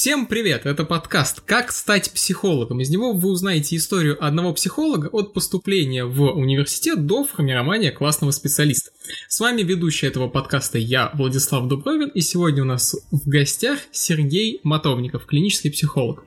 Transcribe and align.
Всем 0.00 0.26
привет! 0.26 0.64
Это 0.64 0.84
подкаст 0.84 1.40
«Как 1.40 1.72
стать 1.72 2.12
психологом». 2.12 2.78
Из 2.78 2.88
него 2.88 3.14
вы 3.14 3.30
узнаете 3.30 3.74
историю 3.74 4.24
одного 4.24 4.54
психолога 4.54 5.08
от 5.08 5.34
поступления 5.34 6.04
в 6.04 6.22
университет 6.22 7.04
до 7.04 7.24
формирования 7.24 7.90
классного 7.90 8.30
специалиста. 8.30 8.92
С 9.26 9.40
вами 9.40 9.62
ведущий 9.62 10.06
этого 10.06 10.28
подкаста 10.28 10.78
я, 10.78 11.10
Владислав 11.14 11.66
Дубровин, 11.66 12.10
и 12.10 12.20
сегодня 12.20 12.62
у 12.62 12.66
нас 12.66 12.94
в 13.10 13.28
гостях 13.28 13.80
Сергей 13.90 14.60
Мотовников, 14.62 15.26
клинический 15.26 15.72
психолог. 15.72 16.22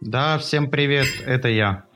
Да, 0.00 0.38
всем 0.38 0.70
привет, 0.70 1.08
это 1.26 1.48
я. 1.48 1.86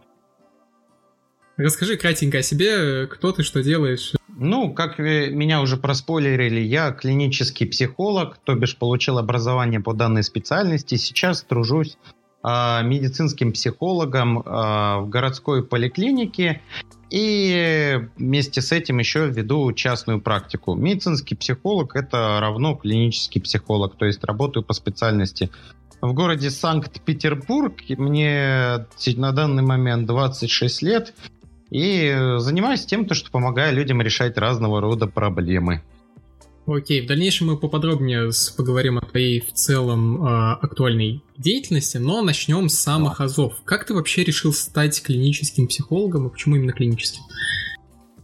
Расскажи 1.57 1.97
кратенько 1.97 2.39
о 2.39 2.43
себе, 2.43 3.07
кто 3.07 3.31
ты, 3.31 3.45
что 3.45 3.63
делаешь. 3.63 4.15
Ну, 4.43 4.73
как 4.73 4.99
меня 4.99 5.61
уже 5.61 5.77
проспойлерили, 5.77 6.59
я 6.59 6.91
клинический 6.91 7.65
психолог, 7.65 8.39
то 8.43 8.57
бишь 8.57 8.77
получил 8.77 9.19
образование 9.19 9.79
по 9.79 9.95
данной 9.95 10.25
специальности. 10.25 10.97
Сейчас 10.97 11.43
тружусь 11.43 11.97
э, 12.43 12.81
медицинским 12.83 13.53
психологом 13.53 14.41
э, 14.41 14.43
в 14.43 15.09
городской 15.09 15.65
поликлинике 15.65 16.61
и 17.09 18.01
вместе 18.17 18.63
с 18.63 18.73
этим 18.73 18.99
еще 18.99 19.29
веду 19.29 19.73
частную 19.75 20.21
практику. 20.21 20.75
Медицинский 20.75 21.37
психолог 21.37 21.95
это 21.95 22.39
равно 22.41 22.75
клинический 22.75 23.41
психолог, 23.41 23.95
то 23.95 24.07
есть 24.07 24.25
работаю 24.25 24.65
по 24.65 24.73
специальности. 24.73 25.51
В 26.01 26.15
городе 26.15 26.51
Санкт-Петербург 26.51 27.75
мне 27.91 28.87
на 29.15 29.31
данный 29.31 29.63
момент 29.63 30.09
26 30.09 30.83
лет. 30.83 31.15
И 31.73 32.37
занимаюсь 32.39 32.85
тем, 32.85 33.07
то, 33.07 33.15
что 33.15 33.31
помогаю 33.31 33.75
людям 33.75 34.03
решать 34.03 34.37
разного 34.37 34.81
рода 34.81 35.07
проблемы. 35.07 35.83
Окей, 36.67 37.01
в 37.01 37.07
дальнейшем 37.07 37.49
мы 37.49 37.57
поподробнее 37.57 38.31
поговорим 38.57 38.99
о 38.99 39.01
твоей 39.01 39.41
в 39.41 39.53
целом 39.53 40.25
э, 40.25 40.53
актуальной 40.61 41.21
деятельности, 41.37 41.97
но 41.97 42.23
начнем 42.23 42.69
с 42.69 42.79
самых 42.79 43.21
азов. 43.21 43.55
Как 43.65 43.85
ты 43.85 43.95
вообще 43.95 44.23
решил 44.23 44.53
стать 44.53 45.03
клиническим 45.03 45.67
психологом 45.67 46.29
и 46.29 46.31
почему 46.31 46.55
именно 46.55 46.73
клиническим? 46.73 47.23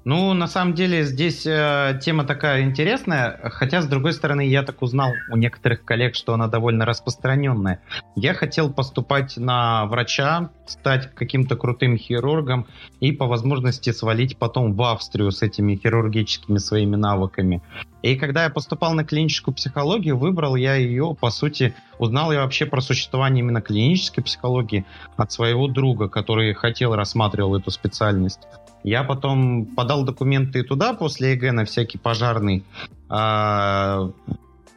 Ну, 0.08 0.32
на 0.32 0.46
самом 0.46 0.72
деле, 0.72 1.04
здесь 1.04 1.44
э, 1.44 2.00
тема 2.02 2.24
такая 2.24 2.62
интересная, 2.62 3.38
хотя, 3.52 3.82
с 3.82 3.86
другой 3.86 4.14
стороны, 4.14 4.40
я 4.40 4.62
так 4.62 4.80
узнал 4.80 5.12
у 5.30 5.36
некоторых 5.36 5.84
коллег, 5.84 6.14
что 6.14 6.32
она 6.32 6.46
довольно 6.46 6.86
распространенная. 6.86 7.82
Я 8.16 8.32
хотел 8.32 8.72
поступать 8.72 9.36
на 9.36 9.84
врача, 9.84 10.48
стать 10.64 11.14
каким-то 11.14 11.56
крутым 11.56 11.98
хирургом 11.98 12.66
и 13.00 13.12
по 13.12 13.26
возможности 13.26 13.90
свалить 13.90 14.38
потом 14.38 14.72
в 14.72 14.82
Австрию 14.82 15.30
с 15.30 15.42
этими 15.42 15.76
хирургическими 15.76 16.56
своими 16.56 16.96
навыками. 16.96 17.60
И 18.02 18.16
когда 18.16 18.44
я 18.44 18.50
поступал 18.50 18.94
на 18.94 19.04
клиническую 19.04 19.54
психологию, 19.54 20.16
выбрал 20.16 20.54
я 20.54 20.74
ее, 20.74 21.16
по 21.20 21.30
сути, 21.30 21.74
узнал 21.98 22.32
я 22.32 22.42
вообще 22.42 22.64
про 22.66 22.80
существование 22.80 23.42
именно 23.42 23.60
клинической 23.60 24.22
психологии 24.22 24.84
от 25.16 25.32
своего 25.32 25.66
друга, 25.66 26.08
который 26.08 26.54
хотел, 26.54 26.94
рассматривал 26.94 27.56
эту 27.56 27.70
специальность. 27.70 28.40
Я 28.84 29.02
потом 29.02 29.66
подал 29.66 30.04
документы 30.04 30.62
туда 30.62 30.94
после 30.94 31.32
ЕГЭ 31.32 31.52
на 31.52 31.64
всякий 31.64 31.98
пожарный. 31.98 32.64
А, 33.08 34.10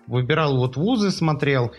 выбирал 0.07 0.57
вот 0.57 0.75
вузы, 0.75 1.11
смотрел. 1.11 1.71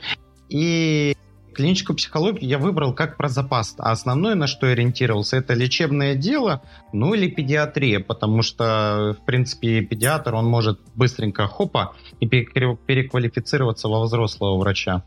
И 0.48 1.17
клиническую 1.53 1.97
психологию 1.97 2.48
я 2.48 2.58
выбрал 2.58 2.95
как 2.95 3.17
про 3.17 3.28
запас. 3.28 3.75
А 3.78 3.92
основное, 3.92 4.34
на 4.34 4.47
что 4.47 4.67
я 4.67 4.72
ориентировался, 4.72 5.36
это 5.36 5.55
лечебное 5.55 6.14
дело, 6.14 6.62
ну 6.92 7.14
или 7.14 7.28
педиатрия, 7.28 8.00
потому 8.00 8.42
что, 8.42 9.17
в 9.20 9.25
принципе, 9.25 9.83
педиатр, 9.83 10.34
он 10.34 10.47
может 10.47 10.80
быстренько 10.95 11.47
хопа 11.47 11.95
и 12.20 12.27
переквалифицироваться 12.27 13.89
во 13.89 14.03
взрослого 14.03 14.58
врача. 14.58 15.05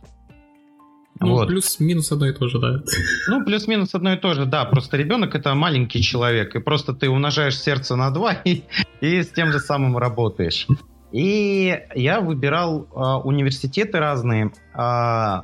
Ну, 1.19 1.31
вот. 1.31 1.47
плюс-минус 1.47 2.11
одно 2.11 2.27
и 2.27 2.33
то 2.33 2.47
же, 2.47 2.59
да. 2.59 2.81
Ну, 3.27 3.45
плюс-минус 3.45 3.95
одно 3.95 4.13
и 4.13 4.17
то 4.17 4.33
же, 4.33 4.45
да. 4.45 4.65
Просто 4.65 4.97
ребенок 4.97 5.33
это 5.33 5.55
маленький 5.55 6.01
человек, 6.01 6.55
и 6.55 6.59
просто 6.59 6.93
ты 6.93 7.09
умножаешь 7.09 7.57
сердце 7.57 7.95
на 7.95 8.11
два 8.11 8.33
и, 8.45 8.63
и 8.99 9.23
с 9.23 9.29
тем 9.29 9.51
же 9.51 9.59
самым 9.59 9.97
работаешь. 9.97 10.67
И 11.11 11.79
я 11.95 12.19
выбирал 12.19 12.81
э, 12.83 13.25
университеты 13.25 13.99
разные. 13.99 14.51
Э, 14.73 15.43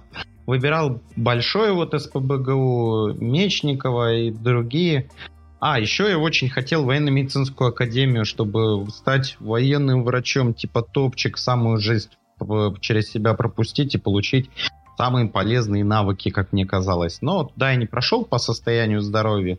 выбирал 0.51 0.99
большой 1.15 1.71
вот 1.71 1.93
СПБГУ, 1.93 3.13
Мечникова 3.13 4.15
и 4.15 4.31
другие. 4.31 5.09
А, 5.61 5.79
еще 5.79 6.09
я 6.09 6.19
очень 6.19 6.49
хотел 6.49 6.83
военно-медицинскую 6.83 7.69
академию, 7.69 8.25
чтобы 8.25 8.85
стать 8.89 9.37
военным 9.39 10.03
врачом, 10.03 10.53
типа 10.53 10.81
топчик, 10.81 11.37
самую 11.37 11.77
жизнь 11.77 12.09
через 12.81 13.09
себя 13.09 13.33
пропустить 13.33 13.95
и 13.95 13.97
получить 13.97 14.49
самые 14.97 15.29
полезные 15.29 15.85
навыки, 15.85 16.31
как 16.31 16.51
мне 16.51 16.65
казалось. 16.65 17.19
Но 17.21 17.45
туда 17.45 17.71
я 17.71 17.77
не 17.77 17.85
прошел 17.85 18.25
по 18.25 18.37
состоянию 18.37 18.99
здоровья. 18.99 19.57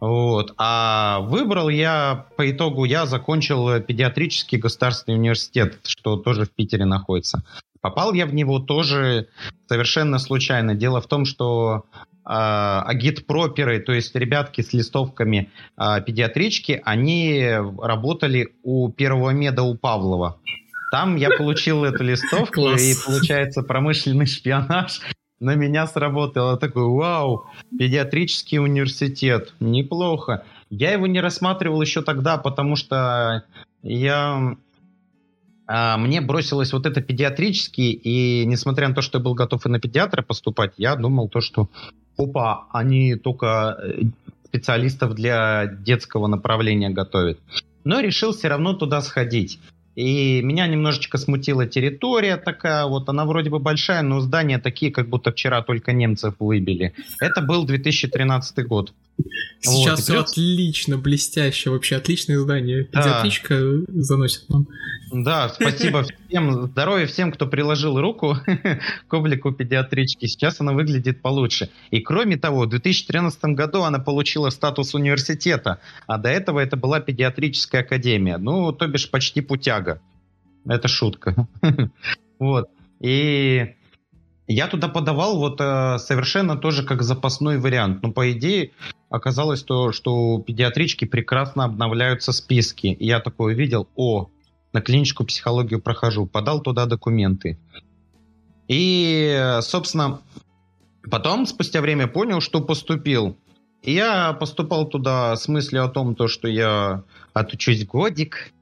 Вот. 0.00 0.52
А 0.58 1.20
выбрал 1.20 1.68
я, 1.68 2.26
по 2.36 2.50
итогу, 2.50 2.84
я 2.84 3.06
закончил 3.06 3.80
педиатрический 3.80 4.58
государственный 4.58 5.16
университет, 5.16 5.78
что 5.84 6.16
тоже 6.16 6.44
в 6.44 6.50
Питере 6.50 6.86
находится. 6.86 7.44
Попал 7.84 8.14
я 8.14 8.24
в 8.24 8.32
него 8.32 8.60
тоже 8.60 9.28
совершенно 9.68 10.18
случайно. 10.18 10.74
Дело 10.74 11.02
в 11.02 11.06
том, 11.06 11.26
что 11.26 11.84
э, 11.94 12.00
агитпроперы, 12.24 13.78
то 13.78 13.92
есть 13.92 14.14
ребятки 14.14 14.62
с 14.62 14.72
листовками 14.72 15.50
э, 15.76 16.00
педиатрички, 16.00 16.80
они 16.82 17.46
работали 17.82 18.54
у 18.62 18.90
первого 18.90 19.32
меда 19.32 19.64
у 19.64 19.74
Павлова. 19.74 20.38
Там 20.92 21.16
я 21.16 21.28
получил 21.36 21.84
эту 21.84 22.04
листовку, 22.04 22.70
и 22.70 22.94
получается 23.04 23.62
промышленный 23.62 24.24
шпионаж 24.24 25.02
на 25.38 25.54
меня 25.54 25.86
сработал. 25.86 26.52
Я 26.52 26.56
такой, 26.56 26.84
вау, 26.84 27.44
педиатрический 27.78 28.60
университет, 28.60 29.52
неплохо. 29.60 30.46
Я 30.70 30.92
его 30.92 31.06
не 31.06 31.20
рассматривал 31.20 31.82
еще 31.82 32.00
тогда, 32.00 32.38
потому 32.38 32.76
что 32.76 33.44
я 33.82 34.38
а, 34.38 34.56
мне 35.66 36.20
бросилось 36.20 36.72
вот 36.72 36.86
это 36.86 37.00
педиатрический, 37.00 37.90
и 37.92 38.44
несмотря 38.44 38.88
на 38.88 38.94
то, 38.94 39.02
что 39.02 39.18
я 39.18 39.24
был 39.24 39.34
готов 39.34 39.64
и 39.64 39.68
на 39.68 39.80
педиатра 39.80 40.22
поступать, 40.22 40.72
я 40.76 40.94
думал 40.94 41.28
то, 41.28 41.40
что 41.40 41.68
опа, 42.18 42.66
они 42.70 43.16
только 43.16 43.78
э, 43.82 44.02
специалистов 44.46 45.14
для 45.14 45.66
детского 45.66 46.26
направления 46.26 46.90
готовят. 46.90 47.38
Но 47.84 48.00
решил 48.00 48.32
все 48.32 48.48
равно 48.48 48.74
туда 48.74 49.00
сходить. 49.00 49.58
И 49.94 50.42
меня 50.42 50.66
немножечко 50.66 51.18
смутила 51.18 51.66
территория 51.66 52.36
такая, 52.36 52.84
вот 52.86 53.08
она 53.08 53.24
вроде 53.24 53.50
бы 53.50 53.60
большая, 53.60 54.02
но 54.02 54.20
здания 54.20 54.58
такие, 54.58 54.90
как 54.90 55.08
будто 55.08 55.30
вчера 55.30 55.62
только 55.62 55.92
немцев 55.92 56.34
выбили. 56.40 56.94
Это 57.20 57.42
был 57.42 57.64
2013 57.64 58.66
год. 58.66 58.92
Сейчас 59.60 59.90
вот, 59.90 59.98
все 60.00 60.12
придется... 60.12 60.32
отлично, 60.32 60.98
блестяще, 60.98 61.70
вообще 61.70 61.96
отличное 61.96 62.36
издание. 62.36 62.84
Педиатричка 62.84 63.58
да. 63.58 64.02
заносит 64.02 64.48
нам. 64.48 64.68
Да, 65.12 65.48
спасибо 65.48 66.02
всем, 66.28 66.66
здоровья 66.66 67.06
всем, 67.06 67.32
кто 67.32 67.46
приложил 67.46 67.98
руку 68.00 68.36
к 69.08 69.14
облику 69.14 69.52
педиатрички. 69.52 70.26
Сейчас 70.26 70.60
она 70.60 70.72
выглядит 70.72 71.22
получше. 71.22 71.70
И 71.90 72.00
кроме 72.00 72.36
того, 72.36 72.62
в 72.62 72.68
2013 72.68 73.44
году 73.56 73.82
она 73.82 74.00
получила 74.00 74.50
статус 74.50 74.94
университета, 74.94 75.80
а 76.06 76.18
до 76.18 76.28
этого 76.28 76.58
это 76.58 76.76
была 76.76 77.00
педиатрическая 77.00 77.82
академия. 77.82 78.38
Ну, 78.38 78.72
то 78.72 78.86
бишь 78.86 79.10
почти 79.10 79.40
путяга. 79.40 80.00
Это 80.66 80.88
шутка. 80.88 81.46
Вот. 82.40 82.68
И 83.00 83.76
я 84.46 84.66
туда 84.66 84.88
подавал 84.88 85.38
вот 85.38 85.60
э, 85.60 85.98
совершенно 85.98 86.56
тоже 86.56 86.84
как 86.84 87.02
запасной 87.02 87.58
вариант. 87.58 88.02
Но 88.02 88.12
по 88.12 88.30
идее 88.32 88.72
оказалось 89.08 89.62
то, 89.62 89.92
что 89.92 90.34
у 90.34 90.42
педиатрички 90.42 91.04
прекрасно 91.06 91.64
обновляются 91.64 92.32
списки. 92.32 92.88
И 92.88 93.06
я 93.06 93.20
такое 93.20 93.54
видел, 93.54 93.88
о, 93.96 94.28
на 94.72 94.80
клиническую 94.80 95.26
психологию 95.26 95.80
прохожу, 95.80 96.26
подал 96.26 96.60
туда 96.60 96.86
документы. 96.86 97.58
И, 98.68 99.58
собственно, 99.60 100.20
потом, 101.10 101.46
спустя 101.46 101.80
время, 101.80 102.06
понял, 102.06 102.40
что 102.40 102.60
поступил. 102.60 103.36
И 103.82 103.92
я 103.92 104.32
поступал 104.32 104.86
туда 104.86 105.36
с 105.36 105.46
мыслью 105.48 105.84
о 105.84 105.88
том, 105.88 106.14
то, 106.14 106.28
что 106.28 106.48
я 106.48 107.04
отучусь 107.34 107.86
годик, 107.86 108.53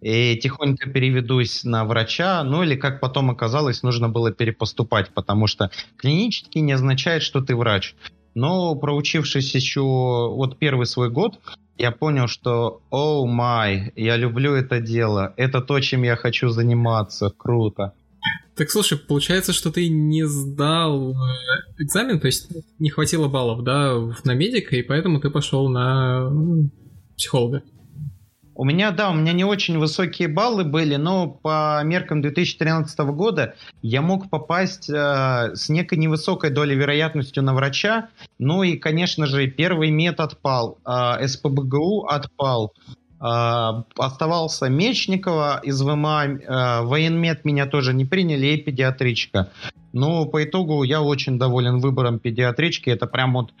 и 0.00 0.36
тихонько 0.36 0.88
переведусь 0.88 1.64
на 1.64 1.84
врача, 1.84 2.42
ну 2.44 2.62
или, 2.62 2.76
как 2.76 3.00
потом 3.00 3.30
оказалось, 3.30 3.82
нужно 3.82 4.08
было 4.08 4.32
перепоступать, 4.32 5.10
потому 5.14 5.46
что 5.46 5.70
клинический 5.96 6.60
не 6.60 6.72
означает, 6.72 7.22
что 7.22 7.40
ты 7.40 7.54
врач. 7.54 7.94
Но 8.34 8.74
проучившись 8.76 9.54
еще 9.54 9.82
вот 9.82 10.58
первый 10.58 10.86
свой 10.86 11.10
год, 11.10 11.40
я 11.76 11.90
понял, 11.90 12.28
что 12.28 12.82
о 12.90 13.24
oh 13.24 13.26
май, 13.26 13.92
я 13.96 14.16
люблю 14.16 14.54
это 14.54 14.80
дело, 14.80 15.34
это 15.36 15.60
то, 15.60 15.80
чем 15.80 16.02
я 16.02 16.16
хочу 16.16 16.48
заниматься, 16.50 17.30
круто. 17.36 17.94
Так 18.54 18.70
слушай, 18.70 18.98
получается, 18.98 19.54
что 19.54 19.72
ты 19.72 19.88
не 19.88 20.26
сдал 20.26 21.12
э, 21.12 21.14
экзамен, 21.78 22.20
то 22.20 22.26
есть 22.26 22.48
не 22.78 22.90
хватило 22.90 23.28
баллов, 23.28 23.64
да, 23.64 23.96
на 24.24 24.34
медика, 24.34 24.76
и 24.76 24.82
поэтому 24.82 25.20
ты 25.20 25.30
пошел 25.30 25.70
на 25.70 26.30
психолога. 27.16 27.62
У 28.60 28.64
меня, 28.64 28.90
да, 28.90 29.08
у 29.08 29.14
меня 29.14 29.32
не 29.32 29.42
очень 29.42 29.78
высокие 29.78 30.28
баллы 30.28 30.64
были, 30.64 30.96
но 30.96 31.28
по 31.28 31.80
меркам 31.82 32.20
2013 32.20 32.98
года 32.98 33.54
я 33.80 34.02
мог 34.02 34.28
попасть 34.28 34.90
э, 34.90 35.54
с 35.54 35.70
некой 35.70 35.96
невысокой 35.96 36.50
долей 36.50 36.76
вероятностью 36.76 37.42
на 37.42 37.54
врача. 37.54 38.10
Ну 38.38 38.62
и, 38.62 38.76
конечно 38.76 39.24
же, 39.24 39.46
первый 39.46 39.90
мед 39.90 40.20
отпал, 40.20 40.76
э, 40.84 41.26
СПБГУ 41.26 42.04
отпал. 42.06 42.74
Э, 43.18 43.82
оставался 43.96 44.68
Мечникова 44.68 45.60
из 45.62 45.80
ВМА, 45.80 46.24
э, 46.26 46.82
военмед 46.82 47.46
меня 47.46 47.64
тоже 47.64 47.94
не 47.94 48.04
приняли, 48.04 48.48
и 48.48 48.58
педиатричка. 48.58 49.48
Но 49.94 50.26
по 50.26 50.44
итогу 50.44 50.82
я 50.82 51.00
очень 51.00 51.38
доволен 51.38 51.78
выбором 51.78 52.18
педиатрички. 52.18 52.90
Это 52.90 53.06
прям 53.06 53.32
вот 53.32 53.54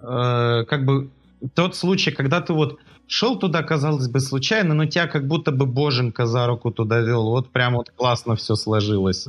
э, 0.00 0.64
как 0.68 0.84
бы 0.84 1.10
тот 1.54 1.76
случай, 1.76 2.10
когда 2.10 2.40
ты 2.40 2.52
вот 2.52 2.78
шел 3.06 3.38
туда, 3.38 3.62
казалось 3.62 4.08
бы, 4.08 4.20
случайно, 4.20 4.74
но 4.74 4.86
тебя 4.86 5.06
как 5.06 5.26
будто 5.26 5.52
бы 5.52 5.66
боженька 5.66 6.26
за 6.26 6.46
руку 6.46 6.70
туда 6.70 7.00
вел. 7.00 7.24
Вот 7.24 7.50
прям 7.50 7.74
вот 7.74 7.90
классно 7.90 8.36
все 8.36 8.54
сложилось. 8.54 9.26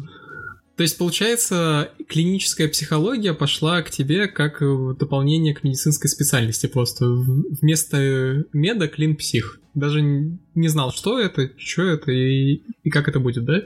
То 0.75 0.81
есть, 0.81 0.97
получается, 0.97 1.91
клиническая 2.07 2.67
психология 2.67 3.33
пошла 3.33 3.83
к 3.83 3.91
тебе 3.91 4.27
как 4.27 4.59
дополнение 4.97 5.53
к 5.53 5.63
медицинской 5.63 6.09
специальности 6.09 6.65
просто. 6.65 7.05
Вместо 7.05 8.43
меда 8.53 8.87
клин-псих. 8.87 9.59
Даже 9.75 10.01
не 10.01 10.67
знал, 10.67 10.91
что 10.91 11.19
это, 11.19 11.51
что 11.57 11.83
это 11.83 12.11
и, 12.11 12.63
и 12.83 12.89
как 12.89 13.07
это 13.07 13.19
будет, 13.19 13.45
да? 13.45 13.61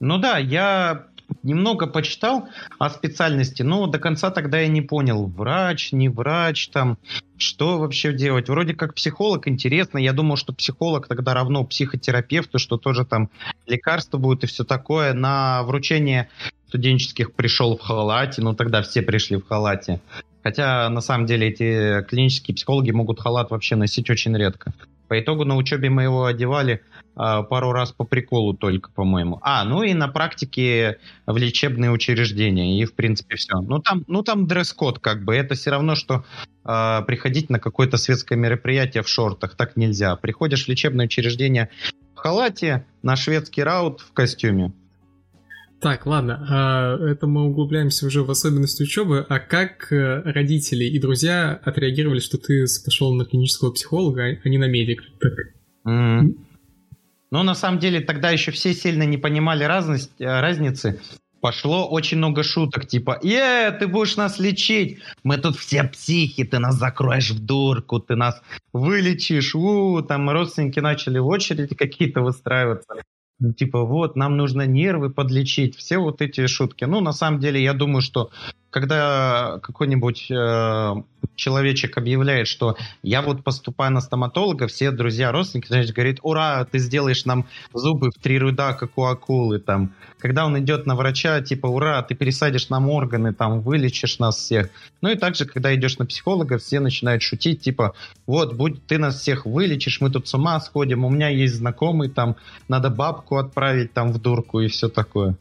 Ну 0.00 0.18
да, 0.18 0.38
я 0.38 1.07
немного 1.48 1.86
почитал 1.86 2.48
о 2.78 2.90
специальности, 2.90 3.62
но 3.62 3.86
до 3.86 3.98
конца 3.98 4.30
тогда 4.30 4.60
я 4.60 4.68
не 4.68 4.82
понял, 4.82 5.26
врач, 5.26 5.92
не 5.92 6.08
врач, 6.08 6.68
там, 6.68 6.98
что 7.38 7.78
вообще 7.78 8.12
делать. 8.12 8.48
Вроде 8.48 8.74
как 8.74 8.94
психолог 8.94 9.48
интересно, 9.48 9.98
я 9.98 10.12
думал, 10.12 10.36
что 10.36 10.52
психолог 10.52 11.08
тогда 11.08 11.34
равно 11.34 11.64
психотерапевту, 11.64 12.58
что 12.58 12.76
тоже 12.76 13.04
там 13.04 13.30
лекарства 13.66 14.18
будет 14.18 14.44
и 14.44 14.46
все 14.46 14.64
такое. 14.64 15.14
На 15.14 15.62
вручение 15.64 16.28
студенческих 16.68 17.32
пришел 17.32 17.76
в 17.76 17.80
халате, 17.80 18.42
ну 18.42 18.54
тогда 18.54 18.82
все 18.82 19.02
пришли 19.02 19.36
в 19.36 19.46
халате. 19.46 20.00
Хотя 20.42 20.88
на 20.88 21.00
самом 21.00 21.26
деле 21.26 21.48
эти 21.48 22.02
клинические 22.08 22.54
психологи 22.54 22.90
могут 22.90 23.20
халат 23.20 23.50
вообще 23.50 23.74
носить 23.74 24.10
очень 24.10 24.36
редко. 24.36 24.72
По 25.08 25.18
итогу 25.18 25.44
на 25.44 25.56
учебе 25.56 25.88
мы 25.90 26.02
его 26.02 26.26
одевали 26.26 26.82
пару 27.18 27.72
раз 27.72 27.92
по 27.92 28.04
приколу 28.04 28.54
только, 28.54 28.90
по-моему. 28.90 29.40
А, 29.42 29.64
ну 29.64 29.82
и 29.82 29.92
на 29.92 30.08
практике 30.08 30.98
в 31.26 31.36
лечебные 31.36 31.90
учреждения. 31.90 32.80
И, 32.80 32.84
в 32.84 32.94
принципе, 32.94 33.36
все. 33.36 33.60
Ну 33.60 33.80
там, 33.80 34.04
ну, 34.06 34.22
там 34.22 34.46
дресс-код 34.46 35.00
как 35.00 35.24
бы. 35.24 35.34
Это 35.34 35.54
все 35.54 35.70
равно, 35.70 35.96
что 35.96 36.24
э, 36.64 37.02
приходить 37.06 37.50
на 37.50 37.58
какое-то 37.58 37.96
светское 37.96 38.38
мероприятие 38.38 39.02
в 39.02 39.08
шортах. 39.08 39.56
Так 39.56 39.76
нельзя. 39.76 40.14
Приходишь 40.16 40.66
в 40.66 40.68
лечебное 40.68 41.06
учреждение 41.06 41.70
в 42.14 42.18
халате, 42.18 42.86
на 43.02 43.16
шведский 43.16 43.62
раут 43.62 44.00
в 44.00 44.12
костюме. 44.12 44.72
Так, 45.80 46.06
ладно, 46.06 46.44
а, 46.48 46.96
это 47.08 47.28
мы 47.28 47.44
углубляемся 47.44 48.06
уже 48.06 48.24
в 48.24 48.30
особенности 48.30 48.82
учебы. 48.82 49.24
А 49.28 49.38
как 49.38 49.92
э, 49.92 50.22
родители 50.24 50.84
и 50.84 50.98
друзья 50.98 51.52
отреагировали, 51.64 52.18
что 52.18 52.36
ты 52.36 52.64
пошел 52.84 53.14
на 53.14 53.24
клинического 53.24 53.70
психолога, 53.70 54.38
а 54.42 54.48
не 54.48 54.58
на 54.58 54.66
медика? 54.66 55.04
Так. 55.20 55.32
Mm. 55.86 56.47
Ну, 57.30 57.42
на 57.42 57.54
самом 57.54 57.78
деле, 57.78 58.00
тогда 58.00 58.30
еще 58.30 58.50
все 58.52 58.72
сильно 58.72 59.02
не 59.02 59.18
понимали 59.18 59.64
разность, 59.64 60.12
э, 60.18 60.40
разницы. 60.40 61.00
Пошло 61.40 61.86
очень 61.86 62.18
много 62.18 62.42
шуток, 62.42 62.86
типа, 62.86 63.20
«Е, 63.22 63.70
ты 63.70 63.86
будешь 63.86 64.16
нас 64.16 64.40
лечить! 64.40 64.98
Мы 65.22 65.36
тут 65.36 65.56
все 65.56 65.84
психи, 65.84 66.44
ты 66.44 66.58
нас 66.58 66.74
закроешь 66.74 67.30
в 67.30 67.44
дурку, 67.44 68.00
ты 68.00 68.16
нас 68.16 68.42
вылечишь!» 68.72 69.54
У, 69.54 70.02
там 70.02 70.28
родственники 70.30 70.80
начали 70.80 71.18
в 71.18 71.26
очереди 71.26 71.76
какие-то 71.76 72.22
выстраиваться. 72.22 72.94
Ну, 73.40 73.52
типа, 73.52 73.84
вот, 73.84 74.16
нам 74.16 74.36
нужно 74.36 74.66
нервы 74.66 75.10
подлечить, 75.10 75.76
все 75.76 75.98
вот 75.98 76.22
эти 76.22 76.48
шутки. 76.48 76.84
Ну, 76.84 77.00
на 77.00 77.12
самом 77.12 77.38
деле, 77.38 77.62
я 77.62 77.72
думаю, 77.72 78.00
что 78.02 78.30
когда 78.70 79.58
какой-нибудь 79.62 80.30
э, 80.30 80.94
человечек 81.34 81.96
объявляет, 81.96 82.48
что 82.48 82.76
я 83.02 83.22
вот 83.22 83.42
поступаю 83.42 83.92
на 83.92 84.00
стоматолога, 84.00 84.66
все 84.66 84.90
друзья, 84.90 85.32
родственники, 85.32 85.68
значит, 85.68 85.94
говорят, 85.94 86.18
ура, 86.22 86.66
ты 86.70 86.78
сделаешь 86.78 87.24
нам 87.24 87.46
зубы 87.72 88.10
в 88.10 88.20
три 88.20 88.38
руда, 88.38 88.74
как 88.74 88.98
у 88.98 89.04
акулы, 89.04 89.58
там. 89.58 89.94
Когда 90.18 90.44
он 90.44 90.58
идет 90.58 90.84
на 90.84 90.96
врача, 90.96 91.40
типа, 91.40 91.66
ура, 91.66 92.02
ты 92.02 92.14
пересадишь 92.14 92.68
нам 92.68 92.90
органы, 92.90 93.32
там, 93.32 93.60
вылечишь 93.60 94.18
нас 94.18 94.36
всех. 94.36 94.68
Ну 95.00 95.10
и 95.10 95.16
также, 95.16 95.46
когда 95.46 95.74
идешь 95.74 95.98
на 95.98 96.04
психолога, 96.04 96.58
все 96.58 96.80
начинают 96.80 97.22
шутить, 97.22 97.62
типа, 97.62 97.94
вот, 98.26 98.54
будь 98.54 98.84
ты 98.86 98.98
нас 98.98 99.20
всех 99.20 99.46
вылечишь, 99.46 100.00
мы 100.00 100.10
тут 100.10 100.28
с 100.28 100.34
ума 100.34 100.60
сходим, 100.60 101.04
у 101.04 101.10
меня 101.10 101.28
есть 101.28 101.54
знакомый, 101.54 102.10
там, 102.10 102.36
надо 102.68 102.90
бабку 102.90 103.36
отправить, 103.36 103.94
там, 103.94 104.12
в 104.12 104.20
дурку 104.20 104.60
и 104.60 104.68
все 104.68 104.88
такое. 104.88 105.36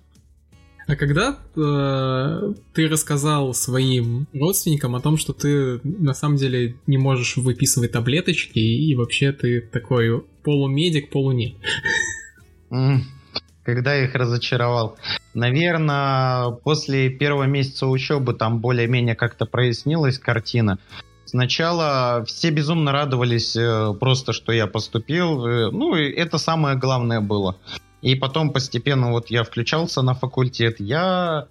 А 0.88 0.96
когда 0.96 1.38
э, 1.56 2.54
ты 2.74 2.88
рассказал 2.88 3.54
своим 3.54 4.26
родственникам 4.34 4.96
о 4.96 5.02
том, 5.02 5.18
что 5.18 5.34
ты 5.34 5.82
на 5.84 6.14
самом 6.14 6.38
деле 6.38 6.78
не 6.88 6.98
можешь 6.98 7.36
выписывать 7.36 7.92
таблеточки 7.92 8.60
и 8.60 8.96
вообще 8.96 9.34
ты 9.34 9.60
такой 9.60 10.24
полумедик, 10.44 11.10
полунет? 11.10 11.56
Когда 13.64 13.96
я 13.96 14.06
их 14.06 14.16
разочаровал? 14.16 14.98
Наверное, 15.34 16.52
после 16.52 17.10
первого 17.10 17.44
месяца 17.44 17.86
учебы 17.86 18.34
там 18.34 18.62
более-менее 18.62 19.16
как-то 19.16 19.46
прояснилась 19.46 20.18
картина. 20.18 20.80
Сначала 21.26 22.24
все 22.26 22.50
безумно 22.50 22.94
радовались 22.94 23.58
э, 23.58 23.94
просто, 24.00 24.32
что 24.32 24.54
я 24.54 24.68
поступил. 24.68 25.46
Э, 25.46 25.70
ну, 25.70 25.98
и 25.98 26.10
это 26.10 26.38
самое 26.38 26.78
главное 26.78 27.20
было. 27.20 27.58
И 28.02 28.16
потом 28.16 28.52
постепенно 28.52 29.12
вот 29.12 29.30
я 29.30 29.44
включался 29.44 30.02
на 30.02 30.14
факультет. 30.14 30.80
Я 30.80 31.48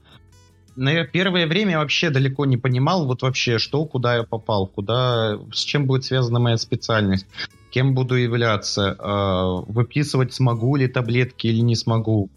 на 0.76 1.04
первое 1.04 1.46
время 1.46 1.78
вообще 1.78 2.10
далеко 2.10 2.44
не 2.44 2.56
понимал 2.56 3.06
вот 3.06 3.22
вообще, 3.22 3.58
что, 3.58 3.84
куда 3.86 4.16
я 4.16 4.22
попал, 4.22 4.66
куда, 4.66 5.38
с 5.52 5.60
чем 5.60 5.86
будет 5.86 6.04
связана 6.04 6.38
моя 6.38 6.56
специальность, 6.56 7.26
кем 7.70 7.94
буду 7.94 8.14
являться, 8.14 8.96
э, 8.98 9.72
выписывать 9.72 10.34
смогу 10.34 10.76
ли 10.76 10.86
таблетки 10.86 11.46
или 11.46 11.60
не 11.60 11.74
смогу. 11.74 12.30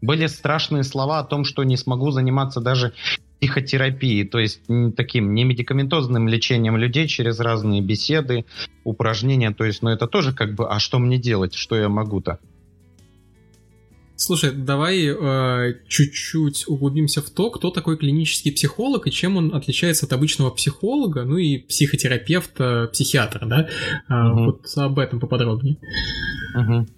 Были 0.00 0.26
страшные 0.26 0.84
слова 0.84 1.18
о 1.18 1.24
том, 1.24 1.44
что 1.44 1.64
не 1.64 1.76
смогу 1.76 2.10
заниматься 2.10 2.60
даже 2.60 2.92
психотерапией, 3.40 4.26
то 4.26 4.38
есть 4.38 4.62
таким 4.96 5.34
не 5.34 5.44
медикаментозным 5.44 6.28
лечением 6.28 6.76
людей 6.76 7.08
через 7.08 7.40
разные 7.40 7.80
беседы, 7.80 8.44
упражнения, 8.84 9.52
то 9.52 9.64
есть, 9.64 9.82
ну 9.82 9.90
это 9.90 10.06
тоже 10.06 10.32
как 10.34 10.54
бы, 10.54 10.68
а 10.68 10.78
что 10.78 10.98
мне 10.98 11.18
делать, 11.18 11.54
что 11.54 11.76
я 11.76 11.88
могу-то? 11.88 12.38
Слушай, 14.20 14.50
давай 14.50 15.06
э, 15.06 15.74
чуть-чуть 15.86 16.64
углубимся 16.66 17.22
в 17.22 17.30
то, 17.30 17.50
кто 17.50 17.70
такой 17.70 17.96
клинический 17.96 18.50
психолог 18.50 19.06
и 19.06 19.12
чем 19.12 19.36
он 19.36 19.54
отличается 19.54 20.06
от 20.06 20.12
обычного 20.12 20.50
психолога, 20.50 21.22
ну 21.22 21.36
и 21.36 21.58
психотерапевта, 21.58 22.90
психиатра, 22.92 23.46
да? 23.46 23.68
Угу. 24.08 24.44
Вот 24.44 24.66
об 24.76 24.98
этом 24.98 25.20
поподробнее. 25.20 25.76
Угу. 26.56 26.88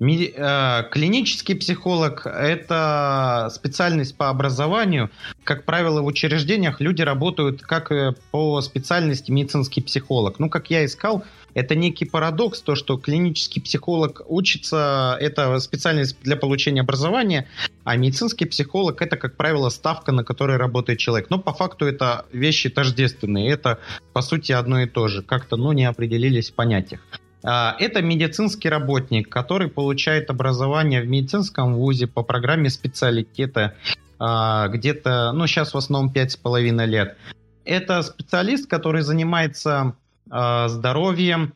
Ми- 0.00 0.32
э, 0.34 0.82
клинический 0.90 1.54
психолог– 1.54 2.22
это 2.26 3.50
специальность 3.52 4.16
по 4.16 4.28
образованию. 4.28 5.10
Как 5.44 5.64
правило, 5.64 6.02
в 6.02 6.06
учреждениях 6.06 6.80
люди 6.80 7.02
работают 7.02 7.62
как 7.62 7.92
э, 7.92 8.14
по 8.32 8.60
специальности 8.62 9.30
медицинский 9.30 9.80
психолог. 9.80 10.40
Ну, 10.40 10.50
как 10.50 10.70
я 10.70 10.84
искал, 10.84 11.24
это 11.54 11.74
некий 11.74 12.04
парадокс, 12.04 12.60
то, 12.60 12.74
что 12.74 12.96
клинический 12.96 13.60
психолог 13.60 14.22
учится, 14.26 15.16
это 15.20 15.58
специальность 15.58 16.16
для 16.22 16.36
получения 16.36 16.80
образования, 16.80 17.48
а 17.84 17.96
медицинский 17.96 18.44
психолог 18.44 19.02
это, 19.02 19.16
как 19.16 19.36
правило, 19.36 19.68
ставка, 19.70 20.12
на 20.12 20.24
которой 20.24 20.56
работает 20.56 20.98
человек. 20.98 21.30
Но 21.30 21.38
по 21.38 21.52
факту 21.52 21.86
это 21.86 22.26
вещи 22.32 22.68
тождественные, 22.68 23.50
это 23.50 23.78
по 24.12 24.22
сути 24.22 24.52
одно 24.52 24.80
и 24.80 24.86
то 24.86 25.08
же, 25.08 25.22
как-то 25.22 25.56
ну, 25.56 25.72
не 25.72 25.84
определились 25.84 26.50
в 26.50 26.54
понятиях. 26.54 27.00
А, 27.44 27.76
это 27.78 28.02
медицинский 28.02 28.68
работник, 28.68 29.28
который 29.28 29.68
получает 29.68 30.30
образование 30.30 31.02
в 31.02 31.08
медицинском 31.08 31.74
вузе 31.74 32.06
по 32.06 32.22
программе 32.22 32.68
специалитета 32.70 33.74
а, 34.18 34.68
где-то, 34.68 35.32
ну, 35.32 35.46
сейчас 35.46 35.74
в 35.74 35.76
основном 35.76 36.12
5,5 36.12 36.86
лет. 36.86 37.16
Это 37.64 38.02
специалист, 38.02 38.68
который 38.68 39.02
занимается 39.02 39.94
здоровьем 40.30 41.54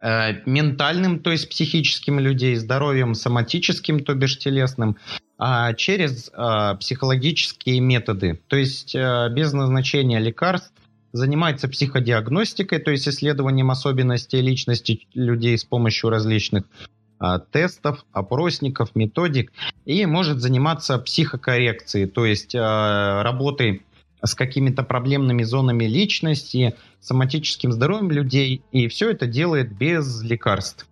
э, 0.00 0.42
ментальным, 0.46 1.20
то 1.20 1.30
есть 1.30 1.48
психическим 1.48 2.18
людей, 2.18 2.56
здоровьем 2.56 3.14
соматическим, 3.14 4.04
то 4.04 4.14
бишь 4.14 4.38
телесным, 4.38 4.96
через 5.78 6.30
психологические 6.80 7.80
методы, 7.80 8.42
то 8.48 8.56
есть 8.56 8.94
э, 8.94 9.30
без 9.32 9.54
назначения 9.54 10.18
лекарств, 10.18 10.70
занимается 11.12 11.68
психодиагностикой, 11.68 12.78
то 12.78 12.90
есть 12.90 13.08
исследованием 13.08 13.70
особенностей 13.70 14.40
личности 14.40 15.06
людей 15.14 15.56
с 15.58 15.64
помощью 15.64 16.10
различных 16.10 16.64
а, 17.18 17.38
тестов, 17.38 18.04
опросников, 18.12 18.94
методик, 18.94 19.52
и 19.84 20.06
может 20.06 20.40
заниматься 20.40 20.98
психокоррекцией, 20.98 22.06
то 22.06 22.24
есть 22.24 22.54
а, 22.54 23.22
работой 23.22 23.82
с 24.22 24.34
какими-то 24.34 24.82
проблемными 24.82 25.42
зонами 25.42 25.84
личности, 25.84 26.74
соматическим 27.00 27.72
здоровьем 27.72 28.10
людей, 28.10 28.62
и 28.72 28.88
все 28.88 29.10
это 29.10 29.26
делает 29.26 29.72
без 29.76 30.22
лекарств. 30.22 30.86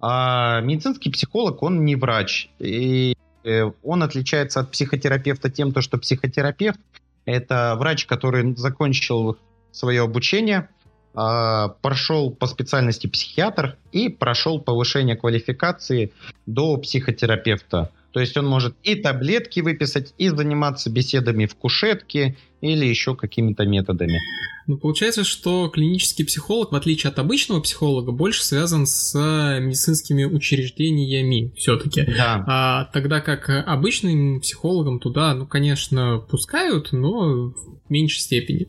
А 0.00 0.60
медицинский 0.60 1.10
психолог, 1.10 1.62
он 1.62 1.84
не 1.84 1.96
врач, 1.96 2.50
и 2.58 3.16
э, 3.44 3.64
он 3.82 4.02
отличается 4.02 4.60
от 4.60 4.70
психотерапевта 4.70 5.50
тем, 5.50 5.74
что 5.80 5.98
психотерапевт– 5.98 6.78
это 7.24 7.74
врач, 7.76 8.06
который 8.06 8.54
закончил 8.56 9.36
свое 9.72 10.02
обучение, 10.02 10.68
а, 11.14 11.68
прошел 11.68 12.30
по 12.30 12.46
специальности 12.46 13.06
психиатр 13.06 13.76
и 13.90 14.08
прошел 14.08 14.60
повышение 14.60 15.16
квалификации 15.16 16.12
до 16.46 16.76
психотерапевта. 16.76 17.90
То 18.12 18.20
есть 18.20 18.36
он 18.36 18.46
может 18.46 18.74
и 18.82 18.94
таблетки 18.94 19.60
выписать, 19.60 20.14
и 20.18 20.28
заниматься 20.28 20.90
беседами 20.90 21.46
в 21.46 21.54
кушетке, 21.54 22.36
или 22.60 22.84
еще 22.84 23.14
какими-то 23.14 23.64
методами. 23.64 24.18
Ну, 24.66 24.76
получается, 24.76 25.24
что 25.24 25.68
клинический 25.68 26.24
психолог, 26.24 26.72
в 26.72 26.74
отличие 26.74 27.10
от 27.10 27.18
обычного 27.18 27.60
психолога, 27.60 28.12
больше 28.12 28.44
связан 28.44 28.86
с 28.86 29.14
медицинскими 29.60 30.24
учреждениями 30.24 31.52
все-таки. 31.56 32.02
Да. 32.02 32.44
А, 32.46 32.84
тогда 32.92 33.20
как 33.20 33.48
обычным 33.48 34.40
психологам 34.40 34.98
туда, 34.98 35.34
ну, 35.34 35.46
конечно, 35.46 36.18
пускают, 36.18 36.92
но 36.92 37.52
в 37.52 37.90
меньшей 37.90 38.20
степени. 38.20 38.66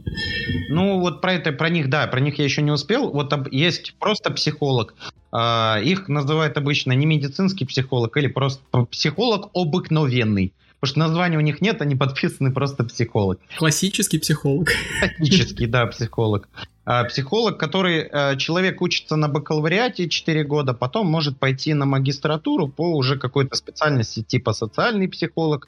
Ну, 0.69 0.99
вот 0.99 1.21
про 1.21 1.33
это, 1.33 1.51
про 1.51 1.69
них, 1.69 1.89
да, 1.89 2.07
про 2.07 2.19
них 2.19 2.37
я 2.37 2.45
еще 2.45 2.61
не 2.61 2.71
успел. 2.71 3.09
Вот 3.09 3.33
есть 3.51 3.95
просто 3.99 4.31
психолог. 4.31 4.95
А, 5.31 5.79
их 5.83 6.07
называют 6.07 6.57
обычно 6.57 6.93
не 6.93 7.05
медицинский 7.05 7.65
психолог 7.65 8.15
или 8.17 8.27
просто 8.27 8.61
психолог 8.91 9.49
обыкновенный. 9.53 10.53
Потому 10.79 10.91
что 10.91 10.99
названия 10.99 11.37
у 11.37 11.41
них 11.41 11.59
нет, 11.59 11.81
они 11.81 11.95
подписаны 11.95 12.53
просто 12.53 12.85
психолог. 12.85 13.39
Классический 13.57 14.17
психолог. 14.17 14.69
Классический, 15.17 15.67
да, 15.67 15.85
психолог. 15.87 16.47
А, 16.85 17.03
психолог, 17.03 17.57
который 17.57 18.07
а, 18.07 18.35
человек 18.37 18.81
учится 18.81 19.17
на 19.17 19.27
бакалавриате 19.27 20.07
4 20.07 20.43
года, 20.45 20.73
потом 20.73 21.07
может 21.07 21.37
пойти 21.37 21.73
на 21.73 21.85
магистратуру 21.85 22.69
по 22.69 22.95
уже 22.95 23.17
какой-то 23.17 23.55
специальности 23.55 24.23
типа 24.23 24.53
социальный 24.53 25.09
психолог, 25.09 25.67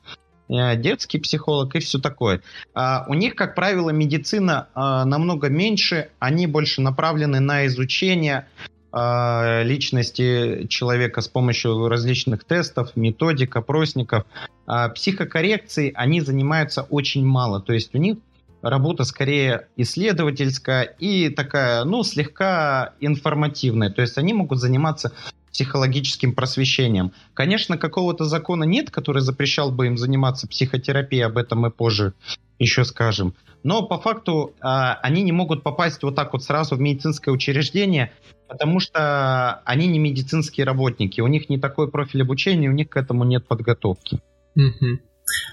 а, 0.50 0.76
детский 0.76 1.20
психолог 1.20 1.76
и 1.76 1.80
все 1.80 2.00
такое. 2.00 2.42
А, 2.74 3.06
у 3.08 3.14
них, 3.14 3.36
как 3.36 3.56
правило, 3.56 3.90
медицина 3.90 4.70
а, 4.74 5.06
намного 5.06 5.50
меньше, 5.50 6.10
они 6.20 6.48
больше 6.48 6.82
направлены 6.82 7.40
на 7.40 7.66
изучение 7.68 8.48
личности 8.94 10.68
человека 10.68 11.22
с 11.22 11.28
помощью 11.28 11.88
различных 11.88 12.44
тестов, 12.44 12.96
методик, 12.96 13.56
опросников. 13.56 14.26
А 14.66 14.90
психокоррекции 14.90 15.94
они 15.96 16.22
занимаются 16.22 16.82
очень 16.84 17.26
мало. 17.26 17.62
То 17.62 17.74
есть 17.74 17.96
у 17.96 17.98
них 17.98 18.18
работа 18.62 19.06
скорее 19.06 19.68
исследовательская 19.78 20.84
и 20.84 21.30
такая, 21.30 21.84
ну, 21.84 22.04
слегка 22.04 22.94
информативная. 23.00 23.90
То 23.90 24.02
есть 24.02 24.18
они 24.18 24.34
могут 24.34 24.60
заниматься 24.60 25.14
психологическим 25.52 26.34
просвещением. 26.34 27.12
Конечно, 27.34 27.78
какого-то 27.78 28.26
закона 28.26 28.64
нет, 28.64 28.90
который 28.90 29.22
запрещал 29.22 29.72
бы 29.72 29.88
им 29.88 29.98
заниматься 29.98 30.48
психотерапией, 30.48 31.26
об 31.26 31.38
этом 31.38 31.60
мы 31.60 31.72
позже 31.72 32.14
еще 32.58 32.86
скажем. 32.86 33.34
Но 33.64 33.84
по 33.84 34.00
факту 34.00 34.54
э, 34.58 34.62
они 34.64 35.24
не 35.24 35.32
могут 35.32 35.64
попасть 35.64 36.02
вот 36.04 36.16
так 36.16 36.34
вот 36.34 36.44
сразу 36.44 36.76
в 36.76 36.80
медицинское 36.80 37.32
учреждение, 37.32 38.12
потому 38.48 38.80
что 38.80 39.62
они 39.66 39.88
не 39.88 40.00
медицинские 40.00 40.66
работники, 40.66 41.22
у 41.22 41.28
них 41.28 41.50
не 41.50 41.60
такой 41.60 41.90
профиль 41.90 42.24
обучения, 42.24 42.70
у 42.70 42.74
них 42.74 42.90
к 42.90 42.98
этому 42.98 43.24
нет 43.24 43.48
подготовки. 43.48 44.20
Угу. 44.56 45.00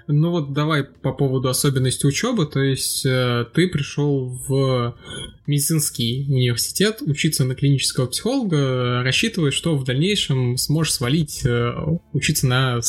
Ну 0.07 0.31
вот 0.31 0.55
давай 0.55 0.85
по 0.85 1.13
поводу 1.13 1.49
особенностей 1.49 2.09
учебы, 2.09 2.47
то 2.47 2.61
есть 2.61 3.05
э, 3.05 3.45
ты 3.53 3.69
пришел 3.69 4.29
в 4.49 4.97
медицинский 5.47 6.25
университет 6.29 7.03
учиться 7.03 7.45
на 7.45 7.55
клинического 7.55 8.07
психолога, 8.07 9.03
рассчитывая, 9.03 9.51
что 9.51 9.77
в 9.77 9.85
дальнейшем 9.85 10.57
сможешь 10.57 10.95
свалить 10.95 11.45
э, 11.45 11.73
учиться 12.15 12.47
на 12.47 12.81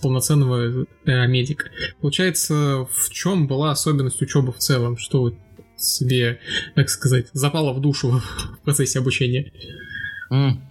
полноценного 0.00 0.86
э, 1.06 1.26
медика. 1.26 1.70
Получается, 2.00 2.86
в 2.88 3.10
чем 3.10 3.48
была 3.48 3.72
особенность 3.72 4.22
учебы 4.22 4.52
в 4.52 4.58
целом? 4.58 4.96
Что 4.96 5.34
себе, 5.76 6.38
так 6.76 6.88
сказать, 6.88 7.26
запало 7.32 7.72
в 7.72 7.80
душу 7.80 8.22
в 8.60 8.64
процессе 8.64 9.00
обучения? 9.00 9.52
Mm. 10.30 10.69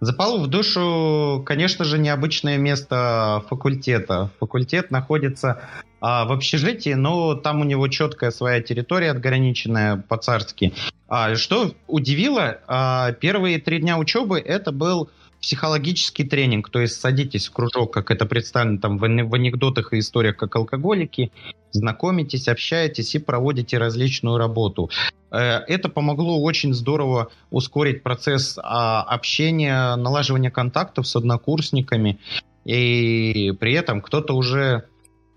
Запало 0.00 0.38
в 0.38 0.46
душу, 0.48 1.42
конечно 1.46 1.84
же, 1.84 1.98
необычное 1.98 2.58
место 2.58 3.42
факультета. 3.48 4.30
Факультет 4.40 4.90
находится 4.90 5.62
а, 6.00 6.26
в 6.26 6.32
общежитии, 6.32 6.92
но 6.92 7.34
там 7.34 7.62
у 7.62 7.64
него 7.64 7.88
четкая 7.88 8.30
своя 8.30 8.60
территория, 8.60 9.10
отграниченная 9.10 9.96
по-царски. 9.96 10.74
А, 11.08 11.34
что 11.34 11.72
удивило, 11.86 12.58
а, 12.66 13.12
первые 13.12 13.58
три 13.58 13.78
дня 13.78 13.96
учебы 13.96 14.38
это 14.38 14.70
был 14.70 15.10
психологический 15.46 16.24
тренинг, 16.24 16.70
то 16.70 16.80
есть 16.80 17.00
садитесь 17.00 17.46
в 17.46 17.52
кружок, 17.52 17.92
как 17.92 18.10
это 18.10 18.26
представлено 18.26 18.80
там 18.80 18.98
в, 18.98 19.04
анекдотах 19.04 19.92
и 19.92 20.00
историях, 20.00 20.36
как 20.36 20.56
алкоголики, 20.56 21.30
знакомитесь, 21.70 22.48
общаетесь 22.48 23.14
и 23.14 23.20
проводите 23.20 23.78
различную 23.78 24.38
работу. 24.38 24.90
Э, 25.30 25.60
это 25.68 25.88
помогло 25.88 26.42
очень 26.42 26.74
здорово 26.74 27.28
ускорить 27.50 28.02
процесс 28.02 28.58
а, 28.60 29.02
общения, 29.02 29.94
налаживания 29.94 30.50
контактов 30.50 31.06
с 31.06 31.14
однокурсниками, 31.14 32.18
и 32.64 33.52
при 33.60 33.74
этом 33.74 34.00
кто-то 34.00 34.34
уже 34.34 34.88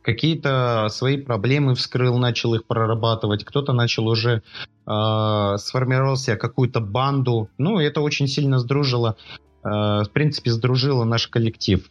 какие-то 0.01 0.87
свои 0.89 1.17
проблемы 1.17 1.75
вскрыл, 1.75 2.17
начал 2.17 2.55
их 2.55 2.65
прорабатывать, 2.65 3.43
кто-то 3.43 3.73
начал 3.73 4.07
уже 4.07 4.41
э, 4.87 5.57
сформировал 5.57 6.17
какую-то 6.39 6.79
банду. 6.79 7.49
Ну, 7.59 7.77
это 7.77 8.01
очень 8.01 8.27
сильно 8.27 8.57
сдружило 8.57 9.17
в 9.63 10.09
принципе, 10.13 10.51
сдружило 10.51 11.03
наш 11.03 11.27
коллектив. 11.27 11.89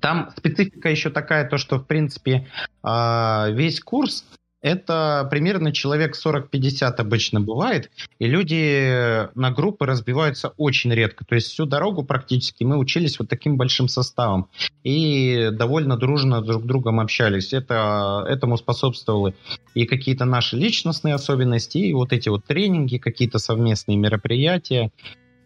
Там 0.00 0.30
специфика 0.36 0.90
еще 0.90 1.10
такая, 1.10 1.48
то 1.48 1.56
что, 1.56 1.78
в 1.78 1.86
принципе, 1.86 2.46
э, 2.84 3.52
весь 3.52 3.80
курс 3.80 4.24
это 4.60 5.26
примерно 5.30 5.72
человек 5.72 6.16
40-50 6.16 6.94
обычно 6.96 7.40
бывает, 7.40 7.90
и 8.18 8.26
люди 8.26 9.28
на 9.38 9.52
группы 9.52 9.86
разбиваются 9.86 10.52
очень 10.56 10.92
редко. 10.92 11.24
То 11.24 11.36
есть 11.36 11.48
всю 11.48 11.64
дорогу 11.64 12.04
практически 12.04 12.64
мы 12.64 12.76
учились 12.76 13.20
вот 13.20 13.28
таким 13.28 13.56
большим 13.56 13.86
составом 13.86 14.48
и 14.82 15.50
довольно 15.52 15.96
дружно 15.96 16.42
друг 16.42 16.64
с 16.64 16.66
другом 16.66 16.98
общались. 16.98 17.52
Это, 17.52 18.26
этому 18.28 18.56
способствовали 18.56 19.36
и 19.74 19.86
какие-то 19.86 20.24
наши 20.24 20.56
личностные 20.56 21.14
особенности, 21.14 21.78
и 21.78 21.92
вот 21.92 22.12
эти 22.12 22.28
вот 22.28 22.44
тренинги, 22.44 22.98
какие-то 22.98 23.38
совместные 23.38 23.96
мероприятия 23.96 24.90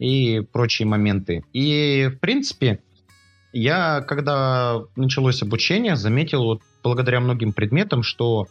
и 0.03 0.41
прочие 0.41 0.87
моменты. 0.87 1.45
И, 1.53 2.11
в 2.13 2.19
принципе, 2.19 2.81
я, 3.53 4.01
когда 4.01 4.83
началось 4.97 5.43
обучение, 5.43 5.95
заметил 5.95 6.45
вот 6.45 6.63
благодаря 6.83 7.21
многим 7.21 7.53
предметам, 7.53 8.03
что 8.03 8.49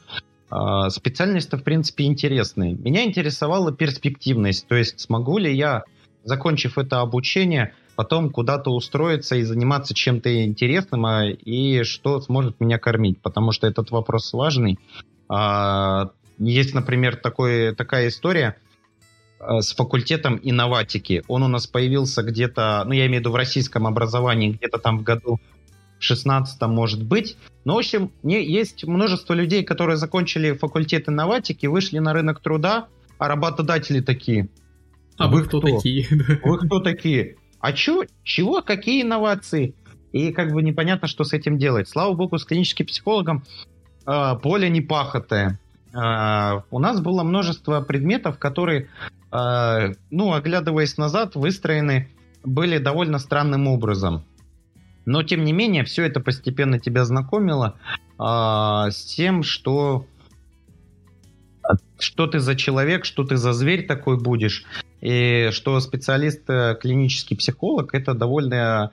э, 0.50 0.56
специальность-то, 0.90 1.58
в 1.58 1.64
принципе, 1.64 2.06
интересная. 2.06 2.74
Меня 2.74 3.04
интересовала 3.04 3.74
перспективность, 3.74 4.66
то 4.68 4.76
есть 4.76 5.02
смогу 5.02 5.40
ли 5.40 5.54
я, 5.54 5.84
закончив 6.24 6.78
это 6.78 7.02
обучение, 7.02 7.74
потом 7.98 8.30
куда-то 8.30 8.72
устроиться 8.72 9.36
и 9.36 9.44
заниматься 9.44 9.94
чем-то 9.94 10.46
интересным, 10.46 11.06
а, 11.06 11.26
и 11.28 11.84
что 11.84 12.22
сможет 12.22 12.62
меня 12.62 12.78
кормить, 12.78 13.20
потому 13.22 13.52
что 13.52 13.68
этот 13.68 13.92
вопрос 13.92 14.32
важный. 14.32 14.80
А, 15.28 16.12
есть, 16.38 16.74
например, 16.74 17.18
такой, 17.18 17.76
такая 17.76 18.08
история– 18.08 18.56
с 19.60 19.74
факультетом 19.74 20.40
инноватики. 20.42 21.24
Он 21.28 21.44
у 21.44 21.48
нас 21.48 21.68
появился 21.68 22.24
где-то, 22.24 22.84
ну 22.86 22.94
я 22.94 23.08
имею 23.08 23.18
в 23.18 23.22
виду 23.22 23.32
в 23.32 23.36
российском 23.36 23.88
образовании, 23.88 24.52
где-то 24.52 24.78
там 24.78 25.00
в 25.00 25.04
году 25.04 25.40
16 26.00 26.62
может 26.62 27.04
быть. 27.04 27.38
Но, 27.64 27.76
в 27.76 27.78
общем, 27.78 28.12
есть 28.24 28.86
множество 28.86 29.34
людей, 29.34 29.64
которые 29.64 29.98
закончили 29.98 30.54
факультет 30.54 31.08
инноватики, 31.08 31.68
вышли 31.68 32.00
на 32.00 32.14
рынок 32.14 32.40
труда, 32.42 32.88
а 33.18 33.28
работодатели 33.28 34.02
такие. 34.02 34.50
А 35.18 35.28
вы 35.28 35.44
кто, 35.44 35.60
кто 35.60 35.76
такие? 35.76 36.08
Вы 36.44 36.58
кто 36.58 36.80
такие? 36.80 37.36
А 37.60 37.74
чё, 37.74 38.04
чего? 38.24 38.64
Какие 38.64 39.04
инновации? 39.04 39.76
И 40.12 40.32
как 40.32 40.52
бы 40.52 40.64
непонятно, 40.64 41.08
что 41.08 41.24
с 41.24 41.34
этим 41.34 41.60
делать. 41.60 41.88
Слава 41.88 42.14
богу, 42.14 42.40
с 42.40 42.46
клиническим 42.46 42.88
психологом 42.88 43.44
э, 44.08 44.36
поле 44.42 44.70
не 44.70 44.82
пахотое. 44.82 45.60
Э, 45.94 46.62
у 46.70 46.80
нас 46.80 47.00
было 47.00 47.24
множество 47.24 47.82
предметов, 47.82 48.38
которые 48.38 48.90
э, 49.32 49.94
ну, 50.10 50.34
оглядываясь 50.34 50.98
назад, 50.98 51.36
выстроены 51.36 52.10
были 52.44 52.78
довольно 52.78 53.20
странным 53.20 53.68
образом. 53.68 54.24
Но, 55.06 55.24
тем 55.24 55.44
не 55.44 55.54
менее, 55.54 55.84
все 55.84 56.04
это 56.04 56.20
постепенно 56.20 56.80
тебя 56.80 57.06
знакомило 57.06 57.76
э, 58.20 58.92
с 58.92 59.06
тем, 59.16 59.44
что 59.44 60.06
что 62.00 62.26
ты 62.26 62.40
за 62.40 62.56
человек, 62.56 63.06
что 63.06 63.24
ты 63.24 63.38
за 63.38 63.54
зверь 63.54 63.86
такой 63.86 64.20
будешь, 64.20 64.66
и 65.00 65.50
что 65.52 65.80
специалист, 65.80 66.44
клинический 66.46 67.38
психолог, 67.38 67.94
это 67.94 68.16
довольно 68.16 68.92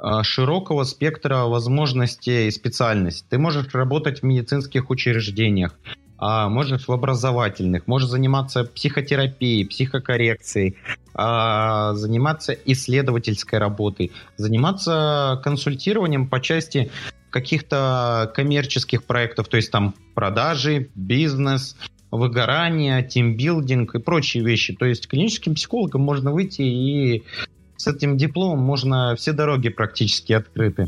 а, 0.00 0.22
широкого 0.22 0.84
спектра 0.84 1.44
возможностей 1.44 2.46
и 2.46 2.50
специальностей. 2.50 3.26
Ты 3.28 3.38
можешь 3.38 3.74
работать 3.74 4.20
в 4.20 4.22
медицинских 4.22 4.90
учреждениях, 4.90 5.78
а 6.18 6.48
можешь 6.48 6.88
в 6.88 6.92
образовательных, 6.92 7.86
можешь 7.86 8.08
заниматься 8.08 8.64
психотерапией, 8.64 9.66
психокоррекцией, 9.66 10.76
а, 11.14 11.94
заниматься 11.94 12.52
исследовательской 12.52 13.58
работой, 13.58 14.12
заниматься 14.36 15.40
консультированием 15.44 16.28
по 16.28 16.40
части 16.40 16.90
каких-то 17.30 18.32
коммерческих 18.34 19.04
проектов, 19.04 19.48
то 19.48 19.56
есть 19.56 19.70
там 19.70 19.94
продажи, 20.14 20.90
бизнес, 20.94 21.76
выгорание, 22.10 23.06
тимбилдинг 23.06 23.94
и 23.94 23.98
прочие 24.00 24.44
вещи. 24.44 24.74
То 24.74 24.86
есть 24.86 25.08
клиническим 25.08 25.54
психологом 25.54 26.02
можно 26.02 26.32
выйти 26.32 26.62
и 26.62 27.24
с 27.76 27.86
этим 27.86 28.16
дипломом 28.16 28.60
можно 28.60 29.14
все 29.16 29.32
дороги 29.32 29.68
практически 29.68 30.32
открыты. 30.32 30.86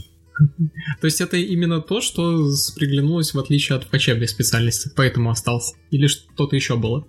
То 1.01 1.05
есть 1.07 1.21
это 1.21 1.37
именно 1.37 1.81
то, 1.81 2.01
что 2.01 2.49
приглянулось 2.77 3.35
в 3.35 3.39
отличие 3.39 3.77
от 3.77 3.91
врачебной 3.91 4.29
специальности, 4.29 4.91
поэтому 4.95 5.31
остался? 5.31 5.75
Или 5.91 6.07
что-то 6.07 6.57
еще 6.57 6.77
было? 6.77 7.07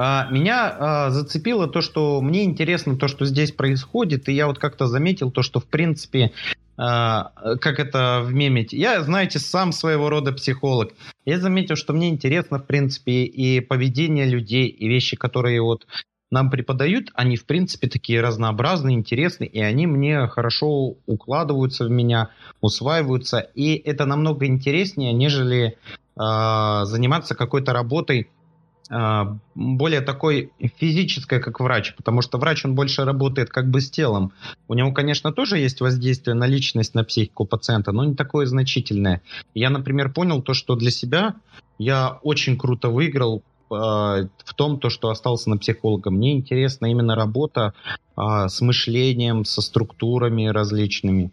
А, 0.00 0.28
меня 0.30 0.76
а, 0.78 1.10
зацепило 1.10 1.66
то, 1.66 1.80
что 1.80 2.20
мне 2.20 2.44
интересно 2.44 2.96
то, 2.96 3.08
что 3.08 3.24
здесь 3.24 3.50
происходит, 3.50 4.28
и 4.28 4.32
я 4.32 4.46
вот 4.46 4.60
как-то 4.60 4.86
заметил 4.86 5.32
то, 5.32 5.42
что 5.42 5.58
в 5.58 5.66
принципе, 5.66 6.30
а, 6.76 7.32
как 7.60 7.80
это 7.80 8.22
в 8.24 8.32
меме, 8.32 8.64
я, 8.70 9.02
знаете, 9.02 9.40
сам 9.40 9.72
своего 9.72 10.08
рода 10.08 10.32
психолог. 10.32 10.92
Я 11.24 11.40
заметил, 11.40 11.74
что 11.74 11.94
мне 11.94 12.10
интересно 12.10 12.60
в 12.60 12.66
принципе 12.66 13.24
и 13.24 13.58
поведение 13.58 14.26
людей, 14.26 14.68
и 14.68 14.88
вещи, 14.88 15.16
которые 15.16 15.60
вот 15.62 15.88
нам 16.30 16.50
преподают, 16.50 17.10
они 17.14 17.36
в 17.36 17.46
принципе 17.46 17.88
такие 17.88 18.20
разнообразные, 18.20 18.96
интересные, 18.96 19.48
и 19.48 19.60
они 19.60 19.86
мне 19.86 20.26
хорошо 20.26 20.96
укладываются 21.06 21.84
в 21.84 21.90
меня, 21.90 22.30
усваиваются, 22.60 23.38
и 23.54 23.74
это 23.76 24.04
намного 24.04 24.46
интереснее, 24.46 25.12
нежели 25.12 25.76
э, 26.16 26.84
заниматься 26.84 27.34
какой-то 27.34 27.72
работой 27.72 28.28
э, 28.90 29.22
более 29.54 30.02
такой 30.02 30.52
физической, 30.78 31.40
как 31.40 31.60
врач, 31.60 31.94
потому 31.96 32.20
что 32.20 32.36
врач, 32.36 32.64
он 32.66 32.74
больше 32.74 33.04
работает 33.04 33.48
как 33.48 33.70
бы 33.70 33.80
с 33.80 33.90
телом. 33.90 34.32
У 34.68 34.74
него, 34.74 34.92
конечно, 34.92 35.32
тоже 35.32 35.56
есть 35.56 35.80
воздействие 35.80 36.34
на 36.34 36.46
личность, 36.46 36.94
на 36.94 37.04
психику 37.04 37.46
пациента, 37.46 37.92
но 37.92 38.04
не 38.04 38.14
такое 38.14 38.44
значительное. 38.44 39.22
Я, 39.54 39.70
например, 39.70 40.12
понял 40.12 40.42
то, 40.42 40.52
что 40.52 40.76
для 40.76 40.90
себя 40.90 41.36
я 41.78 42.18
очень 42.22 42.58
круто 42.58 42.90
выиграл 42.90 43.42
в 43.68 44.54
том, 44.56 44.78
то, 44.78 44.90
что 44.90 45.10
остался 45.10 45.50
на 45.50 45.58
психолога. 45.58 46.10
Мне 46.10 46.32
интересна 46.32 46.86
именно 46.86 47.14
работа 47.14 47.74
а, 48.16 48.48
с 48.48 48.60
мышлением, 48.60 49.44
со 49.44 49.62
структурами 49.62 50.46
различными. 50.46 51.30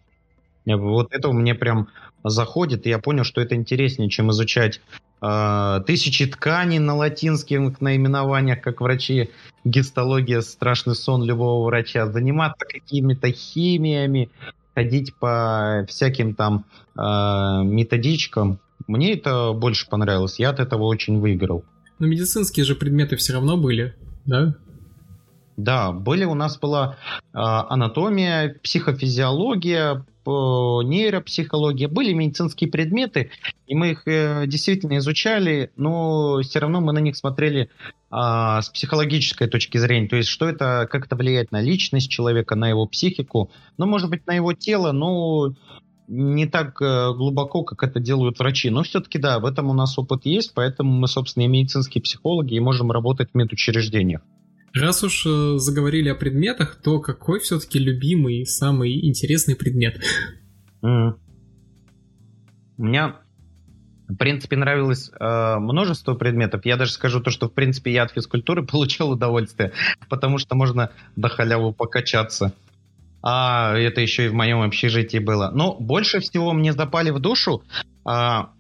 Вот 0.65 1.13
это 1.13 1.32
мне 1.32 1.54
прям 1.56 1.89
заходит, 2.24 2.86
и 2.86 2.89
я 2.89 3.00
понял, 3.00 3.24
что 3.24 3.42
это 3.42 3.56
интереснее, 3.56 4.10
чем 4.10 4.32
изучать 4.32 4.82
э, 5.22 5.82
тысячи 5.86 6.25
тканей 6.25 6.80
на 6.80 6.96
латинских 6.96 7.82
наименованиях, 7.82 8.62
как 8.62 8.82
врачи. 8.82 9.30
Гистология– 9.63 10.42
страшный 10.42 10.96
сон 10.96 11.24
любого 11.24 11.65
врача. 11.65 12.08
Заниматься 12.08 12.65
какими-то 12.65 13.32
химиями, 13.32 14.30
ходить 14.74 15.15
по 15.15 15.86
всяким 15.88 16.34
там 16.34 16.65
э, 16.98 17.01
методичкам. 17.63 18.60
Мне 18.88 19.13
это 19.13 19.54
больше 19.54 19.88
понравилось. 19.88 20.39
Я 20.39 20.50
от 20.50 20.60
этого 20.60 20.84
очень 20.84 21.20
выиграл. 21.20 21.63
Но 22.00 22.08
медицинские 22.08 22.66
же 22.66 22.75
предметы 22.75 23.16
все 23.16 23.34
равно 23.34 23.58
были, 23.58 23.96
да? 24.25 24.56
Да, 25.58 25.92
были. 25.94 26.25
У 26.25 26.34
нас 26.34 26.58
была 26.60 26.98
э, 27.12 27.18
анатомия, 27.34 28.58
психофизиология, 28.62 30.06
нейропсихология, 30.25 31.88
были 31.88 32.14
медицинские 32.14 32.70
предметы, 32.70 33.30
и 33.68 33.75
мы 33.75 33.92
их 33.92 34.08
э, 34.08 34.48
действительно 34.48 34.98
изучали, 34.98 35.72
но 35.75 36.42
все 36.42 36.60
равно 36.60 36.82
мы 36.82 36.94
на 36.94 37.00
них 37.00 37.16
смотрели 37.16 37.70
э, 38.12 38.16
с 38.62 38.70
психологической 38.70 39.48
точки 39.48 39.78
зрения, 39.78 40.08
то 40.08 40.16
есть 40.16 40.30
что 40.30 40.50
это, 40.50 40.88
как 40.90 41.06
это 41.06 41.16
влияет 41.16 41.52
на 41.52 41.62
личность 41.62 42.10
человека, 42.10 42.56
на 42.56 42.70
его 42.70 42.88
психику, 42.88 43.52
ну, 43.78 43.86
может 43.86 44.10
быть, 44.10 44.25
на 44.25 44.34
его 44.34 44.54
тело, 44.54 44.92
но 44.92 45.54
не 46.07 46.45
так 46.45 46.81
э, 46.81 47.13
глубоко, 47.13 47.63
как 47.63 47.83
это 47.83 48.00
делают 48.00 48.39
врачи. 48.39 48.69
Но 48.69 48.83
все-таки, 48.83 49.17
да, 49.17 49.39
в 49.39 49.45
этом 49.45 49.69
у 49.69 49.74
нас 49.74 49.97
опыт 49.97 50.25
есть, 50.25 50.53
поэтому 50.53 50.91
мы, 50.91 51.07
собственно, 51.07 51.43
и 51.43 51.47
медицинские 51.47 52.01
психологи 52.01 52.55
и 52.55 52.59
можем 52.59 52.91
работать 52.91 53.31
в 53.31 53.35
медучреждениях. 53.35 54.22
Раз 54.74 55.03
уж 55.03 55.25
э, 55.25 55.57
заговорили 55.57 56.09
о 56.09 56.15
предметах, 56.15 56.79
то 56.83 57.00
какой 57.00 57.39
все-таки 57.39 57.79
любимый, 57.79 58.46
самый 58.46 59.07
интересный 59.07 59.55
предмет? 59.55 60.01
Mm. 60.83 61.13
У 62.77 62.83
меня, 62.83 63.15
в 64.09 64.15
принципе, 64.18 64.57
нравилось 64.57 65.09
э, 65.18 65.55
множество 65.59 66.13
предметов. 66.13 66.65
Я 66.65 66.75
даже 66.75 66.91
скажу 66.91 67.22
то, 67.22 67.31
что, 67.31 67.48
в 67.48 67.53
принципе, 67.53 67.94
я 67.94 68.03
от 68.03 68.11
физкультуры 68.11 68.63
получал 68.68 69.11
удовольствие, 69.11 69.72
потому 70.09 70.37
что 70.37 70.55
можно 70.55 70.91
до 71.15 71.29
халяву 71.29 71.74
покачаться 71.74 72.53
а 73.27 73.75
это 73.75 74.01
еще 74.01 74.25
и 74.25 74.27
в 74.27 74.35
моем 74.35 74.61
общежитии 74.61 75.18
было. 75.18 75.50
Но 75.51 75.75
больше 75.79 76.20
всего 76.20 76.53
мне 76.53 76.74
запали 76.74 77.09
в 77.09 77.20
душу 77.20 77.64
а, 78.05 78.51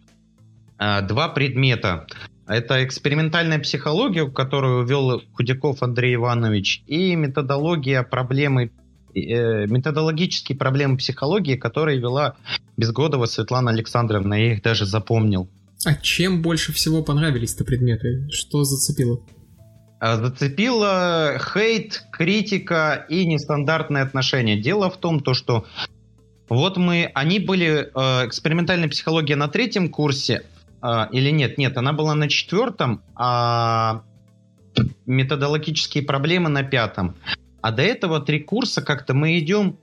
а, 0.79 1.01
два 1.01 1.29
предмета. 1.29 2.07
Это 2.47 2.83
экспериментальная 2.83 3.59
психология, 3.59 4.27
которую 4.27 4.83
вел 4.85 5.21
Худяков 5.33 5.83
Андрей 5.83 6.15
Иванович, 6.15 6.81
и 6.87 7.15
методология 7.15 8.01
проблемы 8.01 8.71
э, 9.13 9.67
методологические 9.67 10.57
проблемы 10.57 10.97
психологии, 10.97 11.55
которые 11.55 11.99
вела 11.99 12.35
Безгодова 12.75 13.27
Светлана 13.27 13.69
Александровна. 13.69 14.33
Я 14.33 14.53
их 14.53 14.63
даже 14.63 14.87
запомнил. 14.87 15.47
А 15.85 15.93
чем 15.93 16.41
больше 16.41 16.73
всего 16.73 17.03
понравились-то 17.03 17.65
предметы? 17.65 18.27
Что 18.31 18.63
зацепило? 18.63 19.21
Э, 20.05 20.17
зацепило 20.17 21.39
хейт, 21.39 22.03
критика 22.11 23.05
и 23.09 23.25
нестандартные 23.25 24.03
отношения. 24.03 24.55
Дело 24.55 24.91
в 24.91 24.97
том, 24.97 25.19
то, 25.19 25.33
что 25.33 25.65
вот 26.47 26.77
мы, 26.77 27.09
они 27.15 27.39
были, 27.39 27.89
э, 27.91 28.27
экспериментальная 28.27 28.87
психология 28.87 29.35
на 29.35 29.47
третьем 29.47 29.89
курсе, 29.89 30.43
э, 30.83 30.87
или 31.11 31.31
нет, 31.31 31.57
нет, 31.57 31.75
она 31.77 31.91
была 31.91 32.13
на 32.13 32.29
четвертом, 32.29 33.01
а 33.15 34.03
методологические 35.07 36.03
проблемы 36.03 36.49
на 36.49 36.61
пятом. 36.61 37.15
А 37.61 37.71
до 37.71 37.81
этого 37.81 38.19
три 38.19 38.41
курса 38.41 38.83
как-то 38.83 39.15
мы 39.15 39.39
идем, 39.39 39.79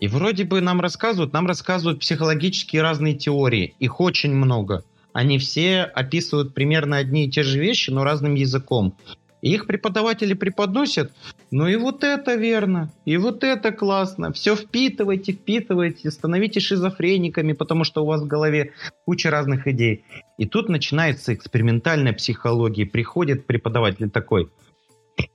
и 0.00 0.08
вроде 0.08 0.44
бы 0.44 0.62
нам 0.62 0.80
рассказывают, 0.80 1.34
нам 1.34 1.46
рассказывают 1.46 2.00
психологические 2.00 2.80
разные 2.80 3.14
теории, 3.14 3.74
их 3.78 4.00
очень 4.00 4.32
много. 4.32 4.84
Они 5.12 5.38
все 5.38 5.82
описывают 5.82 6.54
примерно 6.54 6.96
одни 6.96 7.26
и 7.26 7.30
те 7.30 7.42
же 7.42 7.58
вещи, 7.58 7.90
но 7.90 8.04
разным 8.04 8.34
языком. 8.34 8.96
Их 9.46 9.68
преподаватели 9.68 10.34
преподносят, 10.34 11.12
ну 11.52 11.68
и 11.68 11.76
вот 11.76 12.02
это 12.02 12.34
верно, 12.34 12.92
и 13.04 13.16
вот 13.16 13.44
это 13.44 13.70
классно. 13.70 14.32
Все 14.32 14.56
впитывайте, 14.56 15.30
впитывайте, 15.30 16.10
становитесь 16.10 16.64
шизофрениками, 16.64 17.52
потому 17.52 17.84
что 17.84 18.02
у 18.02 18.06
вас 18.06 18.22
в 18.22 18.26
голове 18.26 18.72
куча 19.04 19.30
разных 19.30 19.68
идей. 19.68 20.04
И 20.36 20.46
тут 20.46 20.68
начинается 20.68 21.32
экспериментальная 21.32 22.12
психология. 22.12 22.86
Приходит 22.86 23.46
преподаватель 23.46 24.10
такой, 24.10 24.50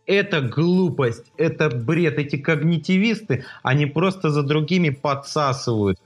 это 0.06 0.42
глупость, 0.42 1.32
это 1.38 1.70
бред, 1.70 2.20
эти 2.20 2.36
когнитивисты, 2.36 3.46
они 3.64 3.86
просто 3.86 4.30
за 4.30 4.44
другими 4.44 4.90
подсасывают. 4.90 6.00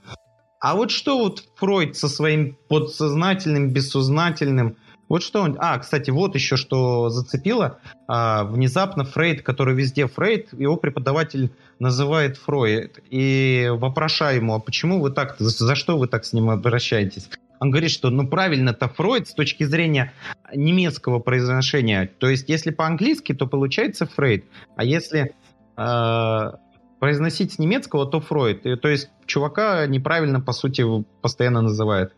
А 0.60 0.76
вот 0.76 0.92
что 0.92 1.18
вот 1.18 1.42
Фройд 1.56 1.96
со 1.96 2.08
своим 2.08 2.56
подсознательным, 2.68 3.70
бессознательным– 3.70 4.76
вот 5.08 5.22
что 5.22 5.42
он... 5.42 5.56
А, 5.60 5.78
кстати, 5.78 6.10
вот 6.10 6.34
еще 6.34 6.56
что 6.56 7.08
зацепило. 7.10 7.78
А, 8.08 8.44
внезапно 8.44 9.04
Фрейд, 9.04 9.42
который 9.42 9.74
везде 9.74 10.06
Фрейд, 10.06 10.52
его 10.52 10.76
преподаватель 10.76 11.52
называет 11.78 12.36
Фройд. 12.38 12.98
И 13.10 13.70
вопрошаю 13.72 14.36
ему, 14.36 14.54
а 14.54 14.58
почему 14.58 15.00
вы 15.00 15.10
так... 15.10 15.36
За, 15.38 15.74
что 15.74 15.96
вы 15.96 16.08
так 16.08 16.24
с 16.24 16.32
ним 16.32 16.50
обращаетесь? 16.50 17.28
Он 17.60 17.70
говорит, 17.70 17.90
что 17.90 18.10
ну 18.10 18.28
правильно 18.28 18.70
это 18.70 18.88
Фройд 18.88 19.28
с 19.28 19.32
точки 19.32 19.64
зрения 19.64 20.12
немецкого 20.54 21.20
произношения. 21.20 22.10
То 22.18 22.28
есть 22.28 22.48
если 22.48 22.70
по-английски, 22.70 23.32
то 23.32 23.46
получается 23.46 24.06
Фрейд. 24.06 24.44
А 24.76 24.84
если 24.84 25.34
э, 25.76 26.52
произносить 26.98 27.52
с 27.52 27.58
немецкого, 27.58 28.06
то 28.06 28.20
Фройд. 28.20 28.66
И, 28.66 28.76
то 28.76 28.88
есть 28.88 29.08
чувака 29.26 29.86
неправильно, 29.86 30.40
по 30.40 30.52
сути, 30.52 30.84
постоянно 31.22 31.62
называют. 31.62 32.12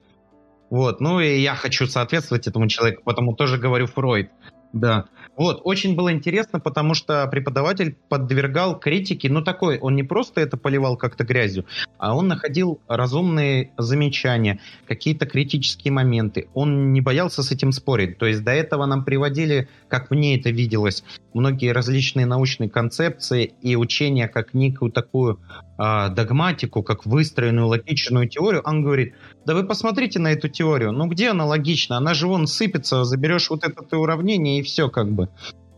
Вот, 0.70 1.00
ну 1.00 1.20
и 1.20 1.38
я 1.38 1.54
хочу 1.54 1.86
соответствовать 1.86 2.46
этому 2.46 2.68
человеку, 2.68 3.02
потому 3.04 3.34
тоже 3.34 3.58
говорю 3.58 3.86
Фройд. 3.86 4.30
Да. 4.72 5.06
Вот, 5.36 5.60
очень 5.62 5.94
было 5.94 6.12
интересно, 6.12 6.58
потому 6.58 6.94
что 6.94 7.26
преподаватель 7.28 7.96
подвергал 8.08 8.78
критике, 8.78 9.30
ну 9.30 9.40
такой, 9.40 9.78
он 9.78 9.94
не 9.94 10.02
просто 10.02 10.40
это 10.40 10.56
поливал 10.56 10.96
как-то 10.96 11.22
грязью, 11.22 11.64
а 11.96 12.16
он 12.16 12.26
находил 12.26 12.80
разумные 12.88 13.70
замечания, 13.78 14.58
какие-то 14.86 15.26
критические 15.26 15.92
моменты. 15.92 16.48
Он 16.54 16.92
не 16.92 17.00
боялся 17.00 17.44
с 17.44 17.52
этим 17.52 17.70
спорить. 17.70 18.18
То 18.18 18.26
есть 18.26 18.42
до 18.42 18.50
этого 18.50 18.84
нам 18.86 19.04
приводили, 19.04 19.68
как 19.86 20.10
мне 20.10 20.36
это 20.36 20.50
виделось, 20.50 21.04
многие 21.34 21.70
различные 21.70 22.26
научные 22.26 22.68
концепции 22.68 23.52
и 23.62 23.76
учения 23.76 24.26
как 24.26 24.54
некую 24.54 24.90
такую 24.90 25.38
э, 25.78 26.08
догматику, 26.10 26.82
как 26.82 27.06
выстроенную 27.06 27.68
логичную 27.68 28.28
теорию, 28.28 28.62
он 28.64 28.82
говорит, 28.82 29.14
да 29.48 29.54
вы 29.54 29.64
посмотрите 29.64 30.18
на 30.18 30.32
эту 30.32 30.50
теорию, 30.50 30.92
ну 30.92 31.06
где 31.06 31.30
она 31.30 31.46
логична? 31.46 31.96
Она 31.96 32.12
же 32.12 32.26
вон 32.26 32.46
сыпется, 32.46 33.04
заберешь 33.04 33.48
вот 33.48 33.64
это 33.64 33.96
уравнение 33.96 34.60
и 34.60 34.62
все 34.62 34.90
как 34.90 35.10
бы. 35.10 35.30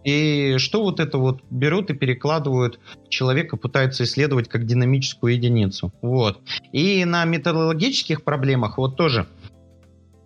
И 0.03 0.57
что 0.59 0.83
вот 0.83 0.99
это 0.99 1.19
вот 1.19 1.43
берут 1.51 1.89
и 1.91 1.95
перекладывают 1.95 2.81
человека, 3.09 3.57
пытаются 3.57 4.03
исследовать 4.03 4.49
как 4.49 4.67
динамическую 4.67 5.35
единицу. 5.35 5.93
Вот. 6.03 6.41
И 6.73 7.05
на 7.05 7.25
методологических 7.25 8.25
проблемах 8.25 8.77
вот 8.77 8.97
тоже 8.97 9.29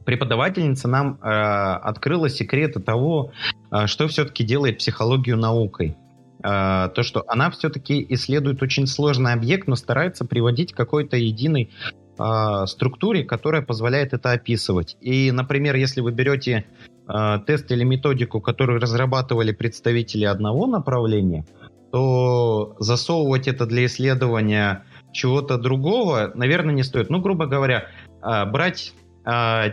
преподавательница 0.07 0.89
нам 0.89 1.19
э, 1.21 1.29
открыла 1.29 2.31
секреты 2.31 2.81
того, 2.81 3.33
э, 3.71 3.87
что 3.87 4.09
все-таки 4.09 4.43
делает 4.43 4.79
психологию 4.79 5.37
наукой. 5.37 5.99
Э, 6.43 6.89
то, 6.95 7.03
что 7.03 7.25
она 7.29 7.51
все-таки 7.51 8.07
исследует 8.09 8.63
очень 8.63 8.87
сложный 8.87 9.35
объект, 9.35 9.69
но 9.69 9.77
старается 9.77 10.25
приводить 10.25 10.73
какой-то 10.73 11.19
единой 11.19 11.71
э, 12.19 12.67
структуре, 12.67 13.25
которая 13.25 13.63
позволяет 13.63 14.13
это 14.13 14.33
описывать. 14.33 14.97
И, 15.01 15.31
например, 15.31 15.77
если 15.77 16.01
вы 16.01 16.13
берете 16.13 16.65
э, 17.09 17.39
тест 17.47 17.71
или 17.71 17.85
методику, 17.85 18.41
которую 18.41 18.81
разрабатывали 18.81 19.53
представители 19.53 20.25
одного 20.25 20.67
направления, 20.67 21.45
то 21.93 22.77
засовывать 22.79 23.49
это 23.49 23.67
для 23.67 23.87
исследования 23.87 24.85
чего-то 25.13 25.59
другого, 25.59 26.33
наверное, 26.35 26.75
не 26.75 26.83
стоит. 26.83 27.11
Ну, 27.11 27.21
грубо 27.21 27.47
говоря, 27.47 27.87
э, 28.23 28.45
брать 28.47 28.93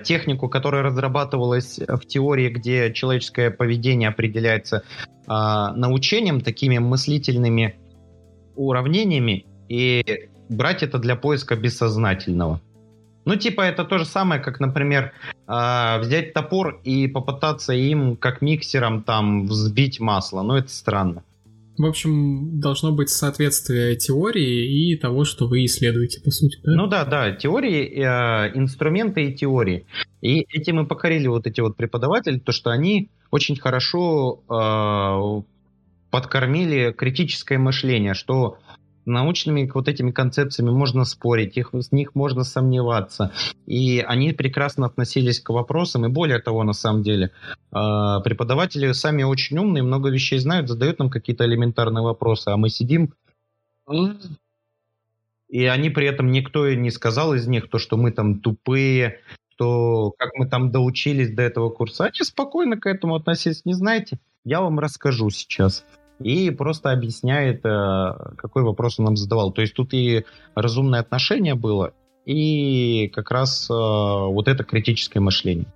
технику, 0.06 0.48
которая 0.48 0.82
разрабатывалась 0.82 1.78
в 1.78 2.06
теории, 2.06 2.48
где 2.48 2.94
человеческое 2.94 3.52
поведение 3.52 4.08
определяется 4.08 4.84
научением, 5.28 6.40
такими 6.40 6.78
мыслительными 6.78 7.76
уравнениями, 8.56 9.46
и 9.68 10.30
брать 10.52 10.84
это 10.84 11.00
для 11.00 11.16
поиска 11.16 11.56
бессознательного. 11.56 12.62
Ну, 13.26 13.36
типа, 13.36 13.62
это 13.62 13.84
то 13.86 13.98
же 13.98 14.06
самое, 14.06 14.42
как, 14.42 14.60
например, 14.60 15.14
э, 15.48 16.00
взять 16.00 16.34
топор 16.34 16.82
и 16.84 17.08
попытаться 17.08 17.74
им, 17.74 18.16
как 18.16 18.42
миксером, 18.42 19.04
там, 19.04 19.46
взбить 19.46 20.00
масло. 20.00 20.42
Ну, 20.42 20.56
это 20.56 20.70
странно. 20.70 21.24
В 21.78 21.86
общем, 21.86 22.60
должно 22.60 22.92
быть 22.92 23.10
соответствие 23.10 23.96
теории 23.96 24.92
и 24.92 24.98
того, 24.98 25.24
что 25.24 25.48
вы 25.48 25.66
исследуете, 25.66 26.20
по 26.22 26.32
сути, 26.32 26.60
да? 26.64 26.72
Ну 26.74 26.88
да, 26.88 27.06
да, 27.06 27.32
теории, 27.32 27.86
э, 27.86 28.52
инструменты 28.56 29.26
и 29.26 29.34
теории. 29.34 29.86
И 30.22 30.46
этим 30.50 30.78
мы 30.78 30.86
покорили 30.86 31.28
вот 31.28 31.48
эти 31.48 31.62
вот 31.62 31.78
преподаватели, 31.78 32.40
то, 32.40 32.52
что 32.52 32.72
они 32.72 33.10
очень 33.30 33.56
хорошо 33.56 34.42
э, 34.50 35.42
подкормили 36.12 36.92
критическое 36.92 37.58
мышление, 37.58 38.14
что 38.14 38.58
научными 39.06 39.70
вот 39.74 39.88
этими 39.88 40.12
концепциями 40.12 40.72
можно 40.72 41.06
спорить, 41.06 41.58
их, 41.58 41.72
с 41.74 41.92
них 41.92 42.16
можно 42.16 42.44
сомневаться. 42.44 43.32
И 43.66 44.00
они 44.00 44.34
прекрасно 44.34 44.86
относились 44.86 45.40
к 45.40 45.50
вопросам. 45.50 46.06
И 46.06 46.10
более 46.10 46.40
того, 46.40 46.64
на 46.64 46.74
самом 46.74 47.04
деле, 47.04 47.32
э, 47.72 48.20
преподаватели 48.24 48.92
сами 48.92 49.24
очень 49.24 49.58
умные, 49.58 49.84
много 49.84 50.10
вещей 50.10 50.40
знают, 50.40 50.68
задают 50.68 51.00
нам 51.00 51.10
какие-то 51.10 51.46
элементарные 51.46 52.04
вопросы, 52.04 52.50
а 52.50 52.58
мы 52.58 52.70
сидим... 52.70 53.14
И 55.50 55.66
они 55.66 55.90
при 55.90 56.08
этом 56.08 56.32
никто 56.32 56.74
не 56.74 56.92
сказал 56.92 57.34
из 57.34 57.46
них 57.46 57.70
то, 57.70 57.78
что 57.78 57.98
мы 57.98 58.12
там 58.12 58.40
тупые, 58.40 59.20
что 59.54 60.14
как 60.18 60.30
мы 60.36 60.48
там 60.48 60.72
доучились 60.72 61.34
до 61.34 61.44
этого 61.44 61.70
курса. 61.70 62.06
Они 62.06 62.24
спокойно 62.26 62.78
к 62.78 62.86
этому 62.86 63.16
относились. 63.16 63.66
Не 63.66 63.74
знаете? 63.74 64.18
Я 64.46 64.62
вам 64.62 64.80
расскажу 64.80 65.30
сейчас 65.30 65.84
и 66.24 66.50
просто 66.52 66.92
объясняет, 66.92 67.66
э, 67.66 68.34
какой 68.38 68.64
вопрос 68.64 69.00
он 69.00 69.06
нам 69.06 69.18
задавал. 69.18 69.52
То 69.52 69.62
есть 69.62 69.74
тут 69.74 69.94
и 69.94 70.26
разумное 70.56 71.00
отношение 71.00 71.56
было, 71.56 71.94
и 72.26 73.10
как 73.14 73.32
раз 73.32 73.70
э, 73.70 73.74
вот 73.74 74.48
это 74.48 74.64
критическое 74.64 75.20
мышление. 75.20 75.68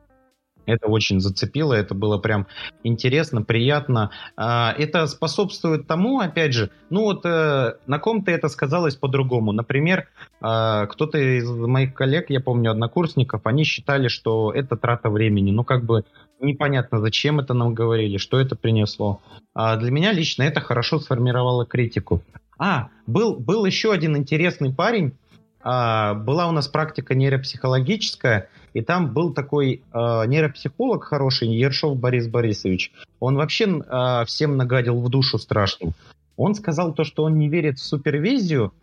Это 0.67 0.87
очень 0.87 1.19
зацепило, 1.19 1.73
это 1.73 1.93
было 1.93 2.17
прям 2.17 2.47
интересно, 2.83 3.43
приятно. 3.43 4.09
А, 4.35 4.73
это 4.75 5.05
способствует 5.05 5.85
тому, 5.85 6.19
опять 6.19 6.53
же, 6.53 6.71
ну 6.89 7.01
вот 7.01 7.23
э, 7.23 7.75
на 7.85 7.99
ком-то 7.99 8.31
это 8.31 8.49
сказалось 8.49 8.95
по-другому. 8.95 9.51
Например, 9.51 10.07
кто-то 10.39 11.17
из 11.19 11.47
моих 11.49 11.93
коллег, 11.93 12.29
я 12.29 12.39
помню, 12.39 12.71
однокурсников, 12.71 13.41
они 13.45 13.63
считали, 13.63 14.07
что 14.07 14.51
это 14.51 14.75
трата 14.75 15.09
времени. 15.11 15.51
Ну 15.51 15.63
как 15.63 15.85
бы 15.85 16.03
непонятно, 16.39 16.99
зачем 16.99 17.39
это 17.39 17.53
нам 17.53 17.73
говорили, 17.73 18.17
что 18.17 18.39
это 18.39 18.55
принесло. 18.55 19.21
А 19.53 19.77
для 19.77 19.91
меня 19.91 20.11
лично 20.11 20.43
это 20.43 20.61
хорошо 20.61 20.99
сформировало 20.99 21.65
критику. 21.65 22.21
А, 22.57 22.89
был, 23.07 23.35
был 23.35 23.65
еще 23.65 23.91
один 23.91 24.15
интересный 24.17 24.73
парень. 24.73 25.13
А, 25.61 26.13
была 26.13 26.47
у 26.47 26.51
нас 26.51 26.67
практика 26.67 27.15
нейропсихологическая, 27.15 28.49
и 28.73 28.81
там 28.81 29.13
был 29.13 29.33
такой 29.33 29.81
а, 29.91 30.25
нейропсихолог 30.25 31.03
хороший, 31.03 31.47
Ершов 31.47 31.97
Борис 31.97 32.27
Борисович. 32.27 32.91
Он 33.19 33.35
вообще 33.35 33.81
а, 33.87 34.25
всем 34.25 34.57
нагадил 34.57 35.01
в 35.01 35.09
душу 35.09 35.37
страшно. 35.37 35.91
Он 36.37 36.53
сказал 36.53 36.93
то, 36.93 37.03
что 37.03 37.23
он 37.23 37.37
не 37.39 37.49
верит 37.49 37.79
в 37.79 37.83
супервизию, 37.83 38.73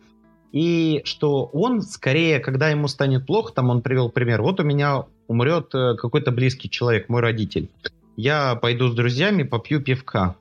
и 0.51 1.01
что 1.03 1.45
он 1.45 1.81
скорее, 1.81 2.39
когда 2.39 2.69
ему 2.69 2.87
станет 2.87 3.25
плохо, 3.25 3.53
там 3.53 3.69
он 3.69 3.81
привел 3.81 4.09
пример, 4.09 4.41
вот 4.41 4.59
у 4.59 4.63
меня 4.63 5.05
умрет 5.27 5.73
э, 5.73 5.95
какой-то 5.95 6.31
близкий 6.31 6.69
человек, 6.69 7.09
мой 7.09 7.21
родитель. 7.21 7.69
Я 8.15 8.55
пойду 8.55 8.89
с 8.89 8.95
друзьями, 8.95 9.43
попью 9.43 9.81
пивка. 9.81 10.35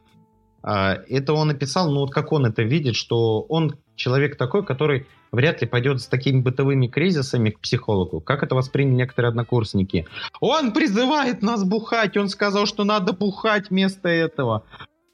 А, 0.62 0.99
это 1.09 1.33
он 1.33 1.49
написал, 1.49 1.90
ну 1.90 2.01
вот 2.01 2.12
как 2.12 2.33
он 2.33 2.47
это 2.47 2.62
видит, 2.62 2.95
что 2.95 3.42
он 3.42 3.77
человек 3.97 4.37
такой, 4.37 4.64
который 4.64 5.07
вряд 5.33 5.62
ли 5.62 5.66
пойдет 5.66 6.01
с 6.01 6.07
такими 6.07 6.40
бытовыми 6.40 6.87
кризисами 6.87 7.51
к 7.51 7.61
психологу. 7.61 8.21
Как 8.21 8.42
это 8.42 8.55
восприняли 8.55 8.97
некоторые 8.97 9.31
однокурсники? 9.31 10.07
Он 10.40 10.73
призывает 10.73 11.42
нас 11.42 11.64
бухать, 11.64 12.16
он 12.16 12.29
сказал, 12.29 12.66
что 12.66 12.85
надо 12.85 13.12
бухать 13.12 13.71
вместо 13.71 14.09
этого. 14.09 14.64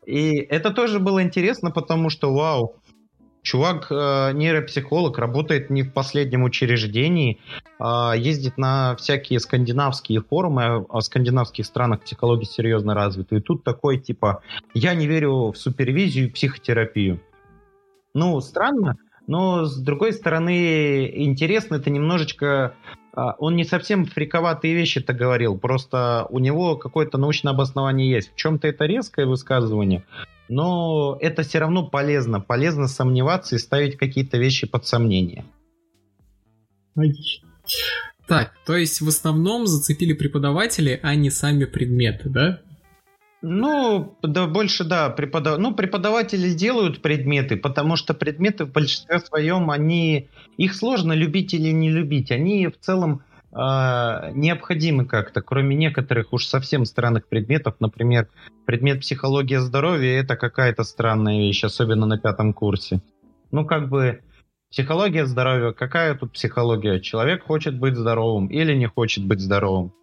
И 0.05 0.37
это 0.37 0.71
тоже 0.71 0.99
было 1.01 1.23
интересно, 1.23 1.71
потому 1.71 2.11
что, 2.11 2.33
вау, 2.33 2.77
Чувак 3.49 3.87
э, 3.91 4.33
нейропсихолог, 4.35 5.17
работает 5.17 5.71
не 5.71 5.83
в 5.83 5.95
последнем 5.95 6.43
учреждении, 6.43 7.41
э, 7.81 8.13
ездит 8.19 8.59
на 8.59 8.95
всякие 8.97 9.41
скандинавские 9.41 10.21
форумы, 10.21 10.85
а 10.87 10.99
в 10.99 11.01
скандинавских 11.01 11.65
странах 11.65 12.03
психология 12.03 12.45
серьезно 12.45 12.93
развита. 12.93 13.37
И 13.37 13.41
тут 13.41 13.65
такой 13.65 13.97
типа, 14.01 14.43
я 14.75 14.95
не 14.95 15.07
верю 15.07 15.53
в 15.53 15.57
супервизию 15.57 16.27
и 16.27 16.31
психотерапию. 16.31 17.23
Ну, 18.13 18.39
странно, 18.43 18.97
но 19.27 19.65
с 19.65 19.79
другой 19.79 20.13
стороны, 20.13 21.11
интересно 21.11 21.77
это 21.77 21.89
немножечко 21.89 22.75
а, 23.15 23.35
он 23.39 23.57
не 23.57 23.65
совсем 23.65 24.05
фриковатые 24.05 24.75
вещи-то 24.75 25.15
говорил, 25.15 25.57
просто 25.57 26.27
у 26.29 26.39
него 26.39 26.77
какое-то 26.77 27.17
научное 27.17 27.55
обоснование 27.55 28.11
есть. 28.11 28.31
В 28.35 28.37
чем-то 28.37 28.69
это 28.69 28.85
резкое 28.85 29.25
высказывание, 29.25 30.05
но 30.49 31.17
это 31.21 31.43
все 31.43 31.59
равно 31.59 31.87
полезно. 31.87 32.41
Полезно 32.41 32.89
сомневаться 32.89 33.57
и 33.57 33.59
ставить 33.59 33.97
какие-то 33.97 34.39
вещи 34.39 34.67
под 34.67 34.87
сомнение. 34.87 35.45
Логично. 36.95 37.49
Так, 38.27 38.53
то 38.67 38.77
есть 38.77 39.01
в 39.01 39.09
основном 39.09 39.67
зацепили 39.67 40.13
преподаватели, 40.13 41.01
а 41.03 41.15
не 41.15 41.31
сами 41.31 41.65
предметы, 41.65 42.29
да? 42.29 42.61
Ну, 43.41 44.19
да, 44.23 44.47
больше, 44.47 44.85
да, 44.85 45.11
преподав... 45.11 45.59
ну, 45.59 45.75
преподаватели 45.75 46.51
делают 46.51 47.01
предметы, 47.01 47.57
потому 47.57 47.95
что 47.95 48.13
предметы 48.13 48.65
в 48.65 48.73
большинстве 48.73 49.21
своем, 49.21 49.71
они, 49.71 50.29
их 50.57 50.75
сложно 50.75 51.13
любить 51.13 51.55
или 51.55 51.71
не 51.71 51.89
любить, 51.89 52.33
они 52.33 52.67
в 52.67 52.79
целом 52.81 53.23
необходимы 53.51 55.07
как-то, 55.07 55.41
кроме 55.41 55.75
некоторых 55.75 56.33
уж 56.33 56.47
совсем 56.47 56.85
странных 56.85 57.27
предметов, 57.29 57.77
например, 57.81 58.29
предмет 58.67 59.01
психология 59.01 59.61
здоровья, 59.61 60.21
это 60.21 60.37
какая-то 60.37 60.83
странная 60.85 61.39
вещь, 61.39 61.65
особенно 61.65 62.07
на 62.07 62.19
пятом 62.19 62.53
курсе. 62.53 63.01
Ну, 63.51 63.65
как 63.65 63.89
бы, 63.89 64.21
психология 64.71 65.25
здоровья, 65.25 65.73
какая 65.73 66.15
тут 66.15 66.33
психология? 66.33 67.01
Человек 67.01 67.45
хочет 67.45 67.79
быть 67.79 67.97
здоровым 67.97 68.49
или 68.49 68.75
не 68.75 68.87
хочет 68.87 69.25
быть 69.25 69.41
здоровым? 69.41 69.95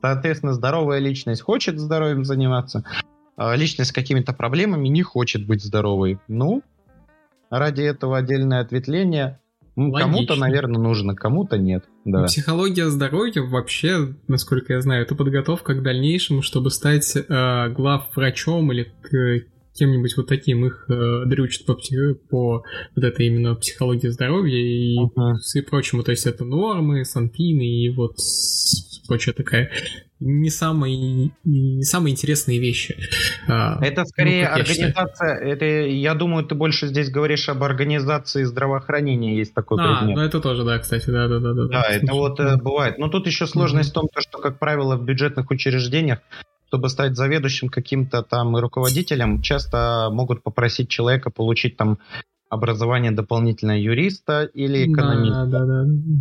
Соответственно, 0.00 0.54
здоровая 0.54 0.98
личность 0.98 1.42
хочет 1.42 1.78
здоровьем 1.78 2.24
заниматься, 2.24 2.84
а 3.36 3.54
личность 3.54 3.90
с 3.90 3.92
какими-то 3.94 4.32
проблемами 4.32 4.88
не 4.88 5.02
хочет 5.02 5.46
быть 5.46 5.62
здоровой. 5.62 6.18
Ну, 6.26 6.62
ради 7.50 7.82
этого 7.82 8.18
отдельное 8.18 8.62
ответвление 8.62 9.38
Кому-то, 9.92 10.36
наверное, 10.36 10.80
нужно, 10.80 11.14
кому-то 11.14 11.58
нет. 11.58 11.84
Да. 12.04 12.24
Психология 12.24 12.88
здоровья 12.88 13.42
вообще, 13.42 14.14
насколько 14.28 14.74
я 14.74 14.80
знаю, 14.80 15.02
это 15.02 15.14
подготовка 15.14 15.74
к 15.74 15.82
дальнейшему, 15.82 16.42
чтобы 16.42 16.70
стать 16.70 17.16
э, 17.16 17.68
главврачом 17.70 18.72
или 18.72 18.92
кем-нибудь 19.74 20.16
вот 20.16 20.26
таким. 20.26 20.66
Их 20.66 20.86
э, 20.88 21.24
дрючат 21.26 21.66
по, 21.66 21.74
по 22.28 22.64
вот 22.94 23.04
этой 23.04 23.26
именно 23.26 23.54
психологии 23.54 24.08
здоровья 24.08 24.58
и, 24.58 24.98
uh-huh. 24.98 25.36
и 25.54 25.60
прочему. 25.62 26.02
То 26.02 26.10
есть 26.10 26.26
это 26.26 26.44
нормы, 26.44 27.04
санпины 27.04 27.62
и 27.62 27.88
вот 27.90 28.16
прочая 29.08 29.34
такая 29.34 29.70
не 30.20 30.50
самые, 30.50 31.32
не 31.44 31.82
самые 31.82 32.12
интересные 32.12 32.58
вещи. 32.58 32.96
А, 33.48 33.82
это 33.82 34.04
скорее 34.04 34.48
ну, 34.48 34.54
организация, 34.54 35.34
это, 35.36 35.64
я 35.64 36.14
думаю, 36.14 36.44
ты 36.44 36.54
больше 36.54 36.88
здесь 36.88 37.10
говоришь 37.10 37.48
об 37.48 37.62
организации 37.62 38.44
здравоохранения, 38.44 39.36
есть 39.36 39.54
такой 39.54 39.82
а, 39.82 39.98
предмет. 39.98 40.16
ну 40.16 40.22
это 40.22 40.40
тоже, 40.40 40.64
да, 40.64 40.78
кстати, 40.78 41.08
да, 41.10 41.26
да, 41.26 41.40
да. 41.40 41.54
Да, 41.54 41.66
да 41.68 41.82
это 41.88 42.12
вот 42.12 42.38
э, 42.38 42.56
бывает. 42.58 42.98
Но 42.98 43.08
тут 43.08 43.26
еще 43.26 43.46
сложность 43.46 43.90
mm-hmm. 43.90 43.92
в 43.92 43.94
том, 43.94 44.08
что, 44.18 44.38
как 44.38 44.58
правило, 44.58 44.96
в 44.96 45.04
бюджетных 45.04 45.50
учреждениях 45.50 46.18
чтобы 46.68 46.88
стать 46.88 47.16
заведующим 47.16 47.68
каким-то 47.68 48.22
там 48.22 48.56
руководителем, 48.56 49.42
часто 49.42 50.08
могут 50.12 50.44
попросить 50.44 50.88
человека 50.88 51.28
получить 51.28 51.76
там 51.76 51.98
образование 52.48 53.10
дополнительное 53.10 53.78
юриста 53.78 54.44
или 54.44 54.84
экономиста. 54.84 55.46
Да, 55.46 55.64
да, 55.66 55.84
да. 55.84 56.20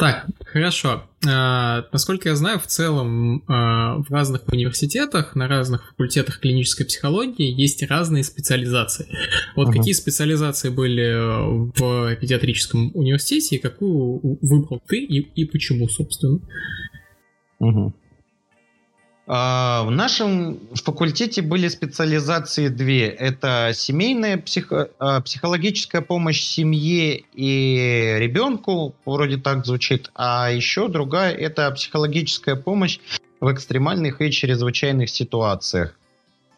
Так, 0.00 0.26
хорошо. 0.46 1.04
А, 1.28 1.84
насколько 1.92 2.30
я 2.30 2.34
знаю, 2.34 2.58
в 2.58 2.66
целом 2.66 3.44
а, 3.46 3.98
в 3.98 4.10
разных 4.10 4.48
университетах, 4.48 5.36
на 5.36 5.46
разных 5.46 5.86
факультетах 5.90 6.40
клинической 6.40 6.86
психологии 6.86 7.52
есть 7.52 7.82
разные 7.82 8.24
специализации. 8.24 9.06
Вот 9.56 9.68
uh 9.68 9.72
какие 9.72 9.92
специализации 9.92 10.70
были 10.70 11.70
в 11.78 12.16
педиатрическом 12.16 12.90
университете 12.94 13.56
и 13.56 13.58
какую 13.58 14.38
выбрал 14.40 14.80
ты 14.86 15.04
и, 15.04 15.18
и 15.18 15.44
почему, 15.44 15.86
собственно? 15.88 16.40
Угу. 17.58 17.94
А, 19.32 19.84
в 19.84 19.92
нашем 19.92 20.58
факультете 20.74 21.40
были 21.40 21.68
специализации 21.68 22.66
две. 22.66 23.06
Это 23.06 23.70
семейная 23.72 24.38
психо- 24.38 24.90
а, 24.98 25.20
психологическая 25.20 26.00
помощь 26.00 26.42
семье 26.42 27.22
и 27.34 28.16
ребенку, 28.18 28.96
вроде 29.04 29.36
так 29.36 29.64
звучит, 29.64 30.10
а 30.16 30.50
еще 30.50 30.88
другая– 30.88 31.32
это 31.46 31.70
психологическая 31.70 32.56
помощь 32.56 32.98
в 33.40 33.52
экстремальных 33.52 34.20
и 34.20 34.32
чрезвычайных 34.32 35.08
ситуациях. 35.08 35.94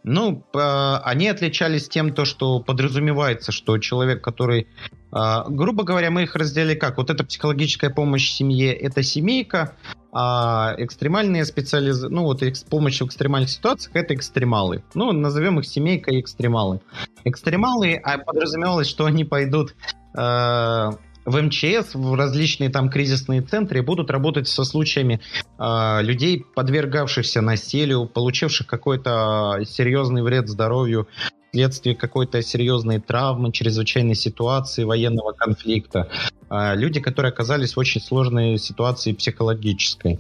Ну, 0.02 0.42
они 0.54 1.28
отличались 1.28 1.90
тем, 1.90 2.14
то, 2.14 2.24
что 2.24 2.58
подразумевается, 2.58 3.52
что 3.52 3.76
человек, 3.76 4.24
который, 4.24 4.66
а, 5.11 5.44
грубо 5.46 5.85
говоря, 5.85 6.11
мы 6.11 6.22
их 6.22 6.35
разделили 6.37 6.74
как? 6.74 6.96
Вот 6.96 7.11
это 7.11 7.22
психологическая 7.22 7.90
помощь 7.90 8.30
семье, 8.30 8.72
это 8.72 9.02
семейка, 9.02 9.76
а 10.12 10.75
экстремальные 10.77 11.46
специализ... 11.46 12.03
ну 12.03 12.25
вот 12.25 12.42
экс... 12.42 12.62
помощь 12.62 13.01
в 13.01 13.07
экстремальных 13.07 13.51
ситуациях 13.51 13.96
это 13.96 14.14
экстремалы. 14.14 14.85
Ну, 14.94 15.11
назовем 15.12 15.59
их 15.59 15.66
семейка 15.66 16.20
экстремалы. 16.20 16.81
Экстремалы, 17.25 17.94
а 17.94 18.18
подразумевалось, 18.18 18.88
что 18.88 19.07
они 19.07 19.25
пойдут 19.25 19.75
э, 20.14 20.90
в 21.25 21.42
МЧС, 21.42 21.94
в 21.94 22.14
различные 22.14 22.68
там 22.68 22.90
кризисные 22.90 23.40
центры 23.40 23.79
и 23.79 23.83
будут 23.83 24.11
работать 24.11 24.48
со 24.48 24.64
случаями 24.64 25.20
э, 25.59 26.03
людей, 26.03 26.44
подвергавшихся 26.55 27.40
насилию, 27.40 28.07
получивших 28.07 28.66
какой-то 28.66 29.61
серьезный 29.64 30.22
вред 30.22 30.46
здоровью, 30.46 31.09
вследствие 31.52 31.94
какой-то 31.94 32.40
серьезной 32.40 32.98
травмы, 32.98 33.52
чрезвычайной 33.52 34.14
ситуации, 34.14 34.84
военного 34.84 35.32
конфликта. 35.32 36.08
А, 36.48 36.74
люди, 36.74 36.98
которые 36.98 37.30
оказались 37.30 37.76
в 37.76 37.78
очень 37.78 38.00
сложной 38.00 38.56
ситуации 38.56 39.12
психологической. 39.12 40.18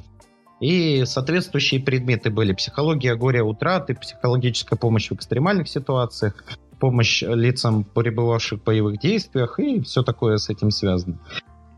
И 0.60 1.04
соответствующие 1.06 1.80
предметы 1.80 2.28
были 2.28 2.52
психология 2.52 3.16
горя, 3.16 3.44
утраты, 3.44 3.94
психологическая 3.94 4.78
помощь 4.78 5.08
в 5.08 5.14
экстремальных 5.14 5.68
ситуациях, 5.68 6.44
помощь 6.78 7.22
лицам, 7.22 7.84
пребывавших 7.84 8.60
в 8.60 8.64
боевых 8.64 9.00
действиях 9.00 9.58
и 9.58 9.80
все 9.80 10.02
такое 10.02 10.36
с 10.36 10.50
этим 10.50 10.70
связано. 10.70 11.18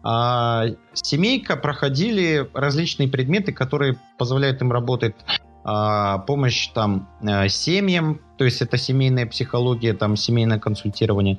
А 0.02 0.64
семейка 0.94 1.56
проходили 1.56 2.50
различные 2.54 3.08
предметы, 3.08 3.52
которые 3.52 3.98
позволяют 4.18 4.60
им 4.62 4.72
работать 4.72 5.14
а, 5.62 6.18
помощь 6.18 6.68
там 6.74 7.08
э, 7.22 7.48
семьям, 7.48 8.20
то 8.36 8.44
есть 8.44 8.62
это 8.62 8.76
семейная 8.76 9.26
психология, 9.26 9.94
там 9.94 10.16
семейное 10.16 10.58
консультирование, 10.58 11.38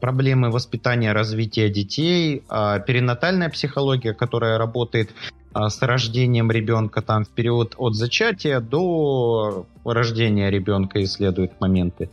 проблемы 0.00 0.50
воспитания, 0.50 1.12
развития 1.12 1.68
детей, 1.68 2.42
а, 2.48 2.80
перинатальная 2.80 3.48
психология, 3.48 4.12
которая 4.12 4.58
работает 4.58 5.10
а, 5.52 5.68
с 5.68 5.80
рождением 5.82 6.50
ребенка 6.50 7.00
там 7.00 7.24
в 7.24 7.28
период 7.30 7.74
от 7.76 7.94
зачатия 7.94 8.60
до 8.60 9.66
рождения 9.84 10.50
ребенка 10.50 11.02
исследует 11.04 11.60
моменты. 11.60 12.10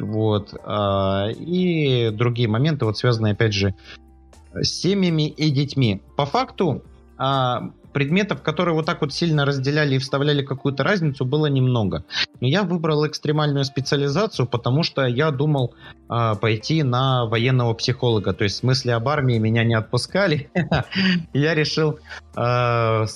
Вот. 0.00 0.52
И 1.38 2.10
другие 2.12 2.48
моменты, 2.48 2.84
вот 2.84 2.98
связанные, 2.98 3.34
опять 3.34 3.54
же, 3.54 3.76
с 4.52 4.68
семьями 4.68 5.28
и 5.28 5.50
детьми. 5.50 6.02
По 6.16 6.26
факту, 6.26 6.82
предметов, 7.94 8.42
которые 8.42 8.74
вот 8.74 8.84
так 8.84 9.00
вот 9.00 9.14
сильно 9.14 9.46
разделяли 9.46 9.94
и 9.94 9.98
вставляли 9.98 10.42
какую-то 10.42 10.82
разницу, 10.82 11.24
было 11.24 11.46
немного. 11.46 12.04
Но 12.40 12.48
я 12.48 12.64
выбрал 12.64 13.06
экстремальную 13.06 13.64
специализацию, 13.64 14.46
потому 14.46 14.82
что 14.82 15.06
я 15.06 15.30
думал 15.30 15.74
э, 16.10 16.34
пойти 16.38 16.82
на 16.82 17.24
военного 17.24 17.72
психолога. 17.72 18.34
То 18.34 18.44
есть 18.44 18.56
в 18.56 18.58
смысле 18.60 18.94
об 18.94 19.08
армии 19.08 19.38
меня 19.38 19.64
не 19.64 19.74
отпускали. 19.74 20.50
Я 21.32 21.54
решил 21.54 22.00
э, 22.36 23.06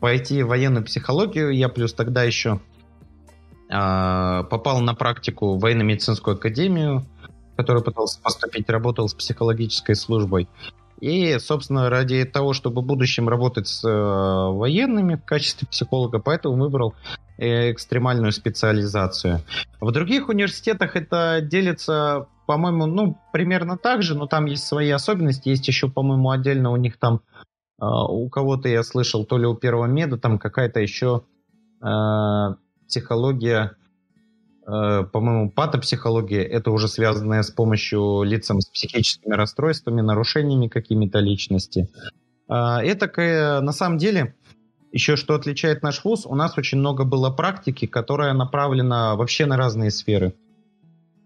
пойти 0.00 0.42
в 0.42 0.48
военную 0.48 0.84
психологию. 0.84 1.50
Я 1.50 1.68
плюс 1.68 1.92
тогда 1.92 2.22
еще 2.22 2.60
э, 3.68 4.44
попал 4.50 4.80
на 4.80 4.94
практику 4.94 5.56
в 5.56 5.60
военно-медицинскую 5.60 6.36
академию, 6.36 7.04
в 7.52 7.56
которую 7.56 7.82
пытался 7.82 8.20
поступить, 8.22 8.70
работал 8.70 9.08
с 9.08 9.14
психологической 9.14 9.96
службой. 9.96 10.48
И, 11.00 11.38
собственно, 11.38 11.90
ради 11.90 12.24
того, 12.24 12.52
чтобы 12.52 12.82
в 12.82 12.86
будущем 12.86 13.28
работать 13.28 13.68
с 13.68 13.84
э, 13.84 13.88
военными 13.88 15.14
в 15.14 15.24
качестве 15.24 15.68
психолога, 15.68 16.18
поэтому 16.18 16.56
выбрал 16.56 16.94
э, 17.36 17.70
экстремальную 17.70 18.32
специализацию. 18.32 19.40
В 19.80 19.92
других 19.92 20.28
университетах 20.28 20.96
это 20.96 21.40
делится, 21.40 22.26
по-моему, 22.46 22.86
ну, 22.86 23.16
примерно 23.32 23.78
так 23.78 24.02
же, 24.02 24.16
но 24.16 24.26
там 24.26 24.46
есть 24.46 24.66
свои 24.66 24.90
особенности. 24.90 25.48
Есть 25.48 25.68
еще, 25.68 25.88
по-моему, 25.88 26.30
отдельно 26.30 26.72
у 26.72 26.76
них 26.76 26.98
там, 26.98 27.20
э, 27.80 27.84
у 27.84 28.28
кого-то 28.28 28.68
я 28.68 28.82
слышал, 28.82 29.24
то 29.24 29.38
ли 29.38 29.46
у 29.46 29.54
первого 29.54 29.86
меда, 29.86 30.16
там 30.16 30.38
какая-то 30.38 30.80
еще 30.80 31.22
э, 31.80 32.54
психология 32.88 33.77
по-моему, 34.68 35.50
патопсихология, 35.50 36.42
это 36.42 36.70
уже 36.70 36.88
связанная 36.88 37.42
с 37.42 37.50
помощью 37.50 38.22
лицам 38.22 38.60
с 38.60 38.68
психическими 38.68 39.32
расстройствами, 39.32 40.02
нарушениями 40.02 40.68
какими-то 40.68 41.20
личности. 41.20 41.88
А, 42.48 42.82
это, 42.82 43.60
на 43.62 43.72
самом 43.72 43.96
деле, 43.96 44.34
еще 44.92 45.16
что 45.16 45.34
отличает 45.34 45.82
наш 45.82 46.04
вуз, 46.04 46.26
у 46.26 46.34
нас 46.34 46.58
очень 46.58 46.78
много 46.78 47.04
было 47.04 47.30
практики, 47.30 47.86
которая 47.86 48.34
направлена 48.34 49.16
вообще 49.16 49.46
на 49.46 49.56
разные 49.56 49.90
сферы. 49.90 50.34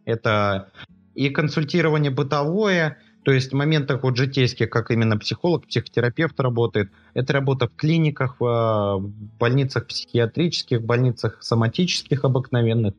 Это 0.05 0.70
и 1.14 1.28
консультирование 1.28 2.12
бытовое, 2.12 2.98
то 3.24 3.33
есть 3.33 3.52
в 3.52 3.57
моментах 3.57 4.05
вот 4.05 4.16
житейских, 4.16 4.70
как 4.70 4.90
именно 4.92 5.18
психолог, 5.18 5.66
психотерапевт 5.66 6.38
работает. 6.40 6.92
Это 7.14 7.33
работа 7.33 7.66
в 7.68 7.74
клиниках, 7.74 8.37
в 8.38 9.00
больницах 9.38 9.87
психиатрических, 9.87 10.81
в 10.81 10.85
больницах 10.85 11.42
соматических 11.42 12.24
обыкновенных 12.24 12.94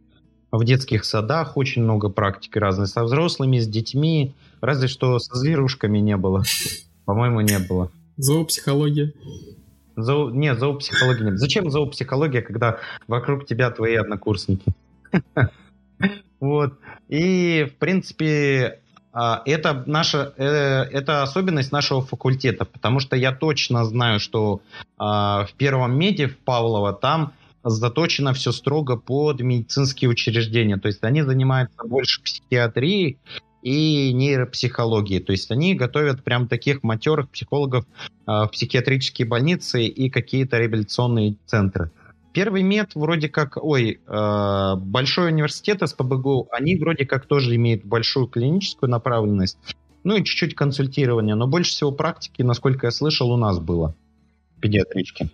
в 0.54 0.64
детских 0.66 1.04
садах 1.04 1.58
очень 1.58 1.82
много 1.82 2.10
практики 2.10 2.60
разной, 2.60 2.86
со 2.88 3.04
взрослыми, 3.04 3.58
с 3.58 3.68
детьми, 3.68 4.34
разве 4.62 4.88
что 4.88 5.18
со 5.18 5.36
зверушками 5.36 5.98
не 5.98 6.16
было. 6.16 6.44
По-моему, 7.06 7.42
не 7.42 7.58
было. 7.58 7.90
Зоопсихология. 8.18 9.14
Зоо... 9.96 10.30
Нет, 10.30 10.60
зоопсихология 10.60 11.26
нет. 11.26 11.40
Зачем 11.40 11.72
зоопсихология, 11.72 12.42
когда 12.42 12.78
вокруг 13.08 13.48
тебя 13.48 13.72
твои 13.72 13.96
однокурсники? 13.96 14.66
Вот. 16.40 16.74
И, 17.08 17.72
в 17.74 17.78
принципе, 17.78 18.82
а, 19.14 19.42
это 19.46 19.84
наша, 19.86 20.34
э, 20.36 20.46
это 20.92 21.24
особенность 21.24 21.72
нашего 21.72 22.02
факультета, 22.02 22.66
потому 22.66 23.00
что 23.00 23.16
я 23.16 23.32
точно 23.32 23.86
знаю, 23.86 24.20
что 24.20 24.60
а, 24.98 25.46
в 25.46 25.54
первом 25.54 25.98
меде 25.98 26.28
в 26.28 26.38
Павлово 26.38 26.92
там 26.92 27.32
заточено 27.64 28.34
все 28.34 28.52
строго 28.52 28.98
под 28.98 29.42
медицинские 29.42 30.10
учреждения. 30.10 30.78
То 30.78 30.88
есть 30.88 31.04
они 31.04 31.22
занимаются 31.22 31.78
больше 31.86 32.22
психиатрией 32.22 33.18
и 33.62 34.12
нейропсихологией. 34.14 35.22
То 35.22 35.32
есть 35.32 35.50
они 35.50 35.74
готовят 35.74 36.24
прям 36.24 36.48
таких 36.48 36.84
матерых 36.84 37.30
психологов 37.30 37.86
э, 37.86 38.12
в 38.28 38.50
психиатрические 38.52 39.28
больницы 39.28 39.86
и 39.86 40.10
какие-то 40.10 40.58
реабилитационные 40.58 41.38
центры. 41.46 41.92
Первый 42.34 42.64
мед 42.64 42.92
вроде 42.96 43.30
как, 43.30 43.58
ой, 43.64 44.02
э, 44.06 44.76
большой 44.76 45.32
университет 45.32 45.88
СПБГУ, 45.88 46.50
они 46.52 46.76
вроде 46.76 47.06
как 47.06 47.26
тоже 47.26 47.56
имеют 47.56 47.86
большую 47.86 48.28
клиническую 48.28 48.90
направленность, 48.90 49.58
ну 50.04 50.16
и 50.18 50.24
чуть-чуть 50.24 50.56
консультирование, 50.56 51.36
но 51.36 51.48
больше 51.48 51.72
всего 51.72 51.92
практики, 51.92 52.42
насколько 52.42 52.88
я 52.88 52.92
слышал, 52.92 53.32
у 53.32 53.38
нас 53.38 53.60
было 53.60 53.96
в 54.58 54.60
педиатричке. 54.60 55.30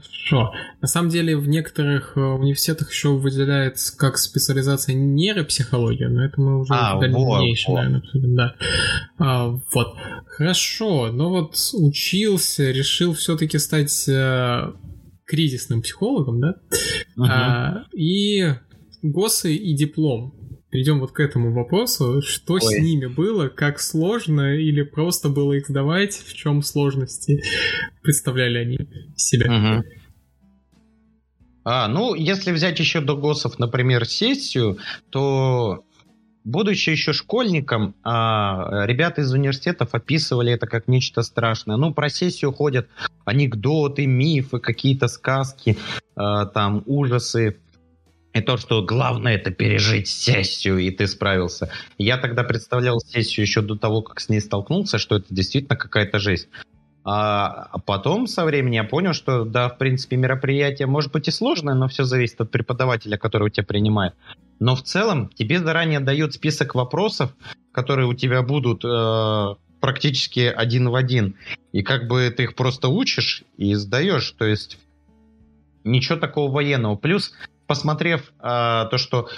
Хорошо. 0.00 0.52
На 0.80 0.88
самом 0.88 1.10
деле 1.10 1.36
в 1.36 1.48
некоторых 1.48 2.16
э, 2.16 2.20
университетах 2.20 2.90
еще 2.90 3.10
выделяется 3.10 3.96
как 3.96 4.16
специализация 4.18 4.94
нейропсихология, 4.94 6.08
но 6.08 6.24
это 6.24 6.40
мы 6.40 6.60
уже 6.60 6.72
а, 6.72 6.98
дальнейшее, 6.98 7.68
вот, 7.68 7.76
наверное, 7.76 8.00
обсудим. 8.00 8.36
Да. 8.36 8.54
А, 9.18 9.48
вот. 9.48 9.96
Хорошо. 10.26 11.12
Но 11.12 11.30
вот 11.30 11.54
учился, 11.74 12.70
решил 12.70 13.14
все-таки 13.14 13.58
стать 13.58 14.08
э, 14.08 14.72
кризисным 15.26 15.82
психологом, 15.82 16.40
да? 16.40 16.54
Угу. 17.16 17.26
А, 17.28 17.84
и 17.92 18.54
ГОСы 19.02 19.54
и 19.54 19.74
диплом. 19.74 20.34
Перейдем 20.70 21.00
вот 21.00 21.10
к 21.10 21.20
этому 21.20 21.52
вопросу. 21.52 22.22
Что 22.22 22.54
Ой. 22.54 22.60
с 22.60 22.78
ними 22.78 23.06
было? 23.06 23.48
Как 23.48 23.80
сложно? 23.80 24.56
Или 24.56 24.82
просто 24.82 25.28
было 25.28 25.54
их 25.54 25.66
сдавать? 25.66 26.14
В 26.14 26.32
чем 26.34 26.62
сложности 26.62 27.42
представляли 28.02 28.58
они 28.58 28.78
себя? 29.16 29.46
Угу. 29.52 29.84
А, 31.64 31.88
ну, 31.88 32.14
если 32.14 32.52
взять 32.52 32.78
еще 32.78 33.00
до 33.00 33.16
ГОСов, 33.16 33.58
например, 33.58 34.06
сессию, 34.06 34.78
то 35.10 35.84
будучи 36.44 36.90
еще 36.90 37.12
школьником, 37.12 37.94
а, 38.02 38.86
ребята 38.86 39.22
из 39.22 39.32
университетов 39.32 39.90
описывали 39.92 40.52
это 40.52 40.66
как 40.66 40.88
нечто 40.88 41.22
страшное. 41.22 41.76
Ну, 41.76 41.92
про 41.92 42.08
сессию 42.08 42.52
ходят 42.52 42.88
анекдоты, 43.24 44.06
мифы, 44.06 44.58
какие-то 44.58 45.08
сказки, 45.08 45.76
а, 46.16 46.46
там 46.46 46.82
ужасы. 46.86 47.58
И 48.32 48.40
то, 48.40 48.56
что 48.56 48.82
главное 48.82 49.34
это 49.34 49.50
пережить 49.50 50.06
сессию, 50.08 50.78
и 50.78 50.90
ты 50.90 51.06
справился. 51.08 51.70
Я 51.98 52.16
тогда 52.16 52.44
представлял 52.44 53.00
сессию 53.00 53.44
еще 53.44 53.60
до 53.60 53.76
того, 53.76 54.02
как 54.02 54.20
с 54.20 54.28
ней 54.28 54.40
столкнулся, 54.40 54.98
что 54.98 55.16
это 55.16 55.26
действительно 55.30 55.76
какая-то 55.76 56.18
жесть. 56.18 56.48
А 57.02 57.78
потом 57.86 58.26
со 58.26 58.44
временем 58.44 58.82
я 58.82 58.84
понял, 58.84 59.14
что 59.14 59.44
да, 59.44 59.68
в 59.68 59.78
принципе, 59.78 60.16
мероприятие 60.16 60.86
может 60.86 61.12
быть 61.12 61.28
и 61.28 61.30
сложное, 61.30 61.74
но 61.74 61.88
все 61.88 62.04
зависит 62.04 62.40
от 62.40 62.50
преподавателя, 62.50 63.16
который 63.16 63.44
у 63.44 63.48
тебя 63.48 63.64
принимает. 63.64 64.14
Но 64.60 64.76
в 64.76 64.82
целом 64.82 65.30
тебе 65.34 65.58
заранее 65.58 66.00
дают 66.00 66.34
список 66.34 66.74
вопросов, 66.74 67.32
которые 67.72 68.06
у 68.06 68.14
тебя 68.14 68.42
будут 68.42 68.84
э, 68.84 69.54
практически 69.80 70.40
один 70.40 70.90
в 70.90 70.94
один. 70.94 71.36
И 71.72 71.82
как 71.82 72.06
бы 72.06 72.32
ты 72.36 72.44
их 72.44 72.54
просто 72.54 72.88
учишь 72.88 73.44
и 73.56 73.74
сдаешь. 73.74 74.30
То 74.32 74.44
есть 74.44 74.78
ничего 75.84 76.18
такого 76.18 76.52
военного. 76.52 76.96
Плюс, 76.96 77.32
посмотрев 77.70 78.32
э, 78.40 78.88
то, 78.90 78.98
что 78.98 79.28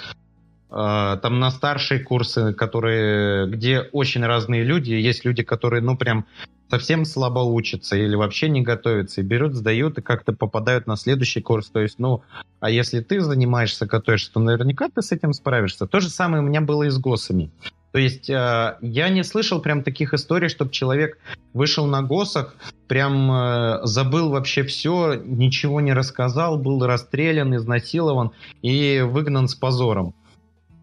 э, 0.71 1.17
там 1.21 1.39
на 1.39 1.51
старшие 1.51 1.99
курсы, 1.99 2.51
которые, 2.53 3.45
где 3.45 3.81
очень 3.91 4.25
разные 4.25 4.63
люди, 4.63 4.89
есть 4.89 5.23
люди, 5.23 5.43
которые, 5.43 5.83
ну, 5.83 5.95
прям 5.95 6.25
совсем 6.71 7.05
слабо 7.05 7.41
учатся 7.41 7.95
или 7.95 8.15
вообще 8.15 8.49
не 8.49 8.63
готовятся, 8.63 9.21
и 9.21 9.23
берут, 9.23 9.53
сдают 9.53 9.99
и 9.99 10.01
как-то 10.01 10.33
попадают 10.33 10.87
на 10.87 10.97
следующий 10.97 11.41
курс. 11.41 11.69
То 11.69 11.81
есть, 11.81 11.99
ну, 11.99 12.23
а 12.59 12.71
если 12.71 13.01
ты 13.01 13.21
занимаешься, 13.21 13.85
готовишься, 13.85 14.33
то 14.33 14.39
наверняка 14.39 14.89
ты 14.89 15.03
с 15.03 15.11
этим 15.11 15.33
справишься. 15.33 15.85
То 15.85 15.99
же 15.99 16.09
самое 16.09 16.41
у 16.41 16.47
меня 16.47 16.61
было 16.61 16.81
и 16.81 16.89
с 16.89 16.97
ГОСами. 16.97 17.51
То 17.93 17.99
есть 17.99 18.27
э, 18.27 18.77
я 18.81 19.09
не 19.09 19.23
слышал 19.23 19.61
прям 19.61 19.83
таких 19.83 20.15
историй, 20.15 20.49
чтобы 20.49 20.71
человек 20.71 21.19
вышел 21.53 21.85
на 21.85 22.01
ГОСах, 22.01 22.55
прям 22.87 23.31
э, 23.31 23.79
забыл 23.83 24.31
вообще 24.31 24.63
все, 24.63 25.13
ничего 25.13 25.79
не 25.79 25.93
рассказал, 25.93 26.57
был 26.57 26.83
расстрелян, 26.87 27.55
изнасилован 27.55 28.31
и 28.63 29.01
выгнан 29.01 29.47
с 29.47 29.53
позором. 29.53 30.15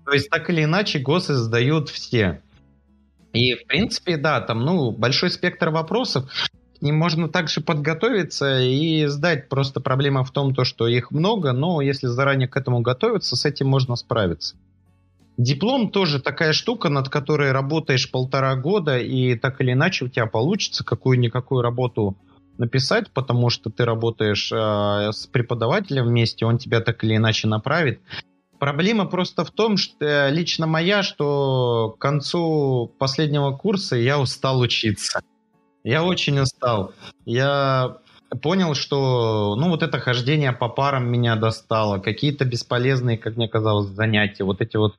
То 0.04 0.12
есть 0.12 0.30
так 0.30 0.48
или 0.50 0.62
иначе 0.62 1.00
ГОСы 1.00 1.34
сдают 1.34 1.88
все. 1.88 2.42
И, 3.32 3.54
в 3.54 3.66
принципе, 3.66 4.16
да, 4.16 4.40
там, 4.40 4.64
ну, 4.64 4.92
большой 4.92 5.30
спектр 5.30 5.70
вопросов, 5.70 6.30
к 6.78 6.80
ним 6.80 6.96
можно 6.96 7.28
также 7.28 7.60
подготовиться 7.60 8.60
и 8.60 9.06
сдать. 9.06 9.48
Просто 9.48 9.80
проблема 9.80 10.22
в 10.22 10.30
том, 10.30 10.54
то, 10.54 10.62
что 10.62 10.86
их 10.86 11.10
много, 11.10 11.52
но 11.52 11.80
если 11.80 12.06
заранее 12.06 12.46
к 12.46 12.56
этому 12.56 12.82
готовиться, 12.82 13.34
с 13.34 13.44
этим 13.44 13.66
можно 13.66 13.96
справиться. 13.96 14.54
Диплом 15.42 15.88
тоже 15.88 16.20
такая 16.20 16.52
штука, 16.52 16.90
над 16.90 17.08
которой 17.08 17.50
работаешь 17.52 18.10
полтора 18.10 18.56
года, 18.56 18.98
и 18.98 19.34
так 19.36 19.62
или 19.62 19.72
иначе 19.72 20.04
у 20.04 20.08
тебя 20.08 20.26
получится 20.26 20.84
какую-никакую 20.84 21.62
работу 21.62 22.18
написать, 22.58 23.10
потому 23.14 23.48
что 23.48 23.70
ты 23.70 23.86
работаешь 23.86 24.52
э, 24.52 25.12
с 25.12 25.26
преподавателем 25.28 26.08
вместе, 26.08 26.44
он 26.44 26.58
тебя 26.58 26.82
так 26.82 27.02
или 27.04 27.16
иначе 27.16 27.48
направит. 27.48 28.02
Проблема 28.58 29.06
просто 29.06 29.46
в 29.46 29.50
том, 29.50 29.78
что 29.78 30.04
э, 30.04 30.30
лично 30.30 30.66
моя, 30.66 31.02
что 31.02 31.94
к 31.96 32.02
концу 32.02 32.94
последнего 32.98 33.52
курса 33.52 33.96
я 33.96 34.20
устал 34.20 34.60
учиться. 34.60 35.22
Я 35.84 36.04
очень 36.04 36.38
устал. 36.38 36.92
Я 37.24 37.96
понял, 38.42 38.74
что 38.74 39.56
ну 39.56 39.70
вот 39.70 39.82
это 39.82 39.98
хождение 40.00 40.52
по 40.52 40.68
парам 40.68 41.10
меня 41.10 41.34
достало, 41.34 41.98
какие-то 41.98 42.44
бесполезные, 42.44 43.16
как 43.16 43.36
мне 43.36 43.48
казалось, 43.48 43.86
занятия, 43.86 44.44
вот 44.44 44.60
эти 44.60 44.76
вот 44.76 44.96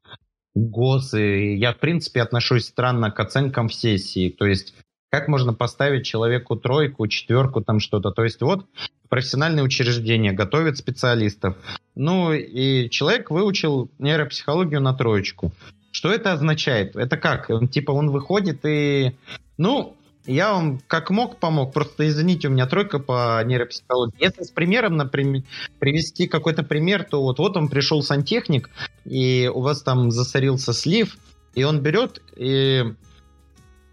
ГОСы. 0.55 1.55
Я, 1.55 1.73
в 1.73 1.77
принципе, 1.77 2.21
отношусь 2.21 2.65
странно 2.65 3.11
к 3.11 3.19
оценкам 3.19 3.69
в 3.69 3.73
сессии. 3.73 4.29
То 4.29 4.45
есть 4.45 4.73
как 5.09 5.27
можно 5.27 5.53
поставить 5.53 6.05
человеку 6.05 6.55
тройку, 6.55 7.07
четверку, 7.07 7.61
там 7.61 7.79
что-то. 7.79 8.11
То 8.11 8.23
есть 8.23 8.41
вот 8.41 8.65
профессиональные 9.09 9.63
учреждения 9.63 10.31
готовят 10.31 10.77
специалистов. 10.77 11.57
Ну 11.95 12.31
и 12.33 12.89
человек 12.89 13.29
выучил 13.29 13.91
нейропсихологию 13.99 14.79
на 14.79 14.93
троечку. 14.93 15.51
Что 15.91 16.13
это 16.13 16.31
означает? 16.31 16.95
Это 16.95 17.17
как? 17.17 17.49
Типа 17.71 17.91
он 17.91 18.09
выходит 18.09 18.61
и... 18.65 19.11
Ну, 19.57 19.97
я 20.25 20.53
вам 20.53 20.81
как 20.87 21.09
мог 21.09 21.39
помог, 21.39 21.73
просто 21.73 22.07
извините, 22.07 22.47
у 22.47 22.51
меня 22.51 22.67
тройка 22.67 22.99
по 22.99 23.43
нейропсихологии. 23.43 24.15
Если 24.19 24.43
с 24.43 24.51
примером, 24.51 24.95
например, 24.97 25.43
привести 25.79 26.27
какой-то 26.27 26.63
пример, 26.63 27.03
то 27.03 27.21
вот, 27.23 27.39
вот 27.39 27.57
он 27.57 27.69
пришел 27.69 28.03
сантехник, 28.03 28.69
и 29.05 29.49
у 29.53 29.61
вас 29.61 29.81
там 29.81 30.11
засорился 30.11 30.73
слив, 30.73 31.17
и 31.55 31.63
он 31.63 31.81
берет 31.81 32.21
и 32.35 32.83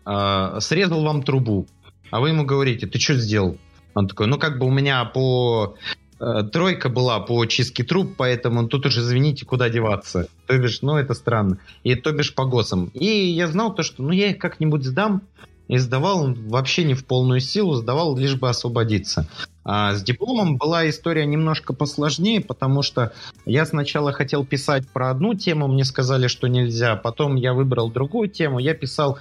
э, 0.04 0.60
срезал 0.60 1.02
вам 1.02 1.22
трубу. 1.22 1.66
А 2.10 2.20
вы 2.20 2.28
ему 2.28 2.44
говорите, 2.44 2.86
ты 2.86 2.98
что 2.98 3.14
сделал? 3.14 3.58
Он 3.94 4.06
такой, 4.06 4.26
ну 4.26 4.38
как 4.38 4.58
бы 4.58 4.66
у 4.66 4.70
меня 4.70 5.04
по 5.06 5.76
э, 6.20 6.42
тройка 6.52 6.88
была 6.88 7.20
по 7.20 7.44
чистке 7.46 7.84
труб, 7.84 8.14
поэтому 8.16 8.68
тут 8.68 8.86
уже, 8.86 9.00
извините, 9.00 9.46
куда 9.46 9.68
деваться. 9.70 10.28
То 10.46 10.58
бишь, 10.58 10.82
ну 10.82 10.96
это 10.96 11.14
странно. 11.14 11.58
И 11.84 11.94
то 11.94 12.12
бишь 12.12 12.34
по 12.34 12.44
ГОСам. 12.44 12.90
И 12.94 13.06
я 13.06 13.48
знал 13.48 13.74
то, 13.74 13.82
что 13.82 14.02
ну 14.02 14.10
я 14.12 14.30
их 14.30 14.38
как-нибудь 14.38 14.84
сдам, 14.84 15.22
и 15.68 15.76
сдавал 15.78 16.34
вообще 16.34 16.84
не 16.84 16.94
в 16.94 17.04
полную 17.04 17.40
силу, 17.40 17.74
сдавал 17.74 18.16
лишь 18.16 18.36
бы 18.36 18.48
освободиться. 18.48 19.28
А 19.64 19.94
с 19.94 20.02
дипломом 20.02 20.56
была 20.56 20.88
история 20.88 21.26
немножко 21.26 21.74
посложнее, 21.74 22.40
потому 22.40 22.82
что 22.82 23.12
я 23.44 23.66
сначала 23.66 24.12
хотел 24.12 24.46
писать 24.46 24.88
про 24.88 25.10
одну 25.10 25.34
тему, 25.34 25.68
мне 25.68 25.84
сказали, 25.84 26.26
что 26.26 26.48
нельзя, 26.48 26.96
потом 26.96 27.36
я 27.36 27.52
выбрал 27.52 27.90
другую 27.90 28.28
тему, 28.28 28.58
я 28.58 28.72
писал 28.72 29.18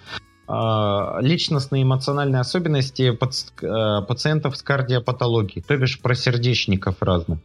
а, 0.48 1.20
личностные 1.20 1.84
эмоциональные 1.84 2.40
особенности 2.40 3.12
а, 3.12 4.02
пациентов 4.02 4.56
с 4.56 4.64
кардиопатологией, 4.64 5.62
то 5.62 5.76
бишь 5.76 6.00
про 6.00 6.16
сердечников 6.16 7.02
разных. 7.02 7.40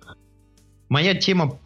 Моя 0.88 1.14
тема 1.14 1.58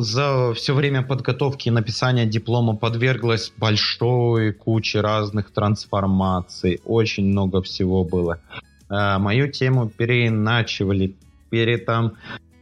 за 0.00 0.52
все 0.54 0.74
время 0.74 1.02
подготовки 1.02 1.68
и 1.68 1.72
написания 1.72 2.26
диплома 2.26 2.76
подверглась 2.76 3.52
большой 3.56 4.52
куче 4.52 5.00
разных 5.00 5.50
трансформаций. 5.50 6.80
Очень 6.84 7.26
много 7.26 7.62
всего 7.62 8.04
было. 8.04 8.40
А, 8.88 9.18
мою 9.18 9.50
тему 9.50 9.88
переиначивали, 9.88 11.14
пере 11.50 11.78
там 11.78 12.14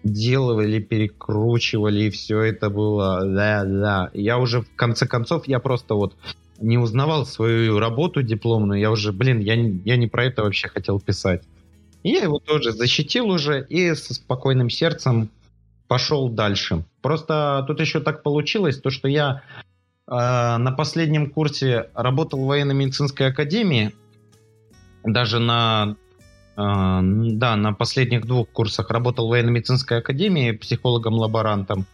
делали, 0.05 0.81
перекручивали, 0.81 2.05
и 2.05 2.11
все 2.11 2.40
это 2.40 2.70
было, 2.70 3.24
да, 3.24 3.64
да. 3.64 4.11
Я 4.14 4.38
уже 4.38 4.61
в 4.61 4.74
конце 4.76 5.07
концов, 5.07 5.48
я 5.48 5.59
просто 5.59 5.94
вот 5.94 6.14
не 6.61 6.79
узнавал 6.79 7.26
свою 7.26 7.79
работу 7.79 8.22
дипломную, 8.22 8.81
я 8.81 8.90
уже, 8.90 9.12
блин, 9.12 9.40
я, 9.40 9.55
я 9.55 9.96
не 9.96 10.07
про 10.07 10.24
это 10.24 10.42
вообще 10.42 10.68
хотел 10.68 11.00
писать. 11.00 11.42
И 12.02 12.11
я 12.11 12.22
его 12.22 12.38
тоже 12.38 12.72
защитил 12.72 13.29
уже 13.29 13.66
и 13.68 13.94
со 13.94 14.14
спокойным 14.14 14.70
сердцем 14.70 15.29
пошел 15.88 16.29
дальше. 16.29 16.85
Просто 17.06 17.62
тут 17.68 17.78
еще 17.78 18.00
так 18.00 18.24
получилось, 18.24 18.80
то 18.80 18.90
что 18.90 19.06
я 19.06 19.42
э, 20.08 20.10
на 20.10 20.72
последнем 20.72 21.30
курсе 21.30 21.88
работал 21.94 22.40
в 22.42 22.46
военно-медицинской 22.46 23.28
академии, 23.28 23.94
даже 25.04 25.38
на 25.38 25.94
э, 26.56 26.56
да, 26.56 27.54
на 27.54 27.72
последних 27.74 28.26
двух 28.26 28.48
курсах 28.48 28.90
работал 28.90 29.28
в 29.28 29.30
военно-медицинской 29.30 29.98
академии 29.98 30.50
психологом-лаборантом 30.50 31.86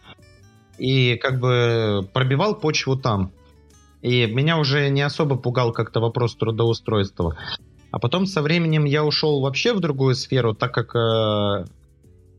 и 0.79 1.15
как 1.17 1.39
бы 1.39 2.09
пробивал 2.11 2.55
почву 2.55 2.97
там. 2.97 3.31
И 4.01 4.25
меня 4.25 4.57
уже 4.57 4.89
не 4.89 5.03
особо 5.03 5.35
пугал 5.35 5.73
как-то 5.73 5.99
вопрос 5.99 6.35
трудоустройства. 6.35 7.37
А 7.91 7.99
потом 7.99 8.25
со 8.25 8.41
временем 8.41 8.85
я 8.85 9.05
ушел 9.05 9.41
вообще 9.41 9.73
в 9.73 9.79
другую 9.79 10.15
сферу, 10.15 10.55
так 10.55 10.73
как 10.73 10.95
э, 10.95 11.65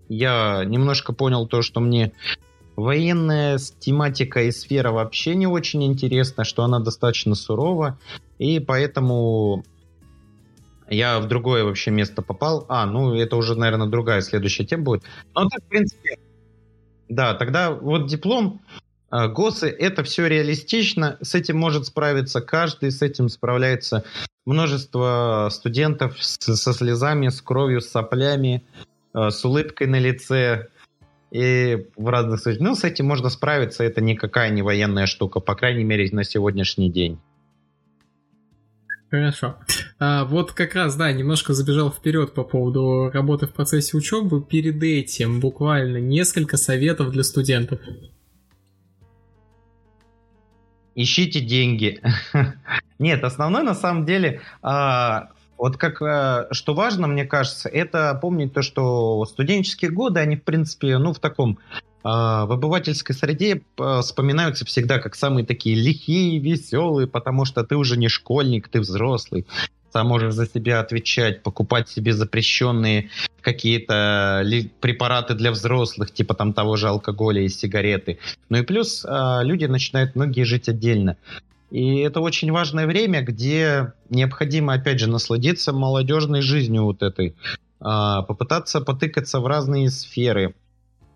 я 0.08 0.64
немножко 0.64 1.12
понял 1.12 1.46
то, 1.46 1.62
что 1.62 1.78
мне 1.78 2.12
военная 2.76 3.58
тематика 3.78 4.42
и 4.42 4.50
сфера 4.50 4.90
вообще 4.90 5.34
не 5.34 5.46
очень 5.46 5.84
интересна, 5.84 6.44
что 6.44 6.64
она 6.64 6.80
достаточно 6.80 7.34
сурова, 7.34 7.98
и 8.38 8.60
поэтому 8.60 9.64
я 10.88 11.20
в 11.20 11.28
другое 11.28 11.64
вообще 11.64 11.90
место 11.90 12.22
попал. 12.22 12.66
А, 12.68 12.86
ну 12.86 13.14
это 13.14 13.36
уже, 13.36 13.54
наверное, 13.54 13.86
другая 13.86 14.20
следующая 14.20 14.64
тема 14.64 14.84
будет. 14.84 15.04
Но 15.34 15.48
так, 15.48 15.62
в 15.62 15.68
принципе, 15.68 16.18
да, 17.08 17.34
тогда 17.34 17.70
вот 17.70 18.06
диплом 18.06 18.60
а, 19.10 19.28
ГОСы— 19.28 19.68
это 19.78 20.02
все 20.02 20.26
реалистично, 20.26 21.18
с 21.22 21.34
этим 21.34 21.56
может 21.56 21.86
справиться 21.86 22.40
каждый, 22.40 22.90
с 22.90 23.00
этим 23.02 23.28
справляется 23.28 24.04
множество 24.44 25.48
студентов 25.52 26.16
со 26.20 26.72
слезами, 26.72 27.28
с 27.28 27.40
кровью, 27.40 27.80
с 27.80 27.88
соплями, 27.88 28.64
а, 29.12 29.30
с 29.30 29.44
улыбкой 29.44 29.86
на 29.86 29.98
лице. 29.98 30.68
И 31.34 31.88
в 31.96 32.06
разных 32.06 32.38
случаях. 32.38 32.62
Ну, 32.62 32.76
с 32.76 32.84
этим 32.84 33.06
можно 33.06 33.28
справиться, 33.28 33.82
это 33.82 34.00
никакая 34.00 34.50
не 34.50 34.62
военная 34.62 35.06
штука, 35.06 35.40
по 35.40 35.56
крайней 35.56 35.82
мере, 35.82 36.08
на 36.12 36.22
сегодняшний 36.22 36.88
день. 36.88 37.18
Хорошо. 39.10 39.56
А, 39.98 40.26
вот 40.26 40.52
как 40.52 40.76
раз, 40.76 40.94
да, 40.94 41.10
немножко 41.10 41.52
забежал 41.52 41.90
вперед 41.90 42.34
по 42.34 42.44
поводу 42.44 43.10
работы 43.12 43.48
в 43.48 43.52
процессе 43.52 43.96
учебы. 43.96 44.44
Перед 44.44 44.80
этим 44.80 45.40
буквально 45.40 45.96
несколько 45.96 46.56
советов 46.56 47.10
для 47.10 47.24
студентов. 47.24 47.80
Ищите 50.94 51.40
деньги. 51.40 52.00
Нет, 53.00 53.24
основной 53.24 53.64
на 53.64 53.74
самом 53.74 54.06
деле 54.06 54.40
а, 54.62 55.30
вот 55.56 55.76
как, 55.76 56.02
э, 56.02 56.48
что 56.50 56.74
важно, 56.74 57.06
мне 57.06 57.24
кажется, 57.24 57.68
это 57.68 58.18
помнить 58.20 58.52
то, 58.52 58.62
что 58.62 59.24
студенческие 59.26 59.90
годы, 59.90 60.20
они, 60.20 60.36
в 60.36 60.42
принципе, 60.42 60.98
ну, 60.98 61.12
в 61.12 61.18
таком 61.18 61.58
а, 62.02 62.44
в 62.44 62.52
обывательской 62.52 63.14
среде 63.14 63.62
э, 63.78 64.00
вспоминаются 64.02 64.66
всегда 64.66 64.98
как 64.98 65.14
самые 65.14 65.46
такие 65.46 65.74
лихие, 65.74 66.38
веселые, 66.38 67.06
потому 67.06 67.44
что 67.44 67.64
ты 67.64 67.76
уже 67.76 67.96
не 67.96 68.08
школьник, 68.08 68.68
ты 68.68 68.80
взрослый, 68.80 69.46
сам 69.90 70.08
можешь 70.08 70.34
за 70.34 70.46
себя 70.46 70.80
отвечать, 70.80 71.42
покупать 71.42 71.88
себе 71.88 72.12
запрещенные 72.12 73.10
какие-то 73.40 74.44
препараты 74.80 75.34
для 75.34 75.52
взрослых, 75.52 76.10
типа 76.10 76.34
там 76.34 76.52
того 76.52 76.76
же 76.76 76.88
алкоголя 76.88 77.42
и 77.42 77.48
сигареты. 77.48 78.18
Ну 78.48 78.58
и 78.58 78.62
плюс 78.62 79.06
люди 79.08 79.66
начинают 79.66 80.16
многие 80.16 80.42
жить 80.42 80.68
отдельно. 80.68 81.16
И 81.74 81.96
это 81.96 82.20
очень 82.20 82.52
важное 82.52 82.86
время, 82.86 83.22
где 83.22 83.94
необходимо, 84.08 84.74
опять 84.74 85.00
же, 85.00 85.10
насладиться 85.10 85.72
молодежной 85.72 86.40
жизнью 86.40 86.84
вот 86.84 87.02
этой, 87.02 87.34
а, 87.80 88.22
попытаться 88.22 88.80
потыкаться 88.80 89.40
в 89.40 89.46
разные 89.48 89.90
сферы. 89.90 90.54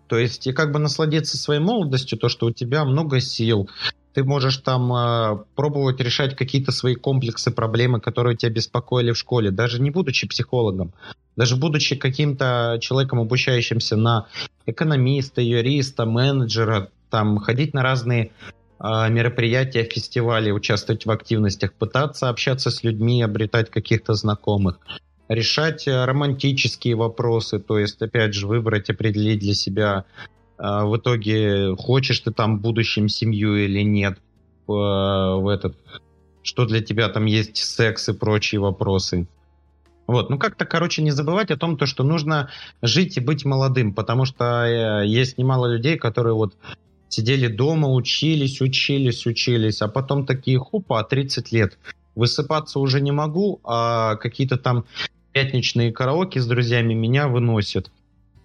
То 0.07 0.17
есть 0.17 0.47
и 0.47 0.51
как 0.51 0.73
бы 0.73 0.79
насладиться 0.79 1.37
своей 1.37 1.61
молодостью, 1.61 2.19
то, 2.19 2.27
что 2.27 2.47
у 2.47 2.51
тебя 2.51 2.83
много 2.83 3.21
сил, 3.21 3.69
ты 4.13 4.25
можешь 4.25 4.57
там 4.57 4.91
э, 4.91 5.45
пробовать 5.55 6.01
решать 6.01 6.35
какие-то 6.35 6.73
свои 6.73 6.95
комплексы, 6.95 7.51
проблемы, 7.51 8.01
которые 8.01 8.35
тебя 8.35 8.51
беспокоили 8.51 9.11
в 9.11 9.17
школе, 9.17 9.51
даже 9.51 9.81
не 9.81 9.91
будучи 9.91 10.27
психологом, 10.27 10.91
даже 11.37 11.55
будучи 11.55 11.95
каким-то 11.95 12.79
человеком, 12.81 13.21
обучающимся 13.21 13.95
на 13.95 14.27
экономиста, 14.65 15.39
юриста, 15.39 16.05
менеджера, 16.05 16.89
там 17.09 17.37
ходить 17.37 17.73
на 17.73 17.81
разные 17.81 18.31
мероприятия, 18.81 19.83
фестивали, 19.83 20.51
участвовать 20.51 21.05
в 21.05 21.11
активностях, 21.11 21.73
пытаться 21.73 22.29
общаться 22.29 22.71
с 22.71 22.83
людьми, 22.83 23.21
обретать 23.21 23.69
каких-то 23.69 24.13
знакомых, 24.13 24.79
решать 25.27 25.87
э, 25.87 26.05
романтические 26.05 26.95
вопросы, 26.95 27.59
то 27.59 27.77
есть, 27.77 28.01
опять 28.01 28.33
же, 28.33 28.47
выбрать, 28.47 28.89
определить 28.89 29.39
для 29.39 29.53
себя 29.53 30.05
а, 30.57 30.85
в 30.85 30.97
итоге, 30.97 31.75
хочешь 31.77 32.19
ты 32.19 32.31
там 32.31 32.57
в 32.57 32.61
будущем 32.61 33.07
семью 33.07 33.55
или 33.55 33.81
нет, 33.81 34.17
в 34.67 35.49
этот, 35.51 35.77
что 36.43 36.65
для 36.65 36.81
тебя 36.81 37.09
там 37.09 37.25
есть 37.25 37.57
секс 37.57 38.09
и 38.09 38.13
прочие 38.13 38.61
вопросы. 38.61 39.27
Вот, 40.05 40.29
ну 40.29 40.39
как-то, 40.39 40.65
короче, 40.65 41.03
не 41.03 41.11
забывать 41.11 41.51
о 41.51 41.57
том, 41.57 41.77
то, 41.77 41.85
что 41.85 42.03
нужно 42.03 42.49
жить 42.81 43.17
и 43.17 43.19
быть 43.19 43.45
молодым, 43.45 43.93
потому 43.93 44.25
что 44.25 44.65
э, 44.65 45.07
есть 45.07 45.37
немало 45.37 45.67
людей, 45.67 45.97
которые 45.97 46.33
вот 46.33 46.55
сидели 47.09 47.47
дома, 47.47 47.89
учились, 47.89 48.61
учились, 48.61 49.25
учились, 49.25 49.81
а 49.81 49.87
потом 49.87 50.25
такие, 50.25 50.57
хупа, 50.57 51.03
30 51.03 51.51
лет. 51.51 51.77
Высыпаться 52.15 52.79
уже 52.79 53.01
не 53.01 53.11
могу, 53.11 53.59
а 53.63 54.15
какие-то 54.15 54.57
там 54.57 54.85
пятничные 55.31 55.91
караоке 55.91 56.39
с 56.39 56.47
друзьями 56.47 56.93
меня 56.93 57.27
выносят. 57.27 57.91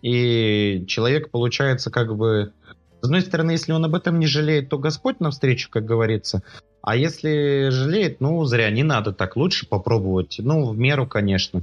И 0.03 0.85
человек, 0.87 1.31
получается, 1.31 1.91
как 1.91 2.17
бы... 2.17 2.53
С 3.01 3.05
одной 3.07 3.21
стороны, 3.21 3.53
если 3.53 3.73
он 3.73 3.85
об 3.85 3.95
этом 3.95 4.19
не 4.19 4.27
жалеет, 4.27 4.69
то 4.69 4.79
Господь 4.79 5.21
навстречу, 5.21 5.69
как 5.71 5.85
говорится. 5.85 6.43
А 6.83 6.97
если 6.97 7.71
жалеет, 7.71 8.21
ну, 8.21 8.45
зря, 8.45 8.71
не 8.71 8.83
надо 8.83 9.13
так, 9.13 9.37
лучше 9.37 9.67
попробовать. 9.67 10.37
Ну, 10.39 10.71
в 10.71 10.79
меру, 10.79 11.07
конечно. 11.07 11.63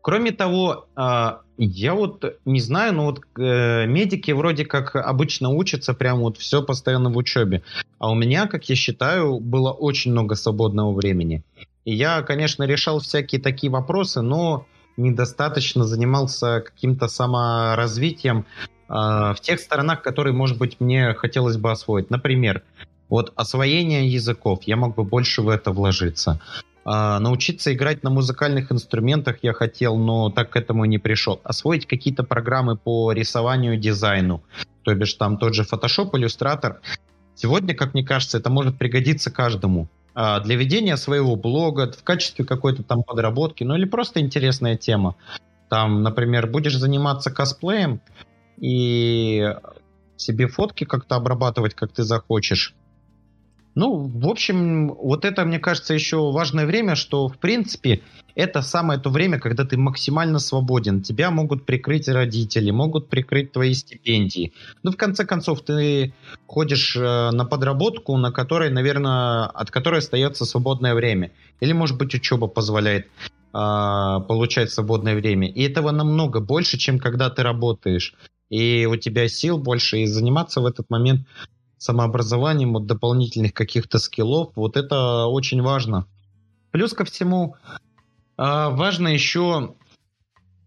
Кроме 0.00 0.32
того, 0.32 0.86
а, 0.96 1.41
я 1.58 1.94
вот 1.94 2.38
не 2.44 2.60
знаю, 2.60 2.94
но 2.94 3.04
вот 3.06 3.20
э, 3.38 3.86
медики 3.86 4.30
вроде 4.30 4.64
как 4.64 4.96
обычно 4.96 5.50
учатся 5.50 5.94
прям 5.94 6.20
вот 6.20 6.38
все 6.38 6.62
постоянно 6.62 7.10
в 7.10 7.16
учебе. 7.16 7.62
А 7.98 8.10
у 8.10 8.14
меня, 8.14 8.46
как 8.46 8.68
я 8.68 8.74
считаю, 8.74 9.38
было 9.38 9.70
очень 9.70 10.12
много 10.12 10.34
свободного 10.34 10.92
времени. 10.94 11.42
И 11.84 11.94
я, 11.94 12.22
конечно, 12.22 12.64
решал 12.64 13.00
всякие 13.00 13.40
такие 13.40 13.70
вопросы, 13.70 14.22
но 14.22 14.66
недостаточно 14.96 15.84
занимался 15.84 16.60
каким-то 16.60 17.08
саморазвитием 17.08 18.46
э, 18.88 18.92
в 18.92 19.36
тех 19.40 19.60
сторонах, 19.60 20.02
которые, 20.02 20.32
может 20.32 20.58
быть, 20.58 20.80
мне 20.80 21.14
хотелось 21.14 21.56
бы 21.56 21.70
освоить. 21.70 22.10
Например, 22.10 22.62
вот 23.08 23.32
освоение 23.36 24.08
языков, 24.08 24.60
я 24.64 24.76
мог 24.76 24.94
бы 24.94 25.04
больше 25.04 25.42
в 25.42 25.48
это 25.48 25.70
вложиться. 25.70 26.40
А, 26.84 27.20
научиться 27.20 27.72
играть 27.72 28.02
на 28.02 28.10
музыкальных 28.10 28.72
инструментах 28.72 29.38
я 29.42 29.52
хотел, 29.52 29.96
но 29.96 30.30
так 30.30 30.50
к 30.50 30.56
этому 30.56 30.84
не 30.84 30.98
пришел. 30.98 31.40
Освоить 31.44 31.86
какие-то 31.86 32.24
программы 32.24 32.76
по 32.76 33.12
рисованию, 33.12 33.76
дизайну. 33.76 34.42
То 34.82 34.94
бишь 34.94 35.14
там 35.14 35.38
тот 35.38 35.54
же 35.54 35.62
Photoshop, 35.62 36.10
Illustrator. 36.12 36.76
Сегодня, 37.34 37.74
как 37.74 37.94
мне 37.94 38.04
кажется, 38.04 38.38
это 38.38 38.50
может 38.50 38.78
пригодиться 38.78 39.30
каждому. 39.30 39.88
А, 40.14 40.40
для 40.40 40.56
ведения 40.56 40.96
своего 40.96 41.36
блога, 41.36 41.92
в 41.92 42.02
качестве 42.02 42.44
какой-то 42.44 42.82
там 42.82 43.02
подработки, 43.02 43.64
ну 43.64 43.76
или 43.76 43.84
просто 43.84 44.20
интересная 44.20 44.76
тема. 44.76 45.16
Там, 45.68 46.02
например, 46.02 46.48
будешь 46.48 46.76
заниматься 46.76 47.30
косплеем 47.30 48.00
и 48.58 49.54
себе 50.16 50.46
фотки 50.48 50.84
как-то 50.84 51.16
обрабатывать, 51.16 51.74
как 51.74 51.92
ты 51.92 52.02
захочешь 52.02 52.74
ну, 53.74 54.02
в 54.02 54.28
общем, 54.28 54.92
вот 54.94 55.24
это, 55.24 55.44
мне 55.44 55.58
кажется, 55.58 55.94
еще 55.94 56.30
важное 56.30 56.66
время, 56.66 56.94
что, 56.94 57.28
в 57.28 57.38
принципе, 57.38 58.02
это 58.34 58.62
самое 58.62 59.00
то 59.00 59.10
время, 59.10 59.38
когда 59.38 59.64
ты 59.64 59.76
максимально 59.76 60.38
свободен. 60.38 61.02
Тебя 61.02 61.30
могут 61.30 61.64
прикрыть 61.64 62.08
родители, 62.08 62.70
могут 62.70 63.08
прикрыть 63.08 63.52
твои 63.52 63.72
стипендии. 63.74 64.52
Ну, 64.82 64.92
в 64.92 64.96
конце 64.96 65.24
концов, 65.24 65.62
ты 65.62 66.14
ходишь 66.46 66.96
э, 66.96 67.30
на 67.30 67.44
подработку, 67.44 68.16
на 68.16 68.30
которой, 68.30 68.70
наверное, 68.70 69.46
от 69.46 69.70
которой 69.70 69.98
остается 69.98 70.44
свободное 70.44 70.94
время. 70.94 71.32
Или, 71.60 71.72
может 71.72 71.96
быть, 71.96 72.14
учеба 72.14 72.48
позволяет 72.48 73.06
э, 73.06 73.08
получать 73.52 74.70
свободное 74.70 75.14
время. 75.14 75.48
И 75.48 75.62
этого 75.62 75.90
намного 75.90 76.40
больше, 76.40 76.78
чем 76.78 76.98
когда 76.98 77.30
ты 77.30 77.42
работаешь. 77.42 78.14
И 78.50 78.84
у 78.84 78.96
тебя 78.96 79.28
сил 79.28 79.56
больше, 79.56 80.00
и 80.00 80.06
заниматься 80.06 80.60
в 80.60 80.66
этот 80.66 80.90
момент 80.90 81.26
самообразованием, 81.82 82.76
от 82.76 82.86
дополнительных 82.86 83.52
каких-то 83.52 83.98
скиллов. 83.98 84.52
Вот 84.54 84.76
это 84.76 85.26
очень 85.26 85.62
важно. 85.62 86.06
Плюс 86.70 86.92
ко 86.92 87.04
всему, 87.04 87.56
а, 88.36 88.70
важно 88.70 89.08
еще 89.08 89.74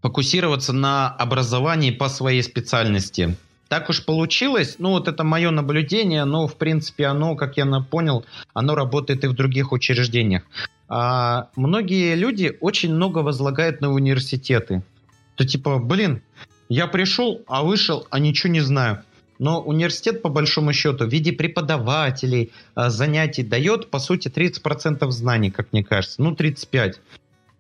фокусироваться 0.02 0.74
на 0.74 1.10
образовании 1.10 1.92
по 1.92 2.10
своей 2.10 2.44
специальности. 2.44 3.38
Так 3.70 3.90
уж 3.90 4.06
получилось, 4.06 4.76
ну 4.78 4.92
вот 4.92 5.08
это 5.08 5.24
мое 5.24 5.52
наблюдение, 5.52 6.26
но 6.26 6.48
в 6.48 6.58
принципе 6.58 7.08
оно, 7.08 7.36
как 7.36 7.58
я 7.58 7.66
понял, 7.80 8.26
оно 8.54 8.76
работает 8.76 9.24
и 9.24 9.28
в 9.28 9.34
других 9.34 9.72
учреждениях. 9.72 10.44
А 10.88 11.48
многие 11.56 12.14
люди 12.16 12.58
очень 12.60 12.94
много 12.94 13.20
возлагают 13.20 13.82
на 13.82 13.92
университеты. 13.92 14.84
То 15.36 15.46
типа, 15.46 15.80
блин, 15.80 16.22
я 16.70 16.88
пришел, 16.88 17.42
а 17.48 17.64
вышел, 17.64 18.06
а 18.12 18.20
ничего 18.20 18.52
не 18.52 18.62
знаю. 18.62 19.04
Но 19.40 19.62
университет, 19.62 20.22
по 20.22 20.30
большому 20.30 20.74
счету, 20.74 21.06
в 21.06 21.10
виде 21.10 21.32
преподавателей, 21.34 22.52
а, 22.74 22.90
занятий 22.90 23.44
дает, 23.44 23.90
по 23.90 24.00
сути, 24.00 24.30
30% 24.30 25.12
знаний, 25.12 25.52
как 25.52 25.74
мне 25.74 25.84
кажется. 25.84 26.22
Ну, 26.22 26.36
35. 26.36 27.02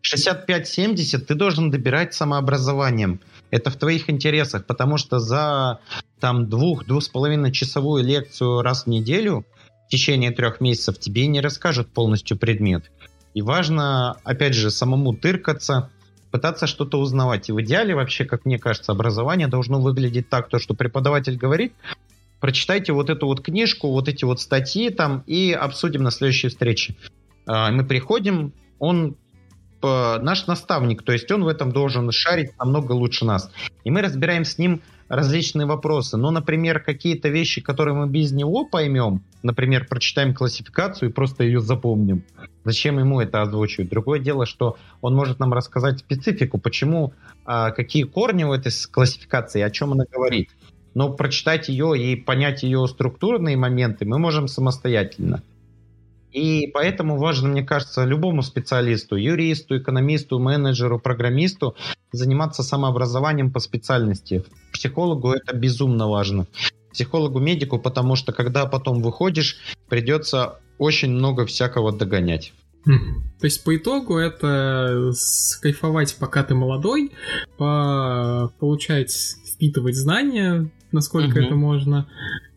65-70 0.02 1.26
ты 1.26 1.36
должен 1.36 1.72
добирать 1.72 2.14
самообразованием. 2.14 3.20
Это 3.50 3.72
в 3.72 3.76
твоих 3.76 4.10
интересах, 4.10 4.66
потому 4.66 4.98
что 4.98 5.20
за 5.20 5.80
там 6.20 6.48
двух-двух 6.48 7.04
с 7.04 7.10
половиной 7.10 7.52
часовую 7.52 8.04
лекцию 8.04 8.62
раз 8.62 8.84
в 8.84 8.88
неделю 8.88 9.46
в 9.88 9.90
течение 9.90 10.32
трех 10.32 10.62
месяцев 10.62 11.00
тебе 11.00 11.28
не 11.28 11.42
расскажут 11.42 11.92
полностью 11.92 12.38
предмет. 12.38 12.92
И 13.34 13.42
важно, 13.42 14.18
опять 14.24 14.54
же, 14.54 14.72
самому 14.72 15.14
тыркаться, 15.14 15.90
пытаться 16.36 16.68
что-то 16.68 17.00
узнавать. 17.00 17.48
И 17.48 17.54
в 17.54 17.62
идеале 17.62 17.96
вообще, 17.96 18.26
как 18.26 18.44
мне 18.44 18.60
кажется, 18.60 18.92
образование 18.92 19.48
должно 19.48 19.80
выглядеть 19.80 20.28
так, 20.28 20.50
то, 20.50 20.60
что 20.60 20.74
преподаватель 20.74 21.38
говорит, 21.38 21.72
прочитайте 22.42 22.92
вот 22.92 23.10
эту 23.10 23.28
вот 23.28 23.40
книжку, 23.40 23.90
вот 23.90 24.10
эти 24.10 24.26
вот 24.26 24.42
статьи 24.42 24.90
там 24.90 25.24
и 25.28 25.54
обсудим 25.54 26.04
на 26.04 26.12
следующей 26.12 26.50
встрече. 26.50 26.98
А, 27.46 27.72
мы 27.72 27.86
приходим, 27.86 28.52
он 28.80 29.16
э, 29.82 30.20
наш 30.22 30.46
наставник, 30.48 31.04
то 31.04 31.14
есть 31.14 31.32
он 31.32 31.46
в 31.46 31.48
этом 31.48 31.72
должен 31.72 32.12
шарить 32.12 32.50
намного 32.60 32.92
лучше 32.92 33.24
нас. 33.24 33.50
И 33.86 33.90
мы 33.90 34.02
разбираем 34.02 34.44
с 34.44 34.58
ним 34.58 34.82
различные 35.08 35.66
вопросы. 35.66 36.18
Ну, 36.18 36.32
например, 36.32 36.80
какие-то 36.80 37.30
вещи, 37.30 37.62
которые 37.62 37.96
мы 37.96 38.08
без 38.08 38.32
него 38.32 38.66
поймем, 38.66 39.24
например, 39.44 39.88
прочитаем 39.88 40.34
классификацию 40.34 41.10
и 41.10 41.14
просто 41.14 41.44
ее 41.44 41.60
запомним. 41.62 42.24
Зачем 42.64 42.98
ему 42.98 43.22
это 43.22 43.42
озвучивать? 43.42 43.90
Другое 43.90 44.20
дело, 44.20 44.46
что 44.46 44.78
он 45.02 45.16
может 45.16 45.40
нам 45.40 45.54
рассказать 45.54 46.00
специфику, 46.00 46.58
почему, 46.58 47.14
а, 47.46 47.72
какие 47.72 48.04
корни 48.04 48.44
у 48.44 48.54
этой 48.54 48.72
классификации, 48.92 49.62
о 49.62 49.70
чем 49.70 49.94
она 49.94 50.06
говорит. 50.12 50.50
Но 50.96 51.14
прочитать 51.14 51.70
ее 51.70 52.00
и 52.00 52.16
понять 52.16 52.64
ее 52.64 52.88
структурные 52.88 53.58
моменты 53.58 54.06
мы 54.06 54.18
можем 54.18 54.48
самостоятельно. 54.48 55.44
И 56.36 56.68
поэтому 56.74 57.18
важно, 57.18 57.48
мне 57.48 57.64
кажется, 57.64 58.04
любому 58.04 58.44
специалисту, 58.44 59.16
юристу, 59.16 59.78
экономисту, 59.78 60.38
менеджеру, 60.38 61.00
программисту 61.00 61.78
заниматься 62.12 62.62
самообразованием 62.62 63.54
по 63.54 63.62
специальности. 63.62 64.44
Психологу 64.74 65.32
это 65.32 65.56
безумно 65.56 66.10
важно. 66.10 66.46
Психологу, 66.92 67.40
медику, 67.40 67.80
потому 67.80 68.18
что 68.18 68.34
когда 68.34 68.66
потом 68.66 69.02
выходишь, 69.02 69.60
придется 69.88 70.60
очень 70.78 71.12
много 71.12 71.46
всякого 71.46 71.94
догонять. 71.94 72.52
То 72.84 73.46
есть 73.46 73.64
по 73.64 73.74
итогу 73.74 74.18
это 74.18 75.12
кайфовать, 75.62 76.18
пока 76.20 76.44
ты 76.44 76.54
молодой, 76.54 77.14
по 77.58 78.52
получать, 78.60 79.38
впитывать 79.54 79.96
знания, 79.96 80.70
насколько 80.92 81.38
угу. 81.38 81.46
это 81.46 81.56
можно, 81.56 82.10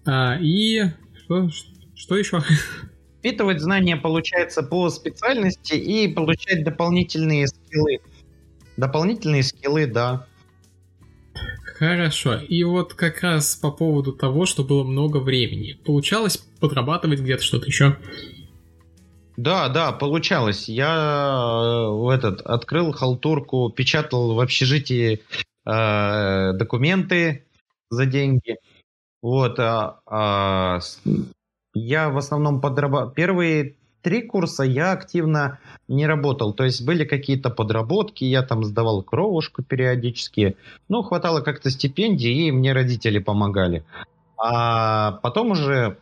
а, 0.05 0.37
и 0.41 0.83
что, 1.25 1.49
что 1.95 2.17
еще? 2.17 2.43
Впитывать 3.19 3.61
знания 3.61 3.97
получается 3.97 4.63
по 4.63 4.89
специальности 4.91 5.75
и 5.75 6.07
получать 6.13 6.65
дополнительные 6.65 7.49
скиллы. 7.49 7.99
Дополнительные 8.77 9.43
скиллы, 9.43 9.87
да. 9.87 10.27
Хорошо. 11.79 12.37
И 12.37 12.65
вот 12.65 12.95
как 12.95 13.23
раз 13.23 13.57
по 13.57 13.71
поводу 13.71 14.13
того, 14.13 14.47
что 14.47 14.65
было 14.65 14.85
много 14.85 15.19
времени. 15.19 15.79
Получалось 15.85 16.37
подрабатывать 16.61 17.21
где-то 17.21 17.43
что-то 17.43 17.67
еще? 17.67 17.97
Да, 19.37 19.69
да, 19.69 19.93
получалось. 19.93 20.69
Я 20.69 20.89
э, 20.89 21.91
в 21.91 22.09
этот 22.09 22.41
открыл 22.41 22.91
халтурку, 22.93 23.71
печатал 23.71 24.35
в 24.35 24.41
общежитии 24.41 25.23
э, 25.65 26.53
документы 26.55 27.45
за 27.91 28.07
деньги. 28.07 28.57
Вот, 29.23 29.61
а, 29.61 30.01
а, 30.07 30.81
я 31.79 32.11
в 32.11 32.17
основном 32.17 32.61
подрабатывал. 32.61 33.13
Первые 33.13 33.75
три 34.03 34.23
курса 34.23 34.63
я 34.63 34.93
активно 34.93 35.59
не 35.89 36.07
работал. 36.07 36.53
То 36.53 36.65
есть 36.65 36.85
были 36.85 37.05
какие-то 37.05 37.51
подработки, 37.51 38.25
я 38.25 38.43
там 38.43 38.65
сдавал 38.65 39.03
кровушку 39.03 39.63
периодически. 39.63 40.57
Ну, 40.89 41.03
хватало 41.03 41.41
как-то 41.41 41.71
стипендий, 41.71 42.49
и 42.49 42.53
мне 42.53 42.73
родители 42.73 43.19
помогали. 43.19 43.85
А 44.37 45.13
потом 45.23 45.51
уже 45.51 45.99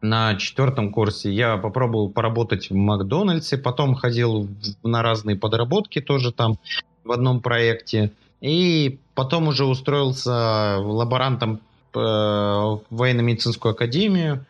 на 0.00 0.36
четвертом 0.36 0.92
курсе 0.92 1.32
я 1.32 1.56
попробовал 1.56 2.10
поработать 2.10 2.70
в 2.70 2.74
Макдональдсе, 2.74 3.58
потом 3.58 3.94
ходил 3.94 4.48
на 4.82 5.02
разные 5.02 5.36
подработки 5.36 6.00
тоже 6.00 6.32
там 6.32 6.58
в 7.04 7.12
одном 7.12 7.40
проекте. 7.40 8.12
И 8.40 9.00
потом 9.14 9.48
уже 9.48 9.64
устроился 9.64 10.78
лаборантом 10.78 11.60
в 11.94 12.82
военно-медицинскую 12.90 13.72
академию, 13.72 14.46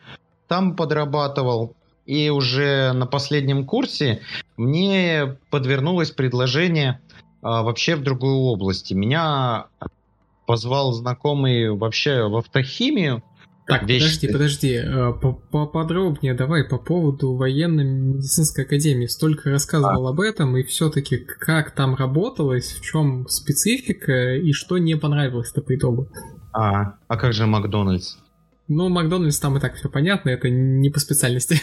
там 0.47 0.75
подрабатывал. 0.75 1.75
И 2.05 2.29
уже 2.29 2.91
на 2.93 3.05
последнем 3.05 3.65
курсе 3.65 4.21
мне 4.57 5.37
подвернулось 5.51 6.09
предложение 6.09 6.99
а, 7.41 7.61
вообще 7.61 7.95
в 7.95 8.01
другую 8.01 8.35
область. 8.35 8.91
Меня 8.91 9.67
позвал 10.47 10.91
знакомый 10.93 11.69
вообще 11.69 12.27
в 12.27 12.35
автохимию. 12.35 13.23
Так, 13.67 13.83
вещи. 13.83 14.27
подожди, 14.27 14.27
подожди, 14.27 14.73
э, 14.83 15.13
поподробнее 15.51 16.33
давай 16.33 16.63
по 16.63 16.79
поводу 16.79 17.35
военно-медицинской 17.35 18.63
академии. 18.65 19.05
Столько 19.05 19.51
рассказывал 19.51 20.07
а. 20.07 20.09
об 20.09 20.21
этом, 20.21 20.57
и 20.57 20.63
все-таки 20.63 21.19
как 21.19 21.75
там 21.75 21.93
работалось, 21.93 22.71
в 22.71 22.81
чем 22.81 23.27
специфика 23.27 24.35
и 24.37 24.51
что 24.53 24.79
не 24.79 24.97
понравилось-то 24.97 25.61
по 25.61 25.75
итогу. 25.75 26.07
А, 26.53 26.93
а 27.07 27.17
как 27.17 27.33
же 27.33 27.45
Макдональдс? 27.45 28.17
Ну, 28.67 28.89
Макдональдс 28.89 29.39
там 29.39 29.57
и 29.57 29.59
так 29.59 29.75
все 29.75 29.89
понятно, 29.89 30.29
это 30.29 30.49
не 30.49 30.89
по 30.89 30.99
специальности. 30.99 31.59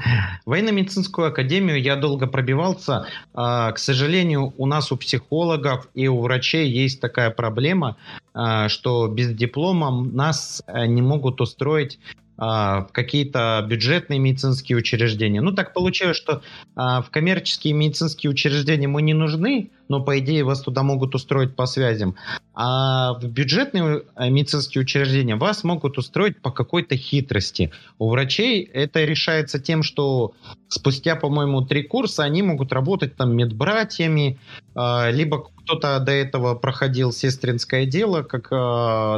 Военно-медицинскую 0.46 1.28
академию 1.28 1.82
я 1.82 1.96
долго 1.96 2.28
пробивался. 2.28 3.08
А, 3.34 3.72
к 3.72 3.78
сожалению, 3.78 4.54
у 4.58 4.66
нас 4.66 4.92
у 4.92 4.98
психологов 4.98 5.88
и 5.94 6.08
у 6.08 6.20
врачей 6.22 6.70
есть 6.70 7.02
такая 7.02 7.30
проблема, 7.30 7.98
а, 8.34 8.70
что 8.70 9.08
без 9.08 9.34
диплома 9.34 9.92
нас 9.92 10.64
э, 10.68 10.86
не 10.86 11.02
могут 11.02 11.42
устроить 11.42 12.00
в 12.38 12.90
какие-то 12.92 13.66
бюджетные 13.68 14.20
медицинские 14.20 14.78
учреждения. 14.78 15.42
Ну, 15.42 15.54
так 15.54 15.74
получилось, 15.74 16.18
что 16.18 16.42
а, 16.76 17.02
в 17.02 17.10
коммерческие 17.10 17.74
медицинские 17.74 18.30
учреждения 18.30 18.88
мы 18.88 19.02
не 19.02 19.14
нужны, 19.14 19.70
но, 19.88 20.02
по 20.02 20.20
идее, 20.20 20.44
вас 20.44 20.62
туда 20.62 20.84
могут 20.84 21.16
устроить 21.16 21.56
по 21.56 21.66
связям. 21.66 22.16
А 22.54 23.14
в 23.14 23.26
бюджетные 23.28 24.04
э, 24.16 24.30
медицинские 24.30 24.82
учреждения 24.82 25.36
вас 25.36 25.64
могут 25.64 25.98
устроить 25.98 26.42
по 26.42 26.52
какой-то 26.52 26.98
хитрости. 26.98 27.72
У 28.00 28.10
врачей 28.10 28.64
это 28.64 29.06
решается 29.06 29.60
тем, 29.60 29.84
что 29.84 30.34
спустя, 30.68 31.16
по-моему, 31.16 31.62
три 31.62 31.84
курса 31.84 32.24
они 32.24 32.42
могут 32.42 32.74
работать 32.74 33.16
там 33.16 33.36
медбратьями, 33.36 34.40
а, 34.74 35.10
либо 35.10 35.44
кто-то 35.44 36.00
до 36.00 36.12
этого 36.12 36.56
проходил 36.56 37.12
сестринское 37.12 37.86
дело, 37.86 38.24
как 38.24 38.50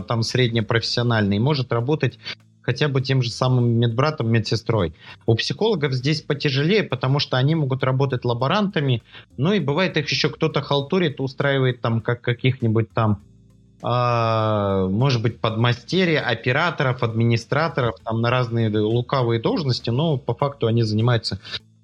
там 0.07 0.23
среднепрофессиональный, 0.23 1.39
может 1.39 1.73
работать 1.73 2.19
хотя 2.67 2.89
бы 2.89 3.01
тем 3.01 3.21
же 3.21 3.31
самым 3.31 3.79
медбратом, 3.79 4.29
медсестрой. 4.29 4.93
У 5.25 5.35
психологов 5.35 5.93
здесь 5.93 6.21
потяжелее, 6.21 6.83
потому 6.83 7.19
что 7.19 7.37
они 7.37 7.55
могут 7.55 7.81
работать 7.81 8.25
лаборантами, 8.25 9.03
ну 9.37 9.53
и 9.53 9.59
бывает 9.61 9.95
их 9.95 10.09
еще 10.09 10.29
кто-то 10.29 10.61
халтурит, 10.61 11.21
устраивает 11.21 11.79
там 11.79 12.01
как 12.01 12.21
каких-нибудь 12.21 12.91
там 12.91 13.21
Uh, 13.79 14.89
может 14.89 15.21
быть, 15.21 15.39
подмастерья, 15.39 16.21
операторов, 16.21 17.03
администраторов, 17.03 17.93
там 18.03 18.21
на 18.21 18.31
разные 18.31 18.75
лукавые 18.75 19.39
должности, 19.39 19.91
но 19.91 20.17
по 20.17 20.33
факту 20.33 20.65
они 20.65 20.81
занимаются 20.81 21.39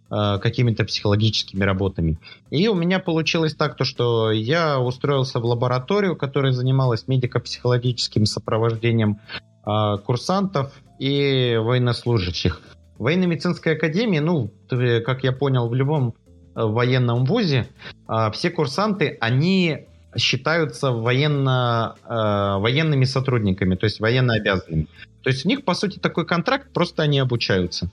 uh, 0.09 0.39
какими-то 0.39 0.85
психологическими 0.85 1.63
работами. 1.63 2.17
И 2.49 2.67
у 2.67 2.73
меня 2.73 2.97
получилось 2.97 3.53
так, 3.53 3.77
то, 3.77 3.85
что 3.85 4.31
я 4.31 4.79
устроился 4.79 5.39
в 5.39 5.45
лабораторию, 5.45 6.15
которая 6.15 6.51
занималась 6.51 7.07
медико-психологическим 7.07 8.25
сопровождением 8.25 9.19
а, 9.39 9.52
курсантов 9.63 10.73
и 10.99 11.57
военнослужащих. 11.61 12.61
В 12.97 13.03
военно-медицинской 13.03 13.73
академии, 13.73 14.19
ну, 14.19 14.51
как 14.69 15.23
я 15.23 15.31
понял, 15.31 15.67
в 15.67 15.73
любом 15.73 16.13
э, 16.55 16.63
военном 16.63 17.25
вузе 17.25 17.67
а, 18.07 18.29
все 18.31 18.49
курсанты, 18.49 19.17
они 19.19 19.87
считаются 20.15 20.91
военно, 20.91 21.95
э, 22.03 22.61
военными 22.61 23.05
сотрудниками, 23.05 23.75
то 23.75 23.85
есть 23.85 23.99
военно 23.99 24.35
обязанными. 24.35 24.87
То 25.23 25.29
есть 25.29 25.45
у 25.45 25.49
них, 25.49 25.65
по 25.65 25.73
сути, 25.73 25.99
такой 25.99 26.25
контракт, 26.25 26.71
просто 26.71 27.03
они 27.03 27.19
обучаются. 27.19 27.89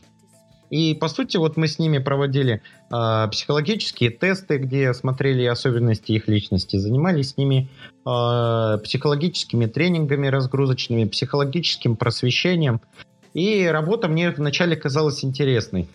И, 0.71 0.95
по 0.95 1.09
сути, 1.09 1.37
вот 1.37 1.57
мы 1.57 1.67
с 1.67 1.81
ними 1.81 1.99
проводили 1.99 2.63
э, 2.91 3.29
психологические 3.31 4.11
тесты, 4.11 4.59
где 4.59 4.95
смотрели 4.95 5.45
особенности 5.45 6.13
их 6.13 6.29
личности, 6.29 6.77
занимались 6.77 7.31
с 7.31 7.37
ними 7.37 7.69
э, 8.07 8.79
психологическими 8.85 9.67
тренингами 9.67 10.29
разгрузочными, 10.29 11.05
психологическим 11.07 11.97
просвещением. 11.97 12.81
И 13.35 13.67
работа 13.67 14.07
мне 14.07 14.31
вначале 14.31 14.77
казалась 14.77 15.25
интересной. 15.25 15.89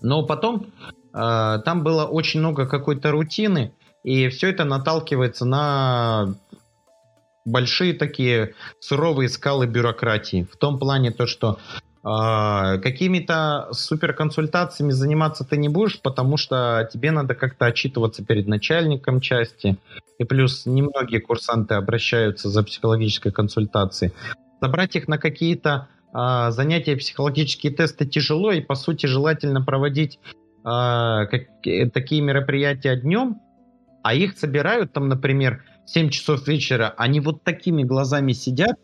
Но 0.00 0.24
потом 0.24 0.66
э, 1.12 1.58
там 1.64 1.82
было 1.82 2.06
очень 2.06 2.40
много 2.40 2.66
какой-то 2.66 3.10
рутины, 3.10 3.72
и 4.02 4.28
все 4.28 4.48
это 4.48 4.64
наталкивается 4.64 5.44
на 5.44 6.34
большие 7.44 7.92
такие 7.92 8.54
суровые 8.80 9.28
скалы 9.28 9.66
бюрократии. 9.66 10.46
В 10.50 10.56
том 10.56 10.78
плане 10.78 11.10
то, 11.10 11.26
что 11.26 11.58
какими-то 12.04 13.68
суперконсультациями 13.72 14.90
заниматься 14.90 15.42
ты 15.42 15.56
не 15.56 15.70
будешь, 15.70 16.02
потому 16.02 16.36
что 16.36 16.86
тебе 16.92 17.10
надо 17.10 17.34
как-то 17.34 17.64
отчитываться 17.64 18.22
перед 18.22 18.46
начальником 18.46 19.20
части. 19.20 19.78
И 20.18 20.24
плюс 20.24 20.66
немногие 20.66 21.20
курсанты 21.20 21.74
обращаются 21.74 22.50
за 22.50 22.62
психологической 22.62 23.32
консультацией. 23.32 24.12
Собрать 24.60 24.96
их 24.96 25.08
на 25.08 25.16
какие-то 25.16 25.88
а, 26.12 26.50
занятия, 26.50 26.96
психологические 26.96 27.72
тесты 27.72 28.06
тяжело, 28.06 28.52
и 28.52 28.60
по 28.60 28.74
сути 28.74 29.06
желательно 29.06 29.62
проводить 29.62 30.20
а, 30.62 31.26
как, 31.26 31.42
такие 31.92 32.20
мероприятия 32.20 32.96
днем, 32.96 33.40
а 34.02 34.14
их 34.14 34.38
собирают 34.38 34.92
там, 34.92 35.08
например, 35.08 35.64
в 35.86 35.90
7 35.90 36.10
часов 36.10 36.46
вечера, 36.46 36.94
они 36.98 37.20
вот 37.20 37.42
такими 37.42 37.82
глазами 37.82 38.32
сидят, 38.32 38.76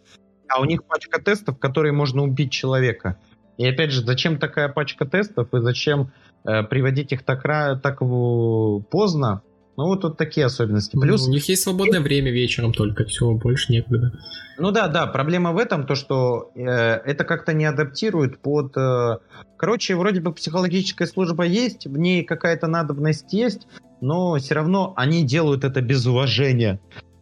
а 0.51 0.61
у 0.61 0.64
них 0.64 0.84
пачка 0.84 1.20
тестов, 1.20 1.59
которые 1.59 1.92
можно 1.92 2.22
убить 2.22 2.53
человека. 2.53 3.18
И 3.57 3.66
опять 3.66 3.92
же, 3.92 4.03
зачем 4.03 4.38
такая 4.38 4.68
пачка 4.68 5.05
тестов 5.05 5.53
и 5.55 5.61
зачем 5.61 6.12
э, 6.44 6.62
приводить 6.62 7.12
их 7.12 7.22
так, 7.22 7.42
так 7.42 7.98
поздно? 7.98 9.42
Ну, 9.76 9.86
вот 9.86 10.03
тут 10.03 10.18
такие 10.18 10.44
особенности. 10.46 10.94
Ну, 10.94 11.03
Плюс... 11.03 11.22
Ну, 11.22 11.30
у 11.30 11.32
них 11.32 11.48
есть 11.48 11.62
свободное 11.62 12.01
время 12.01 12.30
вечером 12.30 12.72
только, 12.72 13.07
все, 13.07 13.30
больше 13.32 13.72
некогда. 13.72 14.12
Ну 14.59 14.72
да, 14.72 14.88
да, 14.88 15.07
проблема 15.07 15.53
в 15.53 15.59
этом, 15.59 15.86
то 15.86 15.94
что 15.94 16.51
э, 16.55 16.62
это 16.62 17.24
как-то 17.24 17.55
не 17.55 17.64
адаптирует 17.64 18.40
под... 18.40 18.76
Э, 18.76 19.18
короче, 19.57 19.96
вроде 19.96 20.20
бы 20.20 20.34
психологическая 20.34 21.09
служба 21.09 21.44
есть, 21.44 21.86
в 21.86 21.96
ней 21.96 22.24
какая-то 22.24 22.66
надобность 22.66 23.32
есть, 23.32 23.66
но 24.03 24.36
все 24.36 24.55
равно 24.55 24.92
они 24.96 25.22
делают 25.22 25.64
это 25.64 25.80
без 25.80 26.05
уважения. 26.05 26.78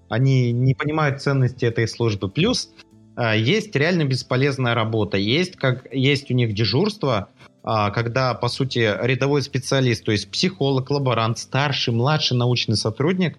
Они 0.08 0.50
не 0.52 0.74
понимают 0.74 1.22
ценности 1.22 1.64
этой 1.64 1.86
службы. 1.86 2.28
Плюс 2.28 2.70
есть 3.18 3.74
реально 3.74 4.04
бесполезная 4.04 4.74
работа. 4.74 5.16
Есть, 5.16 5.56
как, 5.56 5.92
есть 5.92 6.30
у 6.30 6.34
них 6.34 6.54
дежурство, 6.54 7.28
а, 7.62 7.90
когда, 7.90 8.34
по 8.34 8.48
сути, 8.48 8.78
рядовой 9.02 9.42
специалист, 9.42 10.04
то 10.04 10.12
есть 10.12 10.30
психолог, 10.30 10.90
лаборант, 10.90 11.38
старший, 11.38 11.92
младший 11.92 12.36
научный 12.36 12.76
сотрудник, 12.76 13.36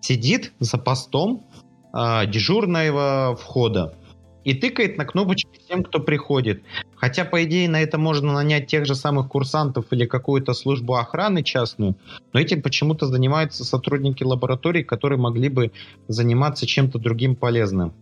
сидит 0.00 0.52
за 0.58 0.78
постом 0.78 1.44
а, 1.92 2.26
дежурного 2.26 3.36
входа 3.40 3.94
и 4.42 4.54
тыкает 4.54 4.96
на 4.96 5.04
кнопочки 5.04 5.60
тем, 5.68 5.84
кто 5.84 6.00
приходит. 6.00 6.62
Хотя, 6.96 7.24
по 7.24 7.44
идее, 7.44 7.68
на 7.68 7.80
это 7.80 7.98
можно 7.98 8.32
нанять 8.32 8.66
тех 8.66 8.86
же 8.86 8.94
самых 8.94 9.28
курсантов 9.28 9.86
или 9.90 10.06
какую-то 10.06 10.54
службу 10.54 10.96
охраны 10.96 11.42
частную, 11.42 11.96
но 12.32 12.40
этим 12.40 12.62
почему-то 12.62 13.06
занимаются 13.06 13.64
сотрудники 13.64 14.24
лабораторий, 14.24 14.82
которые 14.82 15.18
могли 15.18 15.48
бы 15.48 15.72
заниматься 16.08 16.66
чем-то 16.66 16.98
другим 16.98 17.36
полезным. 17.36 17.92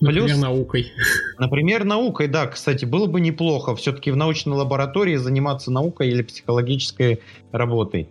Например, 0.00 0.28
Плюс, 0.28 0.40
наукой. 0.40 0.92
Например, 1.38 1.84
наукой, 1.84 2.26
да, 2.26 2.46
кстати, 2.46 2.84
было 2.86 3.06
бы 3.06 3.20
неплохо 3.20 3.76
все-таки 3.76 4.10
в 4.10 4.16
научной 4.16 4.54
лаборатории 4.54 5.16
заниматься 5.16 5.70
наукой 5.70 6.08
или 6.08 6.22
психологической 6.22 7.20
работой. 7.52 8.08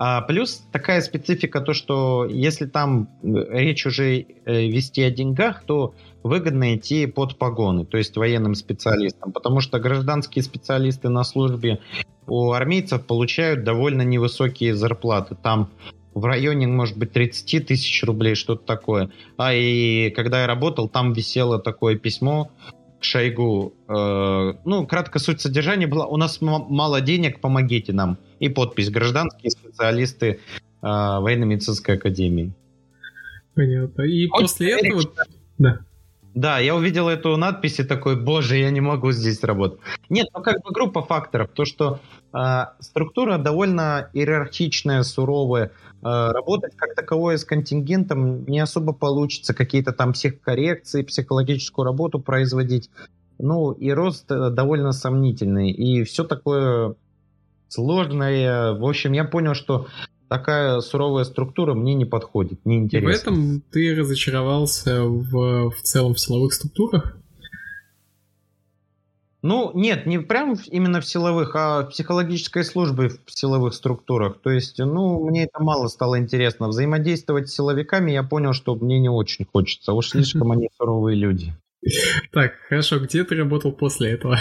А 0.00 0.20
плюс 0.22 0.62
такая 0.70 1.00
специфика, 1.00 1.60
то 1.60 1.72
что 1.72 2.24
если 2.24 2.66
там 2.66 3.08
э, 3.22 3.28
речь 3.50 3.84
уже 3.84 4.20
э, 4.20 4.66
вести 4.68 5.02
о 5.02 5.10
деньгах, 5.10 5.64
то 5.64 5.92
выгодно 6.22 6.76
идти 6.76 7.06
под 7.06 7.36
погоны, 7.36 7.84
то 7.84 7.98
есть 7.98 8.16
военным 8.16 8.54
специалистам, 8.54 9.32
потому 9.32 9.60
что 9.60 9.80
гражданские 9.80 10.44
специалисты 10.44 11.08
на 11.08 11.24
службе 11.24 11.80
у 12.28 12.52
армейцев 12.52 13.06
получают 13.06 13.64
довольно 13.64 14.02
невысокие 14.02 14.76
зарплаты. 14.76 15.34
Там 15.34 15.70
в 16.14 16.24
районе, 16.24 16.66
может 16.66 16.96
быть, 16.96 17.12
30 17.12 17.66
тысяч 17.66 18.02
рублей, 18.04 18.34
что-то 18.34 18.64
такое. 18.64 19.10
А 19.36 19.54
и 19.54 20.10
когда 20.10 20.42
я 20.42 20.46
работал, 20.46 20.88
там 20.88 21.12
висело 21.12 21.58
такое 21.58 21.96
письмо 21.96 22.50
к 23.00 23.04
Шойгу. 23.04 23.74
Э, 23.88 24.54
ну, 24.64 24.86
кратко 24.86 25.18
суть 25.18 25.40
содержания 25.40 25.86
была, 25.86 26.06
у 26.06 26.16
нас 26.16 26.40
мало 26.40 27.00
денег, 27.00 27.40
помогите 27.40 27.92
нам. 27.92 28.18
И 28.40 28.48
подпись 28.48 28.90
«Гражданские 28.90 29.50
специалисты 29.50 30.26
э, 30.26 30.38
военно-медицинской 30.82 31.96
академии». 31.96 32.52
Понятно. 33.54 34.02
И 34.02 34.26
вот 34.28 34.42
после 34.42 34.78
этого... 34.78 35.02
Да. 35.58 35.80
Да, 36.34 36.60
я 36.60 36.76
увидел 36.76 37.08
эту 37.08 37.36
надпись 37.36 37.80
и 37.80 37.84
такой, 37.84 38.14
боже, 38.14 38.58
я 38.58 38.70
не 38.70 38.80
могу 38.80 39.10
здесь 39.10 39.42
работать. 39.42 39.80
Нет, 40.08 40.28
ну 40.32 40.40
как 40.40 40.62
бы 40.62 40.70
группа 40.70 41.02
факторов. 41.02 41.50
То, 41.52 41.64
что 41.64 41.98
э, 42.32 42.38
структура 42.78 43.38
довольно 43.38 44.10
иерархичная, 44.12 45.02
суровая. 45.02 45.72
Э, 46.02 46.30
работать 46.32 46.76
как 46.76 46.94
таковое 46.94 47.36
с 47.36 47.44
контингентом 47.44 48.44
не 48.46 48.60
особо 48.60 48.92
получится. 48.92 49.54
Какие-то 49.54 49.92
там 49.92 50.12
психокоррекции, 50.12 51.02
психологическую 51.02 51.84
работу 51.84 52.20
производить. 52.20 52.90
Ну, 53.38 53.72
и 53.72 53.90
рост 53.90 54.30
э, 54.30 54.50
довольно 54.50 54.92
сомнительный. 54.92 55.70
И 55.70 56.04
все 56.04 56.24
такое 56.24 56.94
сложное. 57.68 58.74
В 58.74 58.84
общем, 58.84 59.12
я 59.12 59.24
понял, 59.24 59.54
что 59.54 59.86
такая 60.28 60.80
суровая 60.80 61.24
структура 61.24 61.74
мне 61.74 61.94
не 61.94 62.04
подходит, 62.04 62.64
не 62.64 62.78
интересно. 62.78 63.08
И 63.08 63.12
в 63.12 63.20
этом 63.20 63.62
ты 63.72 63.94
разочаровался 63.94 65.02
в, 65.02 65.70
в 65.70 65.82
целом 65.82 66.14
в 66.14 66.20
силовых 66.20 66.52
структурах? 66.52 67.16
Ну, 69.40 69.70
нет, 69.72 70.06
не 70.06 70.18
прям 70.18 70.56
именно 70.66 71.00
в 71.00 71.06
силовых, 71.06 71.54
а 71.54 71.82
в 71.82 71.90
психологической 71.90 72.64
службе 72.64 73.10
в 73.24 73.30
силовых 73.30 73.72
структурах. 73.72 74.40
То 74.42 74.50
есть, 74.50 74.78
ну, 74.78 75.24
мне 75.24 75.44
это 75.44 75.62
мало 75.62 75.86
стало 75.86 76.18
интересно. 76.18 76.68
Взаимодействовать 76.68 77.48
с 77.48 77.54
силовиками 77.54 78.10
я 78.10 78.24
понял, 78.24 78.52
что 78.52 78.74
мне 78.74 78.98
не 78.98 79.08
очень 79.08 79.46
хочется. 79.46 79.92
Уж 79.92 80.08
слишком 80.08 80.50
они 80.50 80.68
суровые 80.76 81.16
люди. 81.16 81.54
Так, 82.32 82.54
хорошо, 82.68 82.98
где 82.98 83.22
ты 83.22 83.36
работал 83.36 83.70
после 83.70 84.10
этого? 84.10 84.38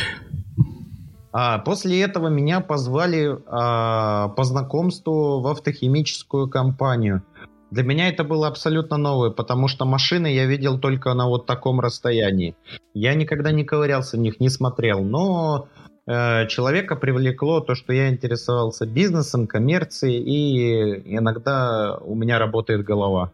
А 1.32 1.60
после 1.60 2.02
этого 2.02 2.30
меня 2.30 2.62
позвали 2.62 3.38
а, 3.46 4.30
по 4.30 4.44
знакомству 4.44 5.42
в 5.42 5.48
автохимическую 5.48 6.50
компанию. 6.50 7.22
Для 7.70 7.84
меня 7.84 8.08
это 8.08 8.24
было 8.24 8.48
абсолютно 8.48 8.98
новое, 8.98 9.30
потому 9.30 9.68
что 9.68 9.86
машины 9.86 10.28
я 10.28 10.46
видел 10.46 10.80
только 10.80 11.14
на 11.14 11.28
вот 11.28 11.46
таком 11.46 11.80
расстоянии. 11.82 12.56
Я 12.94 13.14
никогда 13.14 13.52
не 13.52 13.66
ковырялся 13.66 14.18
в 14.18 14.20
них, 14.22 14.40
не 14.40 14.50
смотрел, 14.50 15.04
но 15.04 15.68
э, 16.06 16.48
человека 16.48 16.96
привлекло 16.96 17.60
то, 17.60 17.76
что 17.76 17.92
я 17.92 18.10
интересовался 18.10 18.86
бизнесом, 18.86 19.48
коммерцией, 19.48 20.24
и 20.24 21.18
иногда 21.18 21.98
у 21.98 22.16
меня 22.16 22.40
работает 22.40 22.86
голова. 22.86 23.32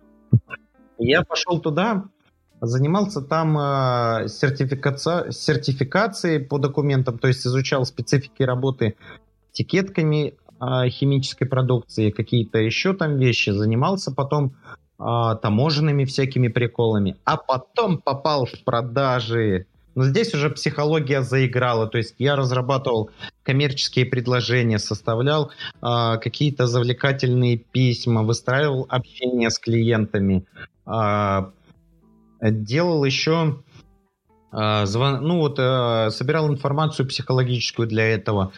Я 0.97 1.21
пошел 1.21 1.59
туда, 1.59 2.05
занимался 2.59 3.21
там 3.21 3.57
э, 3.57 4.27
сертификация, 4.29 5.31
сертификацией 5.31 6.39
по 6.39 6.57
документам, 6.57 7.19
то 7.19 7.27
есть 7.27 7.45
изучал 7.45 7.85
специфики 7.85 8.41
работы 8.41 8.95
этикетками 9.53 10.33
химической 10.89 11.45
продукции, 11.45 12.11
какие-то 12.11 12.59
еще 12.59 12.93
там 12.93 13.17
вещи, 13.17 13.49
занимался 13.51 14.11
потом 14.11 14.53
э, 14.99 15.03
таможенными 15.41 16.05
всякими 16.05 16.47
приколами, 16.47 17.15
а 17.23 17.37
потом 17.37 17.99
попал 17.99 18.45
в 18.45 18.63
продажи. 18.63 19.65
Но 19.95 20.05
здесь 20.05 20.33
уже 20.33 20.49
психология 20.49 21.21
заиграла, 21.21 21.87
то 21.87 21.99
есть 21.99 22.15
я 22.17 22.35
разрабатывал 22.35 23.11
коммерческие 23.43 24.05
предложения, 24.05 24.79
составлял 24.79 25.51
э, 25.81 26.17
какие-то 26.21 26.67
завлекательные 26.67 27.57
письма, 27.57 28.23
выстраивал 28.23 28.85
общение 28.89 29.49
с 29.49 29.59
клиентами, 29.59 30.45
э, 30.85 31.41
делал 32.41 33.05
еще 33.05 33.57
а, 34.53 34.85
звон, 34.85 35.21
ну 35.23 35.39
вот 35.39 35.55
а, 35.57 36.11
собирал 36.11 36.47
информацию 36.47 37.07
психологическую 37.07 37.87
для 37.87 38.05
этого. 38.05 38.51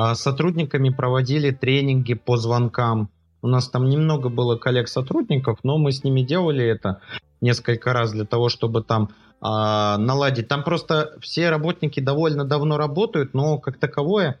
А, 0.00 0.14
сотрудниками 0.14 0.88
проводили 0.88 1.50
тренинги 1.50 2.14
по 2.14 2.38
звонкам. 2.38 3.10
У 3.42 3.48
нас 3.48 3.68
там 3.68 3.84
немного 3.84 4.30
было 4.30 4.56
коллег-сотрудников, 4.56 5.58
но 5.62 5.76
мы 5.76 5.92
с 5.92 6.04
ними 6.04 6.22
делали 6.22 6.64
это 6.64 7.02
несколько 7.42 7.92
раз 7.92 8.12
для 8.12 8.24
того, 8.24 8.48
чтобы 8.48 8.82
там 8.82 9.10
наладить. 9.42 10.48
Там 10.48 10.64
просто 10.64 11.16
все 11.20 11.48
работники 11.48 12.00
довольно 12.00 12.44
давно 12.44 12.76
работают, 12.76 13.32
но 13.34 13.58
как 13.58 13.78
таковое 13.78 14.38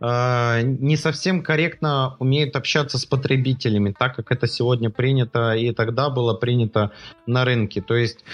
не 0.00 0.96
совсем 0.96 1.42
корректно 1.42 2.14
умеют 2.20 2.54
общаться 2.54 2.98
с 2.98 3.04
потребителями, 3.04 3.94
так 3.98 4.14
как 4.14 4.30
это 4.30 4.46
сегодня 4.46 4.90
принято 4.90 5.54
и 5.54 5.72
тогда 5.72 6.08
было 6.08 6.34
принято 6.34 6.92
на 7.26 7.44
рынке. 7.44 7.82
То 7.82 7.96
есть 7.96 8.24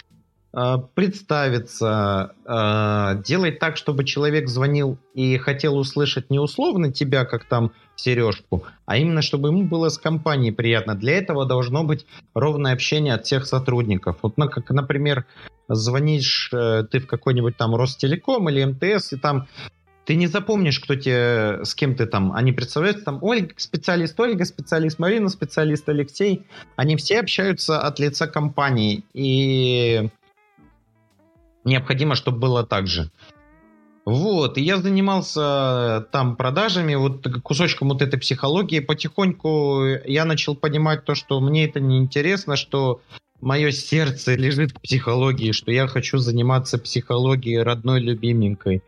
представиться, 0.95 2.35
э, 2.45 3.23
делать 3.25 3.59
так, 3.59 3.77
чтобы 3.77 4.05
человек 4.05 4.49
звонил 4.49 4.99
и 5.13 5.37
хотел 5.37 5.77
услышать 5.77 6.31
не 6.31 6.39
условно 6.39 6.93
тебя, 6.93 7.25
как 7.25 7.45
там 7.45 7.73
сережку, 7.97 8.65
а 8.87 8.97
именно, 8.97 9.21
чтобы 9.21 9.49
ему 9.49 9.65
было 9.65 9.89
с 9.89 9.99
компанией 9.99 10.53
приятно. 10.53 10.95
Для 10.95 11.19
этого 11.19 11.45
должно 11.45 11.83
быть 11.83 12.07
ровное 12.35 12.73
общение 12.73 13.15
от 13.15 13.25
всех 13.27 13.47
сотрудников. 13.47 14.19
Вот, 14.23 14.37
ну, 14.37 14.49
как, 14.49 14.71
например, 14.71 15.27
звонишь 15.69 16.51
э, 16.53 16.85
ты 16.91 17.01
в 17.01 17.07
какой-нибудь 17.07 17.57
там 17.57 17.75
Ростелеком 17.75 18.49
или 18.49 18.65
МТС, 18.65 19.13
и 19.13 19.17
там 19.17 19.49
ты 20.05 20.17
не 20.17 20.27
запомнишь, 20.27 20.81
кто 20.81 20.95
тебе, 20.95 21.65
с 21.65 21.75
кем 21.75 21.97
ты 21.97 22.07
там, 22.07 22.33
они 22.33 22.53
представляют, 22.53 23.05
там 23.05 23.19
Ольга 23.23 23.55
специалист, 23.57 24.19
Ольга 24.21 24.45
специалист, 24.45 24.99
Марина 24.99 25.31
специалист, 25.31 25.89
Алексей. 25.89 26.47
Они 26.77 26.97
все 26.97 27.21
общаются 27.21 27.81
от 27.81 27.99
лица 27.99 28.27
компании, 28.27 29.05
и 29.15 30.11
необходимо, 31.65 32.15
чтобы 32.15 32.39
было 32.39 32.65
так 32.65 32.87
же. 32.87 33.11
Вот, 34.05 34.59
и 34.59 34.63
я 34.63 34.77
занимался 34.77 36.07
там 36.13 36.37
продажами, 36.37 36.95
вот 36.95 37.27
кусочком 37.43 37.89
вот 37.89 38.03
этой 38.03 38.19
психологии. 38.19 38.81
Потихоньку 38.81 39.85
я 40.05 40.27
начал 40.27 40.55
понимать 40.55 41.05
то, 41.05 41.15
что 41.15 41.41
мне 41.41 41.65
это 41.65 41.81
не 41.81 41.99
интересно, 41.99 42.57
что 42.57 43.01
мое 43.41 43.71
сердце 43.71 44.35
лежит 44.35 44.73
в 44.73 44.81
психологии, 44.81 45.53
что 45.53 45.73
я 45.73 45.87
хочу 45.87 46.19
заниматься 46.19 46.79
психологией 46.79 47.63
родной 47.63 48.01
любименькой 48.01 48.83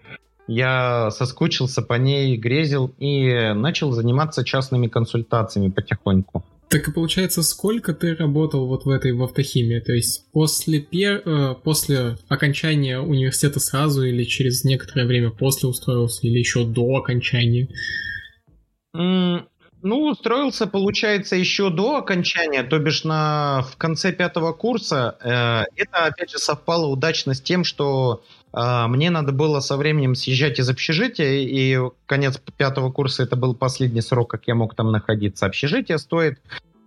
я 0.47 1.11
соскучился 1.11 1.83
по 1.83 1.95
ней, 1.95 2.37
грезил 2.37 2.95
и 2.99 3.53
начал 3.55 3.93
заниматься 3.93 4.45
частными 4.45 4.87
консультациями 4.87 5.71
потихоньку. 5.71 6.45
Так 6.69 6.89
и 6.89 6.93
получается, 6.93 7.43
сколько 7.43 7.95
ты 7.95 8.17
работал 8.17 8.67
вот 8.67 8.87
в 8.87 8.91
этой 8.91 9.13
в 9.13 9.23
автохимии? 9.23 9.79
То 9.79 9.93
есть 9.93 10.31
после, 10.33 10.81
пер... 10.81 11.23
Э, 11.25 11.55
после 11.63 12.17
окончания 12.29 12.99
университета 12.99 13.61
сразу 13.61 14.03
или 14.03 14.25
через 14.25 14.65
некоторое 14.65 15.07
время 15.07 15.31
после 15.31 15.69
устроился 15.69 16.27
или 16.27 16.39
еще 16.39 16.65
до 16.67 16.97
окончания? 16.97 17.69
Ну, 19.87 20.09
устроился, 20.09 20.67
получается, 20.67 21.37
еще 21.37 21.71
до 21.71 21.99
окончания, 21.99 22.65
то 22.65 22.77
бишь 22.81 23.05
на, 23.05 23.63
в 23.71 23.77
конце 23.77 24.11
пятого 24.11 24.53
курса. 24.53 25.17
Э, 25.21 25.63
это, 25.77 26.07
опять 26.07 26.33
же, 26.33 26.39
совпало 26.39 26.87
удачно 26.87 27.35
с 27.35 27.41
тем, 27.41 27.63
что 27.63 28.25
э, 28.53 28.87
мне 28.89 29.11
надо 29.11 29.31
было 29.31 29.61
со 29.61 29.77
временем 29.77 30.17
съезжать 30.17 30.59
из 30.59 30.69
общежития, 30.69 31.35
и 31.35 31.79
конец 32.07 32.37
пятого 32.57 32.91
курса 32.91 33.23
это 33.23 33.37
был 33.37 33.55
последний 33.55 34.01
срок, 34.01 34.29
как 34.29 34.49
я 34.49 34.57
мог 34.57 34.75
там 34.75 34.91
находиться. 34.91 35.47
Общежитие 35.47 35.99
стоит 35.99 36.41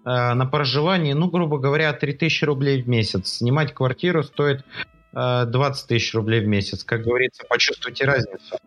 э, 0.04 0.34
на 0.34 0.46
проживание, 0.46 1.16
ну, 1.16 1.30
грубо 1.30 1.58
говоря, 1.58 1.94
3000 1.94 2.44
рублей 2.44 2.82
в 2.82 2.90
месяц. 2.90 3.38
Снимать 3.38 3.74
квартиру 3.74 4.24
стоит 4.24 4.66
э, 5.14 5.46
20 5.46 5.88
тысяч 5.88 6.14
рублей 6.14 6.42
в 6.42 6.48
месяц. 6.50 6.84
Как 6.84 7.04
говорится, 7.04 7.46
почувствуйте 7.48 8.04
разницу. 8.04 8.58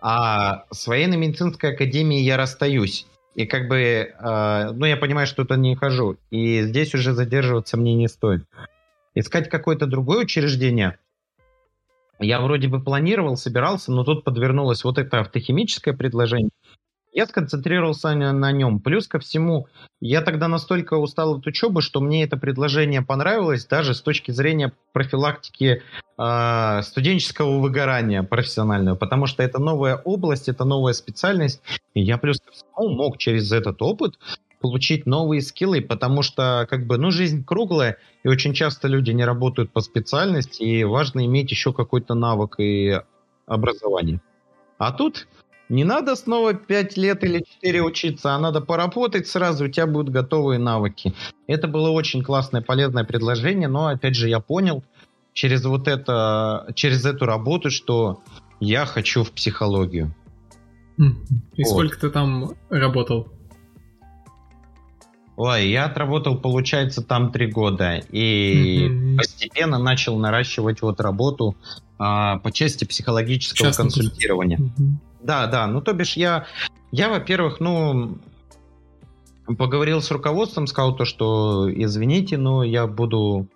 А 0.00 0.64
с 0.70 0.86
военной 0.86 1.18
медицинской 1.18 1.74
академией 1.74 2.24
я 2.24 2.38
расстаюсь. 2.38 3.06
И 3.34 3.46
как 3.46 3.68
бы, 3.68 3.78
э, 3.78 4.70
ну, 4.72 4.84
я 4.84 4.96
понимаю, 4.96 5.26
что 5.26 5.42
туда 5.44 5.56
не 5.56 5.74
хожу. 5.74 6.16
И 6.30 6.62
здесь 6.62 6.94
уже 6.94 7.12
задерживаться 7.14 7.76
мне 7.76 7.94
не 7.94 8.08
стоит. 8.08 8.44
Искать 9.14 9.48
какое-то 9.48 9.86
другое 9.86 10.24
учреждение. 10.24 10.98
Я 12.18 12.40
вроде 12.40 12.68
бы 12.68 12.80
планировал, 12.80 13.36
собирался, 13.36 13.90
но 13.90 14.04
тут 14.04 14.22
подвернулось 14.22 14.84
вот 14.84 14.98
это 14.98 15.20
автохимическое 15.20 15.94
предложение. 15.94 16.50
Я 17.12 17.26
сконцентрировался 17.26 18.14
на, 18.14 18.32
на 18.32 18.52
нем. 18.52 18.80
Плюс 18.80 19.06
ко 19.06 19.18
всему, 19.18 19.68
я 20.00 20.22
тогда 20.22 20.48
настолько 20.48 20.94
устал 20.94 21.36
от 21.36 21.46
учебы, 21.46 21.82
что 21.82 22.00
мне 22.00 22.24
это 22.24 22.38
предложение 22.38 23.02
понравилось 23.02 23.66
даже 23.66 23.94
с 23.94 24.00
точки 24.00 24.30
зрения 24.30 24.72
профилактики 24.92 25.82
э, 26.16 26.82
студенческого 26.82 27.58
выгорания 27.58 28.22
профессионального, 28.22 28.96
потому 28.96 29.26
что 29.26 29.42
это 29.42 29.60
новая 29.60 29.96
область, 29.96 30.48
это 30.48 30.64
новая 30.64 30.94
специальность, 30.94 31.60
и 31.92 32.00
я 32.00 32.16
плюс 32.16 32.40
ко 32.40 32.50
всему 32.50 32.88
мог 32.88 33.18
через 33.18 33.52
этот 33.52 33.82
опыт 33.82 34.18
получить 34.62 35.04
новые 35.04 35.42
скиллы, 35.42 35.82
потому 35.82 36.22
что, 36.22 36.66
как 36.70 36.86
бы, 36.86 36.96
ну, 36.96 37.10
жизнь 37.10 37.44
круглая, 37.44 37.98
и 38.22 38.28
очень 38.28 38.54
часто 38.54 38.88
люди 38.88 39.10
не 39.10 39.24
работают 39.24 39.70
по 39.70 39.80
специальности, 39.80 40.62
и 40.62 40.84
важно 40.84 41.26
иметь 41.26 41.50
еще 41.50 41.74
какой-то 41.74 42.14
навык 42.14 42.58
и 42.58 43.00
образование. 43.46 44.22
А 44.78 44.92
тут 44.92 45.26
не 45.72 45.84
надо 45.84 46.16
снова 46.16 46.52
5 46.52 46.96
лет 46.98 47.24
или 47.24 47.44
4 47.62 47.82
учиться, 47.82 48.34
а 48.34 48.38
надо 48.38 48.60
поработать 48.60 49.26
сразу, 49.26 49.64
у 49.64 49.68
тебя 49.68 49.86
будут 49.86 50.12
готовые 50.12 50.58
навыки. 50.58 51.14
Это 51.46 51.66
было 51.66 51.90
очень 51.90 52.22
классное, 52.22 52.60
полезное 52.60 53.04
предложение, 53.04 53.68
но, 53.68 53.86
опять 53.86 54.14
же, 54.14 54.28
я 54.28 54.40
понял 54.40 54.84
через 55.32 55.64
вот 55.64 55.88
это, 55.88 56.66
через 56.74 57.06
эту 57.06 57.24
работу, 57.24 57.70
что 57.70 58.20
я 58.60 58.84
хочу 58.84 59.24
в 59.24 59.32
психологию. 59.32 60.14
И 60.98 61.64
вот. 61.64 61.70
сколько 61.70 61.98
ты 61.98 62.10
там 62.10 62.52
работал? 62.68 63.28
Ой, 65.36 65.70
я 65.70 65.86
отработал, 65.86 66.38
получается, 66.38 67.02
там 67.02 67.32
три 67.32 67.50
года. 67.50 67.96
И 68.10 68.86
mm-hmm. 68.86 69.16
постепенно 69.16 69.78
начал 69.78 70.18
наращивать 70.18 70.82
вот 70.82 71.00
работу 71.00 71.56
а, 71.98 72.38
по 72.40 72.52
части 72.52 72.84
психологического 72.84 73.68
Часто 73.68 73.82
консультирования. 73.82 74.58
Mm-hmm. 74.58 75.11
Да, 75.22 75.46
да. 75.46 75.66
Ну, 75.66 75.80
то 75.80 75.92
бишь, 75.92 76.16
я, 76.16 76.46
я 76.90 77.08
во-первых, 77.08 77.60
ну, 77.60 78.18
поговорил 79.46 80.00
с 80.00 80.10
руководством, 80.10 80.66
сказал 80.66 80.96
то, 80.96 81.04
что 81.04 81.70
извините, 81.72 82.36
но 82.36 82.64
я 82.64 82.86
буду 82.86 83.46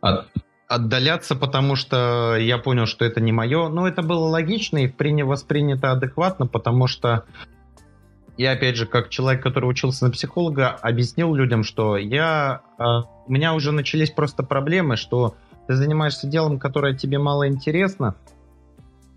от, 0.00 0.28
отдаляться, 0.66 1.34
потому 1.36 1.76
что 1.76 2.36
я 2.36 2.58
понял, 2.58 2.86
что 2.86 3.04
это 3.04 3.20
не 3.20 3.32
мое. 3.32 3.68
Но 3.68 3.86
это 3.86 4.02
было 4.02 4.26
логично 4.26 4.78
и 4.78 4.88
приня, 4.88 5.24
воспринято 5.24 5.92
адекватно, 5.92 6.46
потому 6.46 6.86
что 6.86 7.24
я, 8.36 8.52
опять 8.52 8.76
же, 8.76 8.86
как 8.86 9.08
человек, 9.08 9.42
который 9.42 9.68
учился 9.68 10.04
на 10.04 10.12
психолога, 10.12 10.68
объяснил 10.68 11.34
людям, 11.34 11.64
что 11.64 11.96
я, 11.96 12.62
э, 12.78 12.82
у 13.26 13.32
меня 13.32 13.52
уже 13.54 13.72
начались 13.72 14.10
просто 14.10 14.44
проблемы, 14.44 14.96
что 14.96 15.34
ты 15.66 15.74
занимаешься 15.74 16.28
делом, 16.28 16.58
которое 16.60 16.94
тебе 16.94 17.18
мало 17.18 17.48
интересно, 17.48 18.14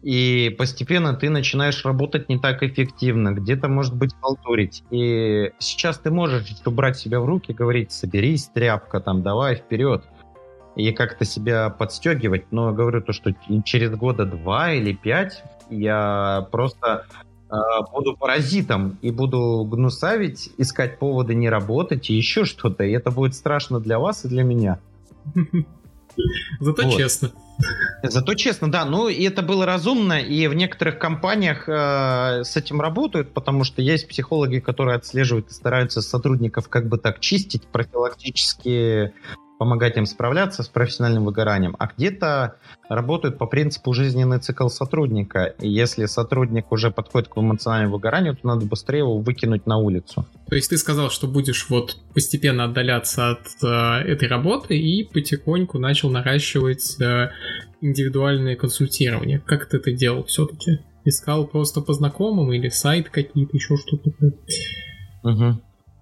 и 0.01 0.53
постепенно 0.57 1.13
ты 1.13 1.29
начинаешь 1.29 1.85
работать 1.85 2.27
не 2.27 2.39
так 2.39 2.63
эффективно, 2.63 3.31
где-то, 3.33 3.67
может 3.67 3.95
быть, 3.95 4.11
халтурить. 4.19 4.83
И 4.89 5.51
сейчас 5.59 5.99
ты 5.99 6.09
можешь 6.09 6.45
брать 6.65 6.97
себя 6.97 7.19
в 7.19 7.25
руки, 7.25 7.53
говорить, 7.53 7.91
соберись, 7.91 8.47
тряпка, 8.47 8.99
там, 8.99 9.21
давай 9.21 9.55
вперед, 9.55 10.03
и 10.75 10.91
как-то 10.91 11.25
себя 11.25 11.69
подстегивать, 11.69 12.51
но 12.51 12.73
говорю 12.73 13.01
то, 13.01 13.13
что 13.13 13.33
через 13.63 13.91
года 13.91 14.25
два 14.25 14.71
или 14.71 14.93
пять 14.93 15.43
я 15.69 16.47
просто 16.51 17.05
э, 17.49 17.55
буду 17.91 18.17
паразитом 18.17 18.97
и 19.01 19.11
буду 19.11 19.67
гнусавить, 19.69 20.49
искать 20.57 20.97
поводы 20.97 21.35
не 21.35 21.49
работать 21.49 22.09
и 22.09 22.15
еще 22.15 22.45
что-то, 22.45 22.83
и 22.83 22.91
это 22.91 23.11
будет 23.11 23.35
страшно 23.35 23.79
для 23.79 23.99
вас 23.99 24.25
и 24.25 24.29
для 24.29 24.43
меня. 24.43 24.79
Зато 26.59 26.83
вот. 26.83 26.97
честно. 26.97 27.31
Зато 28.03 28.33
честно, 28.33 28.71
да. 28.71 28.85
Ну, 28.85 29.07
и 29.07 29.23
это 29.23 29.41
было 29.41 29.65
разумно, 29.65 30.19
и 30.19 30.47
в 30.47 30.55
некоторых 30.55 30.97
компаниях 30.97 31.69
э, 31.69 32.43
с 32.43 32.57
этим 32.57 32.81
работают, 32.81 33.33
потому 33.33 33.63
что 33.63 33.81
есть 33.81 34.07
психологи, 34.07 34.59
которые 34.59 34.95
отслеживают 34.95 35.49
и 35.49 35.53
стараются 35.53 36.01
сотрудников 36.01 36.69
как 36.69 36.87
бы 36.87 36.97
так 36.97 37.19
чистить, 37.19 37.63
профилактически 37.67 39.13
помогать 39.61 39.95
им 39.95 40.07
справляться 40.07 40.63
с 40.63 40.69
профессиональным 40.69 41.23
выгоранием, 41.25 41.75
а 41.77 41.85
где-то 41.85 42.55
работают 42.89 43.37
по 43.37 43.45
принципу 43.45 43.93
жизненный 43.93 44.39
цикл 44.39 44.69
сотрудника. 44.69 45.53
И 45.59 45.69
если 45.69 46.07
сотрудник 46.07 46.71
уже 46.71 46.89
подходит 46.89 47.29
к 47.29 47.37
эмоциональному 47.37 47.93
выгоранию, 47.93 48.35
то 48.35 48.47
надо 48.47 48.65
быстрее 48.65 49.01
его 49.01 49.19
выкинуть 49.19 49.67
на 49.67 49.77
улицу. 49.77 50.25
То 50.47 50.55
есть 50.55 50.71
ты 50.71 50.79
сказал, 50.79 51.11
что 51.11 51.27
будешь 51.27 51.69
вот 51.69 51.95
постепенно 52.11 52.63
отдаляться 52.63 53.33
от 53.33 53.45
э, 53.61 53.67
этой 54.11 54.27
работы 54.27 54.75
и 54.79 55.03
потихоньку 55.03 55.77
начал 55.77 56.09
наращивать 56.09 56.99
э, 56.99 57.29
индивидуальное 57.81 58.55
консультирование. 58.55 59.43
Как 59.45 59.67
ты 59.67 59.77
это 59.77 59.91
делал 59.91 60.23
все-таки? 60.23 60.79
Искал 61.05 61.45
просто 61.45 61.81
по 61.81 61.93
знакомым 61.93 62.51
или 62.51 62.69
сайт 62.69 63.11
какие-то, 63.11 63.55
еще 63.55 63.77
что-то? 63.77 64.09
Угу. 65.21 65.61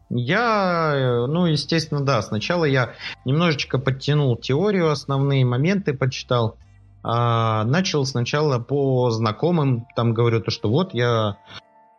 Я, 0.10 0.93
э, 0.95 1.26
ну, 1.28 1.45
естественно, 1.45 2.03
да, 2.03 2.22
сначала 2.22 2.66
я 2.66 2.93
немножечко 3.26 3.78
подтянул 3.78 4.36
теорию, 4.38 4.89
основные 4.89 5.45
моменты 5.45 5.93
почитал. 5.93 6.57
А, 7.01 7.64
начал 7.64 8.05
сначала 8.05 8.60
по 8.60 9.10
знакомым, 9.12 9.86
там 9.95 10.14
говорю 10.14 10.41
то, 10.41 10.51
что 10.51 10.70
вот 10.70 10.93
я 10.93 11.38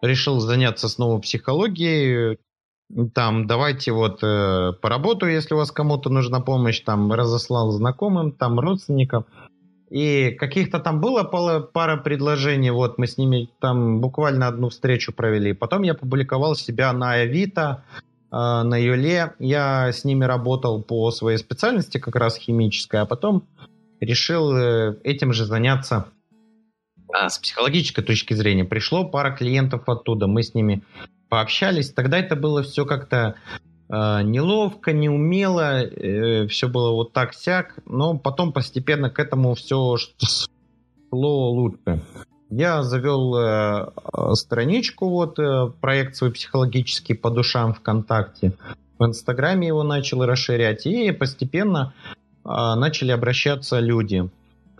решил 0.02 0.40
заняться 0.40 0.88
снова 0.88 1.20
психологией, 1.20 2.38
там 3.14 3.46
давайте 3.46 3.92
вот 3.92 4.22
э, 4.22 4.72
поработаю, 4.80 5.32
если 5.32 5.54
у 5.54 5.58
вас 5.58 5.70
кому-то 5.70 6.10
нужна 6.10 6.40
помощь, 6.40 6.80
там 6.80 7.12
разослал 7.12 7.70
знакомым, 7.70 8.32
там 8.32 8.58
родственникам. 8.58 9.26
И 9.90 10.30
каких-то 10.38 10.78
там 10.78 11.00
было 11.00 11.24
пара, 11.24 11.96
предложений, 11.96 12.70
вот 12.70 12.96
мы 12.96 13.08
с 13.08 13.18
ними 13.18 13.50
там 13.60 14.00
буквально 14.00 14.46
одну 14.46 14.68
встречу 14.68 15.12
провели. 15.12 15.52
Потом 15.52 15.82
я 15.82 15.94
публиковал 15.94 16.54
себя 16.54 16.92
на 16.92 17.14
Авито, 17.14 17.82
э, 18.30 18.36
на 18.36 18.80
Юле. 18.80 19.34
Я 19.40 19.92
с 19.92 20.04
ними 20.04 20.24
работал 20.24 20.80
по 20.80 21.10
своей 21.10 21.38
специальности, 21.38 21.98
как 21.98 22.14
раз 22.14 22.36
химической, 22.36 23.00
а 23.00 23.04
потом 23.04 23.42
решил 23.98 24.56
э, 24.56 24.96
этим 25.02 25.32
же 25.32 25.44
заняться 25.44 26.06
а, 27.12 27.28
с 27.28 27.38
психологической 27.38 28.04
точки 28.04 28.34
зрения. 28.34 28.64
Пришло 28.64 29.04
пара 29.04 29.32
клиентов 29.32 29.88
оттуда, 29.88 30.28
мы 30.28 30.44
с 30.44 30.54
ними 30.54 30.82
пообщались. 31.28 31.90
Тогда 31.92 32.18
это 32.18 32.36
было 32.36 32.62
все 32.62 32.84
как-то 32.86 33.34
неловко, 33.90 34.92
неумело, 34.92 35.82
э, 35.82 36.46
все 36.46 36.68
было 36.68 36.92
вот 36.92 37.12
так-сяк, 37.12 37.78
но 37.86 38.16
потом 38.16 38.52
постепенно 38.52 39.10
к 39.10 39.18
этому 39.18 39.54
все 39.54 39.96
шло 41.10 41.50
лучше. 41.50 42.02
Я 42.50 42.82
завел 42.82 43.36
э, 43.36 43.86
страничку, 44.34 45.08
вот, 45.08 45.38
э, 45.38 45.70
проект 45.80 46.16
свой 46.16 46.32
психологический 46.32 47.14
по 47.14 47.30
душам 47.30 47.74
ВКонтакте. 47.74 48.52
В 48.98 49.04
Инстаграме 49.04 49.68
его 49.68 49.84
начал 49.84 50.24
расширять, 50.24 50.84
и 50.84 51.12
постепенно 51.12 51.92
э, 52.44 52.48
начали 52.48 53.12
обращаться 53.12 53.78
люди. 53.78 54.28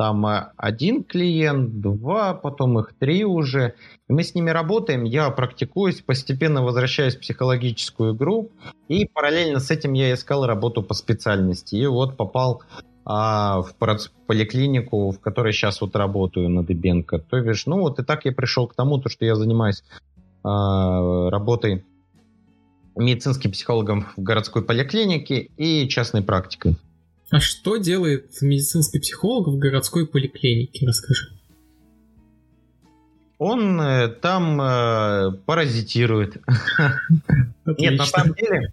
Там 0.01 0.25
э, 0.25 0.53
один 0.57 1.05
клиент, 1.05 1.83
два, 1.83 2.33
потом 2.33 2.79
их 2.79 2.95
три 2.99 3.23
уже. 3.23 3.75
И 4.09 4.15
мы 4.15 4.23
с 4.23 4.35
ними 4.35 4.49
работаем, 4.49 5.05
я 5.05 5.29
практикуюсь, 5.29 6.01
постепенно 6.01 6.63
возвращаюсь 6.63 7.17
в 7.17 7.21
психологическую 7.21 8.15
игру. 8.15 8.51
И 8.89 9.05
параллельно 9.05 9.61
с 9.61 9.71
этим 9.71 9.93
я 9.93 10.15
искал 10.15 10.47
работу 10.47 10.83
по 10.83 10.95
специальности. 10.95 11.75
И 11.75 11.85
вот 11.85 12.17
попал 12.17 12.63
а, 13.05 13.61
в 13.61 13.75
поликлинику, 14.27 15.11
в 15.11 15.21
которой 15.21 15.53
сейчас 15.53 15.83
вот 15.83 15.95
работаю 15.95 16.49
на 16.49 16.65
Дыбенко. 16.65 17.19
То 17.19 17.39
бишь, 17.43 17.67
ну 17.67 17.81
вот 17.81 17.99
и 17.99 18.03
так 18.03 18.25
я 18.25 18.33
пришел 18.33 18.67
к 18.69 18.75
тому, 18.75 18.97
то, 18.97 19.11
что 19.11 19.27
я 19.27 19.37
занимаюсь 19.37 19.85
а, 20.43 21.29
работой 21.29 21.85
медицинским 22.97 23.53
психологом 23.53 24.07
в 24.17 24.23
городской 24.23 24.63
поликлинике 24.63 25.51
и 25.59 25.87
частной 25.91 26.23
практикой. 26.23 26.77
А 27.31 27.41
что 27.41 27.77
делает 27.77 28.31
медицинский 28.43 28.99
психолог 28.99 29.49
в 29.49 29.59
городской 29.59 30.07
поликлинике? 30.07 30.87
Расскажи. 30.87 31.29
Он 33.39 33.81
э, 33.81 34.09
там 34.09 34.61
э, 34.61 35.33
паразитирует. 35.47 36.37
Нет, 37.65 37.99
на 37.99 38.05
самом 38.05 38.35
деле 38.35 38.73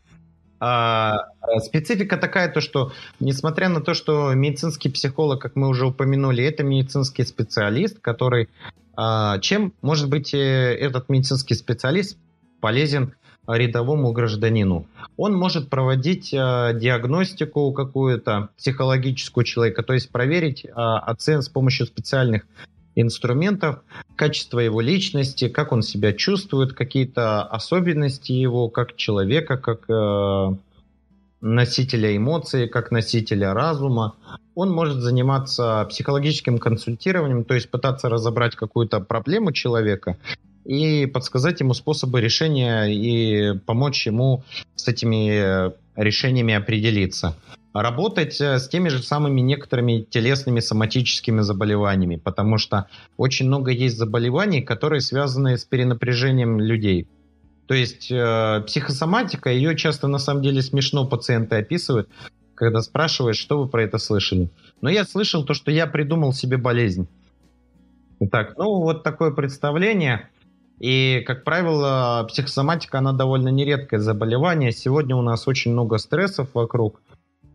а, 0.59 1.17
специфика 1.59 2.17
такая, 2.17 2.51
то 2.51 2.61
что, 2.61 2.91
несмотря 3.19 3.69
на 3.69 3.81
то, 3.81 3.93
что 3.93 4.33
медицинский 4.33 4.89
психолог, 4.89 5.41
как 5.41 5.55
мы 5.55 5.67
уже 5.67 5.85
упомянули, 5.85 6.43
это 6.43 6.63
медицинский 6.63 7.23
специалист, 7.23 7.99
который... 7.99 8.49
А, 8.95 9.37
чем 9.39 9.73
может 9.83 10.09
быть 10.09 10.33
э, 10.33 10.37
этот 10.37 11.09
медицинский 11.09 11.53
специалист 11.53 12.17
полезен 12.61 13.13
рядовому 13.47 14.11
гражданину. 14.11 14.87
Он 15.15 15.33
может 15.33 15.69
проводить 15.69 16.33
э, 16.33 16.37
диагностику 16.79 17.71
какую-то 17.71 18.49
психологическую 18.57 19.45
человека, 19.45 19.83
то 19.83 19.93
есть 19.93 20.11
проверить 20.11 20.65
э, 20.65 20.69
оцен 20.73 21.41
с 21.41 21.49
помощью 21.49 21.85
специальных 21.85 22.43
инструментов, 22.95 23.79
качество 24.15 24.59
его 24.59 24.81
личности, 24.81 25.49
как 25.49 25.71
он 25.71 25.83
себя 25.83 26.13
чувствует, 26.13 26.73
какие-то 26.73 27.43
особенности 27.43 28.31
его 28.31 28.69
как 28.69 28.95
человека, 28.95 29.57
как 29.57 29.89
э, 29.89 30.55
носителя 31.39 32.17
эмоций, 32.17 32.67
как 32.67 32.91
носителя 32.91 33.53
разума. 33.53 34.15
Он 34.55 34.71
может 34.71 34.97
заниматься 34.97 35.85
психологическим 35.89 36.57
консультированием, 36.57 37.43
то 37.43 37.53
есть 37.53 37.69
пытаться 37.69 38.09
разобрать 38.09 38.55
какую-то 38.55 38.99
проблему 38.99 39.51
человека 39.51 40.17
и 40.67 41.05
подсказать 41.05 41.61
ему 41.61 41.73
способы 41.73 42.19
решения 42.19 42.85
и 42.85 43.57
помочь 43.59 44.05
ему 44.05 44.43
с 44.75 44.87
этими 44.87 45.71
решениями 45.95 46.53
определиться. 46.53 47.35
Работать 47.73 48.39
э, 48.41 48.59
с 48.59 48.67
теми 48.67 48.89
же 48.89 49.03
самыми 49.03 49.41
некоторыми 49.41 50.01
телесными 50.01 50.61
соматическими 50.61 51.41
заболеваниями, 51.41 52.15
потому 52.15 52.57
что 52.57 52.87
очень 53.17 53.47
много 53.47 53.71
есть 53.71 53.97
заболеваний, 53.97 54.61
которые 54.61 55.01
связаны 55.01 55.57
с 55.57 55.63
перенапряжением 55.63 56.59
людей. 56.59 57.07
То 57.67 57.75
есть 57.75 58.09
э, 58.11 58.63
психосоматика, 58.65 59.51
ее 59.51 59.75
часто 59.75 60.07
на 60.07 60.17
самом 60.17 60.41
деле 60.41 60.61
смешно 60.61 61.05
пациенты 61.05 61.57
описывают, 61.57 62.09
когда 62.55 62.81
спрашиваешь, 62.81 63.37
что 63.37 63.59
вы 63.59 63.67
про 63.67 63.83
это 63.83 63.99
слышали. 63.99 64.49
Но 64.81 64.89
я 64.89 65.05
слышал 65.05 65.45
то, 65.45 65.53
что 65.53 65.69
я 65.69 65.85
придумал 65.85 66.33
себе 66.33 66.57
болезнь. 66.57 67.07
Итак, 68.19 68.55
ну 68.57 68.81
вот 68.81 69.03
такое 69.03 69.31
представление. 69.31 70.29
И, 70.79 71.23
как 71.25 71.43
правило, 71.43 72.25
психосоматика, 72.29 72.99
она 72.99 73.11
довольно 73.11 73.49
нередкое 73.49 73.99
заболевание. 73.99 74.71
Сегодня 74.71 75.15
у 75.15 75.21
нас 75.21 75.47
очень 75.47 75.71
много 75.71 75.97
стрессов 75.97 76.49
вокруг, 76.53 77.01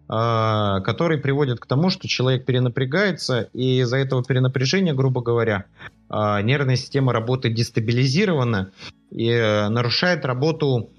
а, 0.09 0.81
которые 0.81 1.21
приводят 1.21 1.61
к 1.61 1.67
тому, 1.67 1.89
что 1.89 2.09
человек 2.09 2.45
перенапрягается, 2.45 3.49
и 3.53 3.81
из-за 3.81 3.99
этого 3.99 4.25
перенапряжения, 4.25 4.93
грубо 4.93 5.23
говоря, 5.23 5.67
а, 6.09 6.43
нервная 6.43 6.77
система 6.77 7.13
работает 7.13 7.55
дестабилизированно 7.55 8.73
и 9.11 9.29
э, 9.29 9.69
нарушает 9.69 10.25
работу 10.25 10.91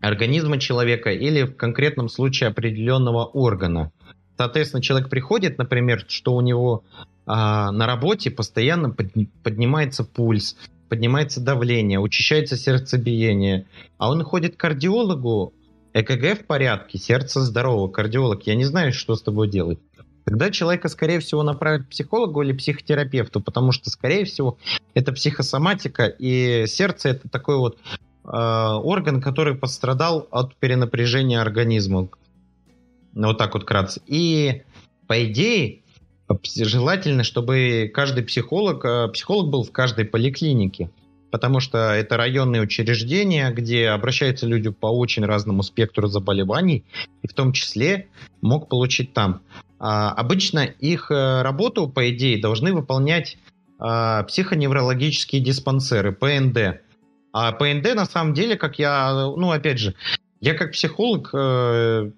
организма 0.00 0.58
человека 0.58 1.10
или 1.10 1.42
в 1.44 1.56
конкретном 1.56 2.08
случае 2.08 2.50
определенного 2.50 3.24
органа. 3.24 3.92
Соответственно, 4.36 4.82
человек 4.82 5.08
приходит, 5.08 5.58
например, 5.58 6.04
что 6.08 6.34
у 6.34 6.40
него 6.40 6.84
а, 7.26 7.72
на 7.72 7.86
работе 7.86 8.30
постоянно 8.30 8.90
поднимается 8.90 10.04
пульс, 10.04 10.56
поднимается 10.94 11.40
давление, 11.40 11.98
учащается 11.98 12.56
сердцебиение, 12.56 13.66
а 13.98 14.12
он 14.12 14.22
ходит 14.22 14.54
к 14.54 14.60
кардиологу, 14.60 15.52
ЭКГ 15.92 16.42
в 16.42 16.46
порядке, 16.46 16.98
сердце 16.98 17.40
здорово, 17.40 17.88
кардиолог, 17.88 18.46
я 18.46 18.54
не 18.54 18.64
знаю, 18.64 18.92
что 18.92 19.16
с 19.16 19.22
тобой 19.22 19.50
делать. 19.50 19.80
Тогда 20.24 20.52
человека, 20.52 20.88
скорее 20.88 21.18
всего, 21.18 21.42
направят 21.42 21.86
к 21.86 21.88
психологу 21.88 22.42
или 22.42 22.52
психотерапевту, 22.52 23.40
потому 23.40 23.72
что, 23.72 23.90
скорее 23.90 24.24
всего, 24.24 24.56
это 24.94 25.12
психосоматика, 25.12 26.06
и 26.06 26.66
сердце 26.68 27.08
это 27.08 27.28
такой 27.28 27.58
вот 27.58 27.78
э, 28.24 28.28
орган, 28.28 29.20
который 29.20 29.56
пострадал 29.56 30.28
от 30.30 30.54
перенапряжения 30.54 31.40
организма. 31.40 32.08
Вот 33.14 33.38
так 33.38 33.54
вот 33.54 33.64
кратко. 33.64 34.00
И, 34.06 34.62
по 35.08 35.24
идее, 35.24 35.82
желательно, 36.56 37.22
чтобы 37.24 37.90
каждый 37.92 38.24
психолог, 38.24 38.84
э, 38.84 39.08
психолог 39.08 39.50
был 39.50 39.64
в 39.64 39.72
каждой 39.72 40.04
поликлинике, 40.04 40.90
потому 41.30 41.60
что 41.60 41.92
это 41.92 42.16
районные 42.16 42.62
учреждения, 42.62 43.50
где 43.50 43.88
обращаются 43.88 44.46
люди 44.46 44.70
по 44.70 44.86
очень 44.86 45.24
разному 45.24 45.62
спектру 45.62 46.06
заболеваний, 46.06 46.84
и 47.22 47.28
в 47.28 47.34
том 47.34 47.52
числе 47.52 48.08
мог 48.40 48.68
получить 48.68 49.12
там. 49.12 49.42
А, 49.78 50.12
обычно 50.12 50.60
их 50.60 51.10
э, 51.10 51.42
работу, 51.42 51.88
по 51.88 52.08
идее, 52.10 52.40
должны 52.40 52.72
выполнять 52.72 53.36
а, 53.78 54.22
психоневрологические 54.22 55.42
диспансеры, 55.42 56.12
ПНД. 56.12 56.80
А 57.32 57.52
ПНД, 57.52 57.94
на 57.94 58.06
самом 58.06 58.32
деле, 58.32 58.56
как 58.56 58.78
я, 58.78 59.12
ну, 59.12 59.50
опять 59.50 59.78
же, 59.78 59.94
я 60.40 60.54
как 60.54 60.72
психолог 60.72 61.30
э, 61.34 62.10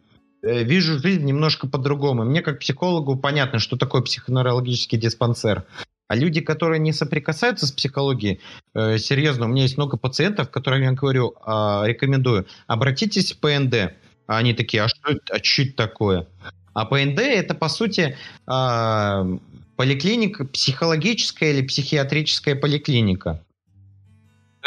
вижу 0.42 0.98
жизнь 0.98 1.24
немножко 1.24 1.66
по-другому. 1.66 2.24
Мне 2.24 2.42
как 2.42 2.60
психологу 2.60 3.16
понятно, 3.16 3.58
что 3.58 3.76
такое 3.76 4.02
психоневрологический 4.02 4.98
диспансер. 4.98 5.64
А 6.08 6.14
люди, 6.14 6.40
которые 6.40 6.78
не 6.78 6.92
соприкасаются 6.92 7.66
с 7.66 7.72
психологией, 7.72 8.40
э, 8.74 8.98
серьезно, 8.98 9.46
у 9.46 9.48
меня 9.48 9.62
есть 9.62 9.76
много 9.76 9.96
пациентов, 9.96 10.50
которым 10.50 10.82
я 10.82 10.92
говорю, 10.92 11.34
э, 11.34 11.82
рекомендую, 11.86 12.46
обратитесь 12.68 13.32
в 13.32 13.38
ПНД. 13.38 13.94
А 14.28 14.38
они 14.38 14.54
такие, 14.54 14.84
а 14.84 14.88
что, 14.88 15.00
а 15.08 15.36
это 15.38 15.76
такое? 15.76 16.26
А 16.74 16.84
ПНД 16.84 17.20
это, 17.20 17.54
по 17.54 17.68
сути, 17.68 18.16
э, 18.46 19.38
поликлиника, 19.76 20.44
психологическая 20.44 21.52
или 21.52 21.66
психиатрическая 21.66 22.54
поликлиника. 22.54 23.42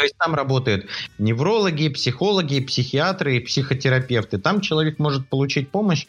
То 0.00 0.04
есть 0.04 0.16
там 0.16 0.34
работают 0.34 0.86
неврологи, 1.18 1.90
психологи, 1.90 2.60
психиатры 2.60 3.38
психотерапевты. 3.38 4.38
Там 4.38 4.62
человек 4.62 4.98
может 4.98 5.28
получить 5.28 5.68
помощь 5.68 6.06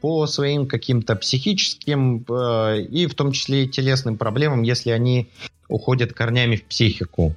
по 0.00 0.26
своим 0.26 0.66
каким-то 0.66 1.14
психическим 1.14 2.24
э, 2.28 2.80
и 2.80 3.06
в 3.06 3.14
том 3.14 3.30
числе 3.30 3.62
и 3.62 3.68
телесным 3.68 4.16
проблемам, 4.16 4.62
если 4.62 4.90
они 4.90 5.30
уходят 5.68 6.14
корнями 6.14 6.56
в 6.56 6.64
психику. 6.64 7.36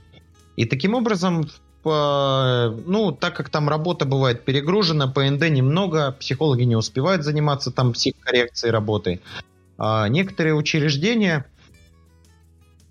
И 0.56 0.66
таким 0.66 0.95
образом, 0.95 1.41
э, 1.86 2.80
ну, 2.88 3.12
так 3.12 3.36
как 3.36 3.49
там 3.49 3.70
работа 3.70 4.06
бывает 4.06 4.43
перегружена, 4.43 5.06
ПНД 5.06 5.52
немного, 5.52 6.14
психологи 6.20 6.64
не 6.64 6.76
успевают 6.76 7.24
заниматься 7.24 7.70
там 7.70 7.93
психокоррекцией 7.93 8.72
работы. 8.72 9.20
А 9.78 10.08
некоторые 10.08 10.56
учреждения 10.56 11.45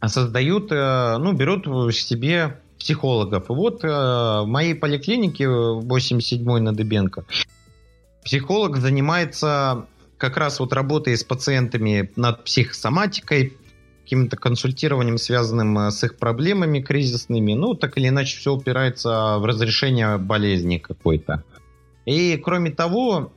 создают, 0.07 0.71
э, 0.71 1.17
ну, 1.19 1.33
берут 1.33 1.93
себе 1.93 2.61
психологов. 2.81 3.51
И 3.51 3.53
вот 3.53 3.85
э, 3.85 3.89
в 3.89 4.47
моей 4.47 4.75
поликлинике 4.75 5.45
87-й 5.45 6.61
на 6.61 6.73
Дыбенко 6.73 7.25
психолог 8.25 8.77
занимается 8.79 9.87
как 10.19 10.37
раз 10.37 10.61
вот 10.61 10.73
работой 10.73 11.17
с 11.17 11.25
пациентами 11.25 12.11
над 12.17 12.45
психосоматикой, 12.45 13.57
каким-то 14.03 14.37
консультированием, 14.37 15.19
связанным 15.19 15.79
э, 15.79 15.91
с 15.91 16.03
их 16.03 16.17
проблемами 16.19 16.81
кризисными. 16.81 17.55
Ну, 17.55 17.75
так 17.75 17.97
или 17.97 18.09
иначе, 18.09 18.39
все 18.39 18.55
упирается 18.55 19.39
в 19.39 19.45
разрешение 19.45 20.19
болезни 20.19 20.79
какой-то. 20.79 21.45
И 22.07 22.37
кроме 22.39 22.71
того, 22.71 23.33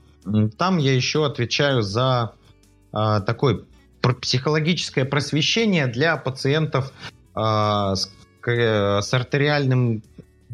там 0.58 0.78
я 0.78 0.96
еще 0.96 1.26
отвечаю 1.26 1.82
за 1.82 2.34
э, 2.92 3.22
такое 3.26 3.62
психологическое 4.22 5.06
просвещение 5.06 5.88
для 5.88 6.18
пациентов 6.18 6.92
э, 7.36 7.94
Э, 8.46 9.02
с 9.02 9.14
артериальным 9.14 10.04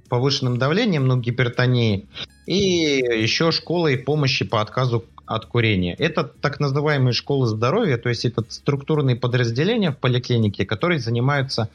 повышенным 0.10 0.58
давлением, 0.58 1.08
ну, 1.08 1.18
гипертонии, 1.20 2.08
и 2.46 2.56
еще 2.56 3.52
школой 3.52 3.98
помощи 3.98 4.44
по 4.44 4.62
отказу 4.62 5.06
от 5.26 5.46
курения. 5.46 5.94
Это 6.00 6.24
так 6.24 6.60
называемые 6.60 7.14
школы 7.14 7.46
здоровья, 7.48 7.98
то 7.98 8.10
есть 8.10 8.26
это 8.26 8.44
структурные 8.50 9.16
подразделения 9.16 9.92
в 9.92 9.98
поликлинике, 9.98 10.66
которые 10.66 11.00
занимаются 11.00 11.70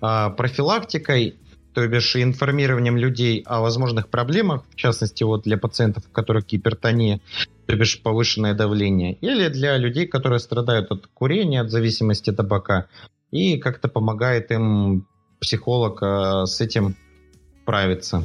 э, 0.00 0.30
профилактикой, 0.36 1.36
то 1.72 1.86
бишь 1.88 2.14
информированием 2.14 2.96
людей 2.96 3.42
о 3.46 3.60
возможных 3.60 4.08
проблемах, 4.08 4.62
в 4.70 4.76
частности 4.76 5.24
вот 5.24 5.42
для 5.42 5.58
пациентов, 5.58 6.04
у 6.08 6.12
которых 6.12 6.46
гипертония, 6.46 7.20
то 7.66 7.74
бишь 7.74 8.00
повышенное 8.00 8.54
давление, 8.54 9.14
или 9.14 9.48
для 9.48 9.76
людей, 9.76 10.06
которые 10.06 10.38
страдают 10.38 10.92
от 10.92 11.08
курения, 11.08 11.60
от 11.60 11.70
зависимости 11.70 12.30
табака, 12.30 12.86
и 13.32 13.58
как-то 13.58 13.88
помогает 13.88 14.52
им 14.52 15.06
психолог 15.44 16.02
э, 16.02 16.46
с 16.46 16.60
этим 16.60 16.96
правится. 17.64 18.24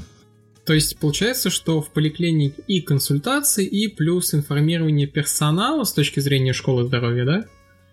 То 0.66 0.74
есть 0.74 1.00
получается, 1.00 1.50
что 1.50 1.82
в 1.82 1.90
поликлинике 1.90 2.62
и 2.68 2.82
консультации, 2.82 3.66
и 3.66 3.88
плюс 3.88 4.34
информирование 4.34 5.08
персонала 5.08 5.84
с 5.84 5.94
точки 5.94 6.20
зрения 6.20 6.54
школы 6.54 6.86
здоровья, 6.86 7.26
да? 7.26 7.46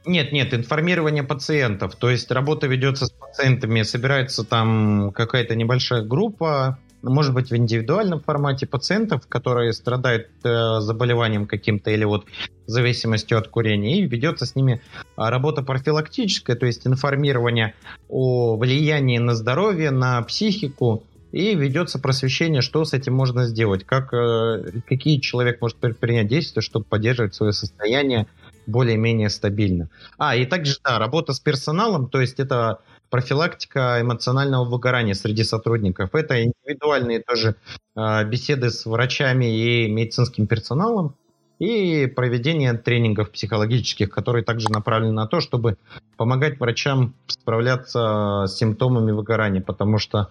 Нет, 0.05 0.31
нет, 0.33 0.55
информирование 0.55 1.25
пациентов. 1.25 1.97
То 1.97 2.11
есть 2.11 2.31
работа 2.31 2.67
ведется 2.67 3.07
с 3.07 3.11
пациентами, 3.11 3.83
собирается 3.83 4.45
там 4.45 5.11
какая-то 5.13 5.55
небольшая 5.57 6.03
группа, 6.03 6.79
может 7.11 7.35
быть, 7.35 7.51
в 7.51 7.57
индивидуальном 7.57 8.21
формате 8.21 8.67
пациентов, 8.67 9.27
которые 9.29 9.73
страдают 9.73 10.29
э, 10.45 10.81
заболеванием 10.81 11.47
каким-то 11.47 11.91
или 11.91 12.05
вот 12.05 12.27
зависимостью 12.67 13.39
от 13.39 13.49
курения, 13.49 13.99
и 13.99 14.07
ведется 14.07 14.47
с 14.47 14.55
ними 14.55 14.81
а, 15.17 15.31
работа 15.31 15.63
профилактическая, 15.63 16.57
то 16.57 16.67
есть 16.67 16.87
информирование 16.87 17.75
о 18.09 18.57
влиянии 18.57 19.19
на 19.19 19.35
здоровье, 19.35 19.91
на 19.91 20.21
психику, 20.23 21.05
и 21.33 21.55
ведется 21.55 21.99
просвещение, 21.99 22.63
что 22.63 22.85
с 22.85 22.93
этим 22.93 23.15
можно 23.15 23.47
сделать, 23.47 23.85
как, 23.85 24.13
э, 24.15 24.81
какие 24.89 25.19
человек 25.21 25.61
может 25.61 25.77
предпринять 25.79 26.29
действия, 26.29 26.63
чтобы 26.63 26.85
поддерживать 26.87 27.35
свое 27.35 27.53
состояние 27.53 28.27
более-менее 28.67 29.29
стабильно. 29.31 29.89
А, 30.19 30.35
и 30.35 30.47
также, 30.47 30.77
да, 30.83 30.99
работа 30.99 31.33
с 31.33 31.41
персоналом, 31.41 32.09
то 32.09 32.21
есть 32.21 32.41
это 32.41 32.81
профилактика 33.11 33.99
эмоционального 34.01 34.65
выгорания 34.65 35.15
среди 35.15 35.45
сотрудников. 35.45 36.15
Это 36.15 36.43
индивидуальные 36.43 37.23
тоже 37.23 37.57
э, 37.95 38.25
беседы 38.25 38.71
с 38.71 38.87
врачами 38.87 39.45
и 39.45 39.91
медицинским 39.91 40.47
персоналом 40.47 41.15
и 41.59 42.07
проведение 42.07 42.75
тренингов 42.75 43.31
психологических, 43.31 44.11
которые 44.11 44.45
также 44.45 44.69
направлены 44.71 45.13
на 45.13 45.27
то, 45.27 45.41
чтобы 45.41 45.79
помогать 46.17 46.61
врачам 46.61 47.15
справляться 47.27 48.45
с 48.47 48.57
симптомами 48.57 49.13
выгорания, 49.13 49.63
потому 49.63 49.99
что 49.99 50.31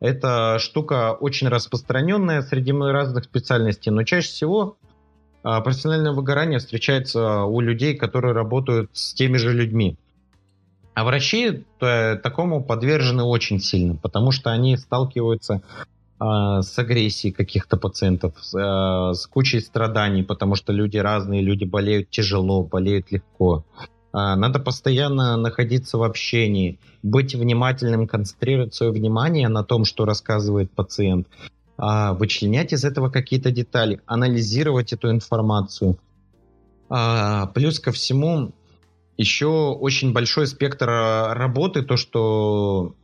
эта 0.00 0.58
штука 0.58 1.12
очень 1.12 1.48
распространенная 1.48 2.42
среди 2.42 2.72
разных 2.72 3.24
специальностей, 3.24 3.90
но 3.90 4.02
чаще 4.02 4.28
всего 4.28 4.76
э, 5.42 5.60
профессиональное 5.62 6.12
выгорание 6.12 6.58
встречается 6.58 7.44
у 7.44 7.60
людей, 7.60 7.96
которые 7.96 8.34
работают 8.34 8.90
с 8.92 9.14
теми 9.14 9.38
же 9.38 9.52
людьми. 9.54 9.96
А 10.96 11.04
врачи 11.04 11.62
э, 11.80 12.16
такому 12.16 12.64
подвержены 12.64 13.22
очень 13.22 13.60
сильно, 13.60 13.96
потому 13.96 14.30
что 14.30 14.50
они 14.50 14.78
сталкиваются 14.78 15.60
э, 16.18 16.62
с 16.62 16.78
агрессией 16.78 17.34
каких-то 17.34 17.76
пациентов, 17.76 18.32
э, 18.54 19.12
с 19.12 19.26
кучей 19.26 19.60
страданий, 19.60 20.22
потому 20.22 20.54
что 20.54 20.72
люди 20.72 20.96
разные, 20.96 21.42
люди 21.42 21.64
болеют 21.64 22.08
тяжело, 22.08 22.62
болеют 22.62 23.12
легко. 23.12 23.66
Э, 24.14 24.36
надо 24.36 24.58
постоянно 24.58 25.36
находиться 25.36 25.98
в 25.98 26.02
общении, 26.02 26.78
быть 27.02 27.34
внимательным, 27.34 28.06
концентрировать 28.08 28.74
свое 28.74 28.90
внимание 28.90 29.48
на 29.48 29.62
том, 29.62 29.84
что 29.84 30.06
рассказывает 30.06 30.72
пациент, 30.72 31.28
э, 31.76 32.12
вычленять 32.12 32.72
из 32.72 32.86
этого 32.86 33.10
какие-то 33.10 33.50
детали, 33.50 34.00
анализировать 34.06 34.94
эту 34.94 35.10
информацию. 35.10 35.98
Плюс 36.88 37.80
ко 37.80 37.90
всему, 37.90 38.52
еще 39.16 39.46
очень 39.46 40.12
большой 40.12 40.46
спектр 40.46 40.88
э, 40.88 41.32
работы, 41.32 41.82
то, 41.82 41.96
что 41.96 42.94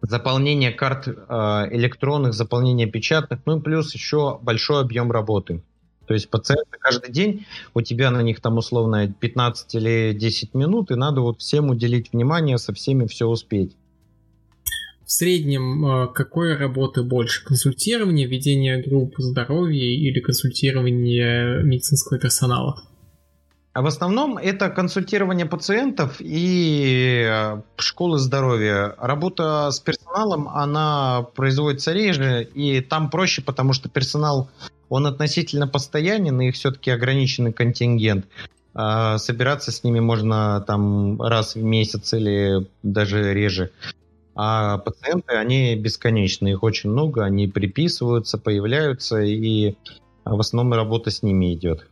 заполнение 0.00 0.70
карт 0.70 1.08
э, 1.08 1.12
электронных, 1.72 2.34
заполнение 2.34 2.86
печатных, 2.86 3.40
ну 3.46 3.58
и 3.58 3.62
плюс 3.62 3.94
еще 3.94 4.38
большой 4.42 4.80
объем 4.80 5.10
работы. 5.10 5.62
То 6.06 6.14
есть 6.14 6.28
пациенты 6.28 6.76
каждый 6.78 7.10
день, 7.10 7.46
у 7.72 7.80
тебя 7.80 8.10
на 8.10 8.22
них 8.22 8.40
там 8.40 8.58
условно 8.58 9.08
15 9.08 9.74
или 9.74 10.12
10 10.12 10.54
минут, 10.54 10.90
и 10.90 10.94
надо 10.96 11.22
вот 11.22 11.40
всем 11.40 11.70
уделить 11.70 12.12
внимание, 12.12 12.58
со 12.58 12.74
всеми 12.74 13.06
все 13.06 13.26
успеть. 13.26 13.74
В 15.06 15.12
среднем 15.12 15.84
э, 15.84 16.12
какой 16.12 16.56
работы 16.56 17.02
больше? 17.02 17.44
Консультирование, 17.44 18.26
ведение 18.26 18.82
групп 18.82 19.14
здоровья 19.18 19.84
или 19.84 20.20
консультирование 20.20 21.62
медицинского 21.62 22.18
персонала? 22.18 22.82
А 23.74 23.82
в 23.82 23.86
основном 23.86 24.38
это 24.38 24.70
консультирование 24.70 25.46
пациентов 25.46 26.18
и 26.20 27.26
э, 27.28 27.60
школы 27.76 28.18
здоровья. 28.18 28.94
Работа 28.98 29.68
с 29.72 29.80
персоналом, 29.80 30.48
она 30.48 31.26
производится 31.34 31.92
реже, 31.92 32.44
и 32.54 32.80
там 32.80 33.10
проще, 33.10 33.42
потому 33.42 33.72
что 33.72 33.88
персонал, 33.88 34.48
он 34.88 35.08
относительно 35.08 35.66
постоянен, 35.66 36.40
и 36.40 36.52
все-таки 36.52 36.92
ограниченный 36.92 37.52
контингент. 37.52 38.26
А 38.74 39.18
собираться 39.18 39.72
с 39.72 39.82
ними 39.82 39.98
можно 39.98 40.62
там 40.64 41.20
раз 41.20 41.56
в 41.56 41.62
месяц 41.62 42.12
или 42.12 42.68
даже 42.84 43.34
реже. 43.34 43.72
А 44.36 44.78
пациенты, 44.78 45.34
они 45.34 45.74
бесконечны, 45.74 46.52
их 46.52 46.62
очень 46.62 46.90
много, 46.90 47.24
они 47.24 47.48
приписываются, 47.48 48.38
появляются, 48.38 49.20
и 49.20 49.74
в 50.24 50.38
основном 50.38 50.74
работа 50.74 51.10
с 51.10 51.24
ними 51.24 51.54
идет. 51.54 51.88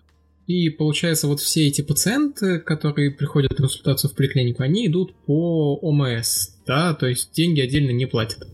И 0.47 0.71
получается, 0.71 1.29
вот 1.29 1.41
все 1.41 1.69
эти 1.69 1.83
пациенты, 1.83 2.59
которые 2.59 3.11
приходят 3.11 3.53
на 3.53 3.57
консультацию 3.57 4.11
в 4.11 4.15
поликлинику, 4.15 4.63
они 4.63 4.87
идут 4.87 5.15
по 5.27 5.79
ОМС, 5.81 6.49
да, 6.67 6.95
то 6.95 7.07
есть 7.07 7.33
деньги 7.33 7.61
отдельно 7.61 7.91
не 7.91 8.07
платят. 8.07 8.47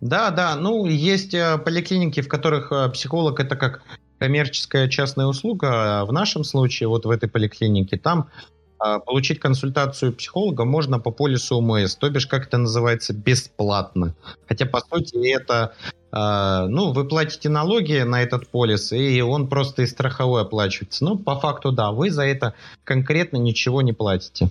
Да, 0.00 0.30
да, 0.30 0.54
ну 0.56 0.84
есть 0.86 1.32
э, 1.32 1.56
поликлиники, 1.56 2.20
в 2.20 2.28
которых 2.28 2.70
э, 2.70 2.90
психолог 2.90 3.40
это 3.40 3.56
как 3.56 3.82
коммерческая 4.18 4.88
частная 4.88 5.26
услуга. 5.26 6.00
А 6.00 6.04
в 6.04 6.12
нашем 6.12 6.44
случае, 6.44 6.88
вот 6.88 7.06
в 7.06 7.10
этой 7.10 7.28
поликлинике, 7.28 7.96
там 7.96 8.28
получить 9.06 9.40
консультацию 9.40 10.12
психолога 10.12 10.64
можно 10.64 10.98
по 10.98 11.10
полису 11.10 11.56
ОМС, 11.56 11.96
то 11.96 12.10
бишь, 12.10 12.26
как 12.26 12.46
это 12.46 12.58
называется, 12.58 13.12
бесплатно. 13.12 14.14
Хотя, 14.46 14.66
по 14.66 14.80
сути, 14.80 15.34
это 15.34 15.74
а, 16.16 16.68
ну, 16.68 16.92
вы 16.92 17.08
платите 17.08 17.48
налоги 17.48 18.02
на 18.02 18.22
этот 18.22 18.46
полис, 18.46 18.92
и 18.92 19.20
он 19.20 19.48
просто 19.48 19.82
из 19.82 19.90
страховой 19.90 20.42
оплачивается. 20.42 21.04
Ну, 21.04 21.18
по 21.18 21.40
факту, 21.40 21.72
да, 21.72 21.90
вы 21.90 22.10
за 22.10 22.22
это 22.22 22.54
конкретно 22.84 23.36
ничего 23.38 23.82
не 23.82 23.92
платите. 23.92 24.50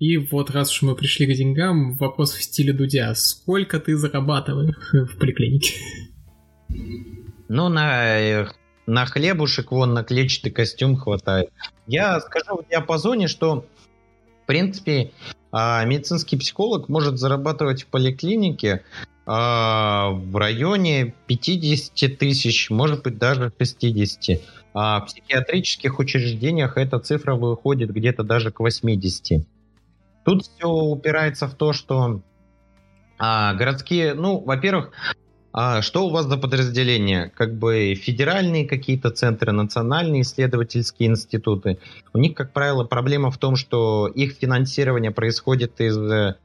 И 0.00 0.16
вот 0.16 0.50
раз 0.50 0.72
уж 0.72 0.82
мы 0.82 0.96
пришли 0.96 1.26
к 1.26 1.36
деньгам, 1.36 1.96
вопрос 1.96 2.32
в 2.32 2.42
стиле 2.42 2.72
Дудя. 2.72 3.14
Сколько 3.14 3.78
ты 3.78 3.96
зарабатываешь 3.96 4.74
в 4.92 5.18
поликлинике? 5.18 5.74
Ну, 7.48 7.68
на, 7.68 8.48
на 8.90 9.06
хлебушек, 9.06 9.70
вон, 9.70 9.94
на 9.94 10.02
клетчатый 10.02 10.50
костюм 10.50 10.96
хватает. 10.96 11.50
Я 11.86 12.20
скажу 12.20 12.56
в 12.56 12.68
диапазоне, 12.68 13.28
что, 13.28 13.64
в 14.42 14.46
принципе, 14.46 15.12
а, 15.52 15.84
медицинский 15.84 16.36
психолог 16.36 16.88
может 16.88 17.18
зарабатывать 17.18 17.84
в 17.84 17.86
поликлинике 17.86 18.82
а, 19.26 20.10
в 20.10 20.36
районе 20.36 21.14
50 21.26 22.18
тысяч, 22.18 22.68
может 22.70 23.04
быть 23.04 23.16
даже 23.16 23.52
60. 23.56 24.40
А 24.74 25.00
в 25.00 25.06
психиатрических 25.06 25.98
учреждениях 25.98 26.76
эта 26.76 26.98
цифра 26.98 27.36
выходит 27.36 27.90
где-то 27.90 28.24
даже 28.24 28.50
к 28.50 28.58
80. 28.58 29.46
Тут 30.24 30.46
все 30.46 30.68
упирается 30.68 31.46
в 31.46 31.54
то, 31.54 31.72
что 31.72 32.22
а, 33.18 33.54
городские, 33.54 34.14
ну, 34.14 34.40
во-первых, 34.40 34.90
а 35.52 35.82
что 35.82 36.06
у 36.06 36.10
вас 36.10 36.26
за 36.26 36.36
подразделения? 36.36 37.32
Как 37.36 37.56
бы 37.56 37.94
федеральные 37.94 38.66
какие-то 38.66 39.10
центры, 39.10 39.52
национальные 39.52 40.22
исследовательские 40.22 41.10
институты. 41.10 41.78
У 42.12 42.18
них, 42.18 42.34
как 42.34 42.52
правило, 42.52 42.84
проблема 42.84 43.30
в 43.30 43.38
том, 43.38 43.56
что 43.56 44.06
их 44.06 44.34
финансирование 44.34 45.10
происходит 45.10 45.80
из 45.80 45.98
э, 45.98 46.36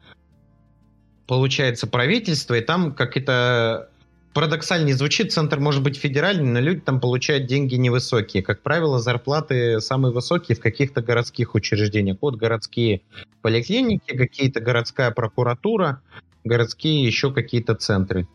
получается 1.27 1.85
правительство, 1.85 2.55
и 2.55 2.61
там 2.61 2.93
как 2.93 3.15
это 3.15 3.89
парадоксально 4.33 4.93
звучит, 4.93 5.31
центр 5.31 5.59
может 5.59 5.81
быть 5.81 5.97
федеральный, 5.97 6.51
но 6.51 6.59
люди 6.59 6.81
там 6.81 6.99
получают 6.99 7.45
деньги 7.45 7.75
невысокие. 7.75 8.43
Как 8.43 8.61
правило, 8.61 8.99
зарплаты 8.99 9.79
самые 9.81 10.11
высокие 10.11 10.57
в 10.57 10.59
каких-то 10.59 11.01
городских 11.01 11.55
учреждениях. 11.55 12.17
Вот 12.21 12.35
городские 12.35 13.01
поликлиники, 13.41 14.17
какие-то 14.17 14.59
городская 14.59 15.11
прокуратура, 15.11 16.01
городские 16.43 17.05
еще 17.05 17.31
какие-то 17.31 17.75
центры. 17.75 18.27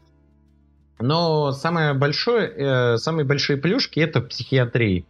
Но 1.01 1.53
самое 1.53 1.94
большое, 1.94 2.48
э, 2.48 2.96
самые 2.98 3.24
большие 3.24 3.57
плюшки 3.57 4.01
это 4.01 4.20
психиатрии. 4.20 5.07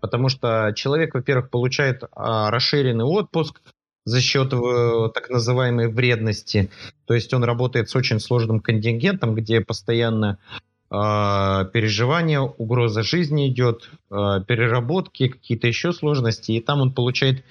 Потому 0.00 0.28
что 0.28 0.72
человек, 0.74 1.14
во-первых, 1.14 1.50
получает 1.50 2.02
э, 2.02 2.08
расширенный 2.14 3.04
отпуск, 3.04 3.60
за 4.04 4.20
счет 4.20 4.50
так 4.50 5.30
называемой 5.30 5.88
вредности. 5.88 6.70
То 7.06 7.14
есть 7.14 7.32
он 7.34 7.44
работает 7.44 7.90
с 7.90 7.96
очень 7.96 8.18
сложным 8.18 8.60
контингентом, 8.60 9.34
где 9.34 9.60
постоянно 9.60 10.38
э, 10.90 10.94
переживания, 11.72 12.40
угроза 12.40 13.02
жизни 13.02 13.48
идет, 13.48 13.90
э, 14.10 14.14
переработки, 14.46 15.28
какие-то 15.28 15.66
еще 15.66 15.92
сложности, 15.92 16.52
и 16.52 16.60
там 16.60 16.80
он 16.80 16.92
получает 16.92 17.44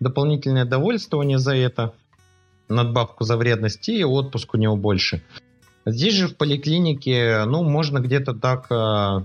дополнительное 0.00 0.64
довольствование 0.64 1.38
за 1.38 1.54
это, 1.54 1.92
надбавку 2.68 3.24
за 3.24 3.36
вредность, 3.36 3.88
и 3.88 4.04
отпуск 4.04 4.54
у 4.54 4.58
него 4.58 4.76
больше. 4.76 5.22
Здесь 5.86 6.14
же 6.14 6.28
в 6.28 6.36
поликлинике, 6.36 7.44
ну, 7.46 7.62
можно 7.62 8.00
где-то 8.00 8.34
так 8.34 8.66
э, 8.70 8.74
в 8.74 9.24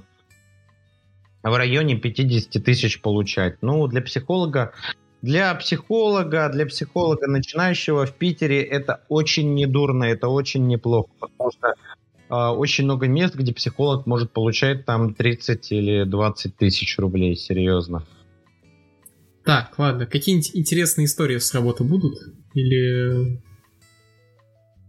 районе 1.43 1.97
50 1.97 2.64
тысяч 2.64 3.01
получать. 3.01 3.57
Ну, 3.62 3.88
для 3.88 4.01
психолога 4.01 4.74
для 5.22 5.53
психолога, 5.55 6.49
для 6.49 6.66
психолога 6.66 7.28
начинающего 7.28 8.05
в 8.05 8.14
Питере 8.14 8.62
это 8.62 9.03
очень 9.07 9.53
недурно, 9.53 10.05
это 10.05 10.28
очень 10.28 10.68
неплохо, 10.68 11.09
потому 11.20 11.51
что 11.51 11.74
э, 12.30 12.55
очень 12.57 12.86
много 12.86 13.07
мест, 13.07 13.36
где 13.36 13.53
психолог 13.53 14.07
может 14.07 14.32
получать 14.32 14.86
там 14.86 15.14
30 15.14 15.72
или 15.72 16.03
20 16.05 16.55
тысяч 16.55 16.97
рублей, 16.97 17.36
серьезно. 17.36 18.03
Так, 19.45 19.78
ладно, 19.78 20.05
какие-нибудь 20.05 20.55
интересные 20.55 21.05
истории 21.05 21.38
с 21.38 21.53
работы 21.53 21.84
будут? 21.84 22.16
Или 22.53 23.41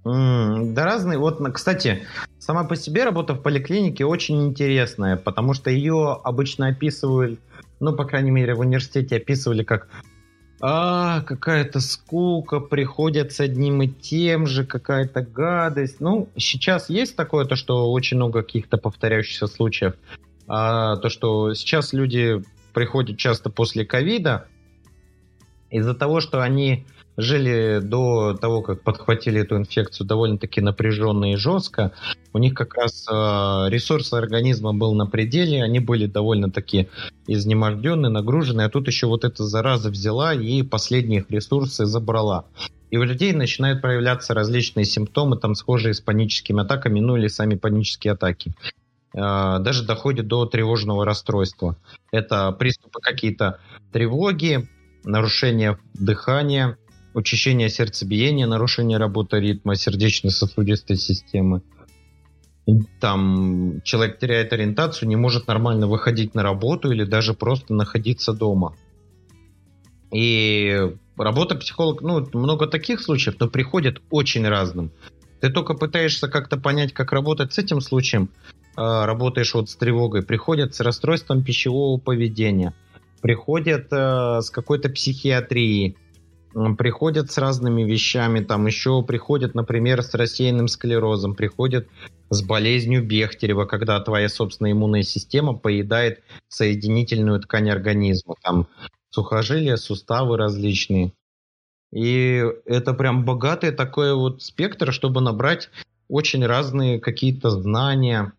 Да 0.05 0.84
разные. 0.84 1.18
Вот, 1.18 1.40
кстати, 1.53 2.03
сама 2.38 2.64
по 2.64 2.74
себе 2.74 3.05
работа 3.05 3.34
в 3.34 3.42
поликлинике 3.42 4.05
очень 4.05 4.42
интересная, 4.46 5.16
потому 5.16 5.55
что 5.55 5.70
ее 5.70 6.20
обычно 6.24 6.68
описывают, 6.68 7.38
ну, 7.78 7.94
по 7.94 8.05
крайней 8.05 8.32
мере, 8.32 8.55
в 8.55 8.61
университете 8.61 9.16
описывали 9.16 9.62
как 9.62 9.88
а, 10.64 11.22
какая-то 11.22 11.80
скука, 11.80 12.61
приходят 12.61 13.32
с 13.32 13.40
одним 13.40 13.82
и 13.82 13.88
тем 13.88 14.46
же, 14.46 14.64
какая-то 14.64 15.22
гадость. 15.22 16.00
Ну, 16.00 16.28
сейчас 16.36 16.88
есть 16.88 17.16
такое, 17.16 17.44
то, 17.46 17.57
что 17.57 17.90
очень 17.90 18.16
много 18.16 18.42
каких-то 18.42 18.78
повторяющихся 18.78 19.48
случаев. 19.48 19.94
А, 20.46 20.96
то, 20.98 21.09
что 21.09 21.53
сейчас 21.55 21.92
люди 21.92 22.44
приходят 22.72 23.18
часто 23.18 23.50
после 23.50 23.84
ковида, 23.84 24.46
из-за 25.68 25.94
того, 25.94 26.20
что 26.20 26.40
они 26.40 26.86
жили 27.16 27.80
до 27.82 28.34
того, 28.34 28.62
как 28.62 28.82
подхватили 28.82 29.40
эту 29.40 29.56
инфекцию 29.56 30.06
довольно-таки 30.06 30.60
напряженно 30.60 31.32
и 31.32 31.36
жестко. 31.36 31.92
У 32.32 32.38
них 32.38 32.54
как 32.54 32.74
раз 32.74 33.06
э, 33.10 33.14
ресурс 33.68 34.12
организма 34.12 34.72
был 34.72 34.94
на 34.94 35.06
пределе, 35.06 35.62
они 35.62 35.80
были 35.80 36.06
довольно-таки 36.06 36.88
изнемождены, 37.26 38.08
нагружены, 38.08 38.62
а 38.62 38.70
тут 38.70 38.86
еще 38.86 39.06
вот 39.06 39.24
эта 39.24 39.44
зараза 39.44 39.90
взяла 39.90 40.34
и 40.34 40.62
последние 40.62 41.20
их 41.20 41.30
ресурсы 41.30 41.84
забрала. 41.84 42.46
И 42.90 42.96
у 42.96 43.02
людей 43.04 43.32
начинают 43.32 43.80
проявляться 43.80 44.34
различные 44.34 44.84
симптомы, 44.84 45.36
там 45.36 45.54
схожие 45.54 45.94
с 45.94 46.00
паническими 46.00 46.62
атаками, 46.62 47.00
ну 47.00 47.16
или 47.16 47.28
сами 47.28 47.54
панические 47.54 48.14
атаки. 48.14 48.54
Э, 49.14 49.58
даже 49.60 49.84
доходит 49.84 50.26
до 50.26 50.46
тревожного 50.46 51.04
расстройства. 51.04 51.76
Это 52.10 52.52
приступы 52.52 53.00
какие-то 53.02 53.58
тревоги, 53.92 54.68
нарушение 55.04 55.78
дыхания, 55.94 56.78
учащение 57.14 57.68
сердцебиения, 57.68 58.46
нарушение 58.46 58.98
работы 58.98 59.38
ритма 59.40 59.74
сердечно-сосудистой 59.74 60.96
системы. 60.96 61.62
Там 63.00 63.80
человек 63.82 64.18
теряет 64.18 64.52
ориентацию, 64.52 65.08
не 65.08 65.16
может 65.16 65.48
нормально 65.48 65.86
выходить 65.86 66.34
на 66.34 66.42
работу 66.42 66.92
или 66.92 67.04
даже 67.04 67.34
просто 67.34 67.74
находиться 67.74 68.32
дома. 68.32 68.76
И 70.12 70.92
работа 71.16 71.56
психолога, 71.56 72.06
ну, 72.06 72.28
много 72.32 72.66
таких 72.66 73.00
случаев, 73.00 73.36
но 73.40 73.48
приходят 73.48 74.00
очень 74.10 74.46
разным. 74.46 74.92
Ты 75.40 75.50
только 75.50 75.74
пытаешься 75.74 76.28
как-то 76.28 76.56
понять, 76.56 76.92
как 76.92 77.12
работать 77.12 77.52
с 77.52 77.58
этим 77.58 77.80
случаем, 77.80 78.30
а, 78.76 79.06
работаешь 79.06 79.54
вот 79.54 79.68
с 79.68 79.76
тревогой, 79.76 80.22
приходят 80.22 80.74
с 80.74 80.80
расстройством 80.80 81.42
пищевого 81.42 81.98
поведения, 81.98 82.74
приходят 83.20 83.88
э, 83.90 84.40
с 84.40 84.50
какой-то 84.50 84.88
психиатрией, 84.88 85.96
приходят 86.76 87.30
с 87.30 87.38
разными 87.38 87.82
вещами, 87.82 88.40
там 88.40 88.66
еще 88.66 89.03
приходят, 89.03 89.55
например, 89.55 90.03
с 90.03 90.14
рассеянным 90.14 90.68
склерозом, 90.68 91.34
приходят 91.34 91.88
с 92.30 92.42
болезнью 92.42 93.05
Бехтерева, 93.05 93.64
когда 93.66 94.00
твоя 94.00 94.28
собственная 94.28 94.72
иммунная 94.72 95.03
система 95.03 95.55
поедает 95.55 96.22
соединительную 96.48 97.40
ткань 97.40 97.70
организма, 97.70 98.34
там 98.42 98.68
сухожилия, 99.11 99.76
суставы 99.76 100.36
различные. 100.36 101.12
И 101.92 102.42
это 102.64 102.94
прям 102.94 103.24
богатый 103.24 103.70
такой 103.70 104.14
вот 104.14 104.42
спектр, 104.42 104.92
чтобы 104.92 105.20
набрать 105.20 105.68
очень 106.09 106.44
разные 106.44 107.00
какие-то 107.00 107.50
знания, 107.50 108.32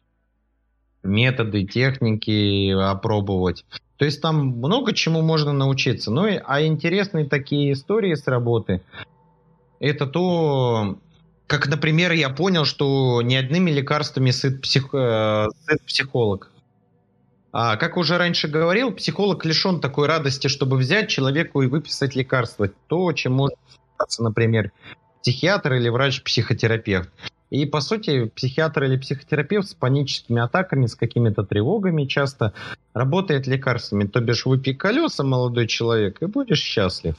методы, 1.03 1.66
техники 1.66 2.72
опробовать. 2.72 3.66
То 3.98 4.06
есть 4.06 4.22
там 4.22 4.48
много 4.48 4.94
чему 4.94 5.22
можно 5.22 5.54
научиться. 5.54 6.12
Ну, 6.12 6.28
и, 6.28 6.39
а 6.44 6.64
интересные 6.64 7.26
такие 7.26 7.74
истории 7.74 8.16
с 8.16 8.28
работы, 8.28 8.82
это 9.80 10.08
то, 10.08 10.98
как, 11.48 11.68
например, 11.68 12.12
я 12.14 12.30
понял, 12.30 12.66
что 12.66 13.22
не 13.22 13.36
одними 13.36 13.72
лекарствами 13.72 14.32
сыт, 14.32 14.62
псих, 14.62 14.94
э, 14.94 15.48
сыт 15.66 15.82
психолог. 15.86 16.52
А, 17.52 17.78
как 17.78 17.98
уже 17.98 18.18
раньше 18.18 18.48
говорил, 18.48 18.91
психолог 18.91 19.46
лишен 19.46 19.80
такой 19.80 20.08
радости, 20.08 20.48
чтобы 20.48 20.78
взять 20.78 21.10
человеку 21.10 21.62
и 21.62 21.68
выписать 21.68 22.16
лекарство. 22.16 22.68
То, 22.88 23.14
чем 23.14 23.34
может 23.34 23.58
например, 24.20 24.72
психиатр 25.22 25.74
или 25.74 25.89
врач-психотерапевт. 25.89 27.10
И, 27.54 27.68
по 27.68 27.82
сути, 27.82 28.26
психиатр 28.36 28.86
или 28.86 28.97
психотерапевт 28.97 29.70
с 29.70 29.76
паническими 29.76 30.41
атаками, 30.41 30.88
с 30.88 30.95
какими-то 30.95 31.43
тревогами 31.43 32.06
часто 32.06 32.54
работает 32.95 33.45
лекарствами. 33.45 34.06
То 34.06 34.22
бишь, 34.22 34.47
выпей 34.47 34.74
колеса, 34.74 35.24
молодой 35.24 35.68
человек, 35.68 36.24
и 36.24 36.26
будешь 36.26 36.64
счастлив. 36.64 37.14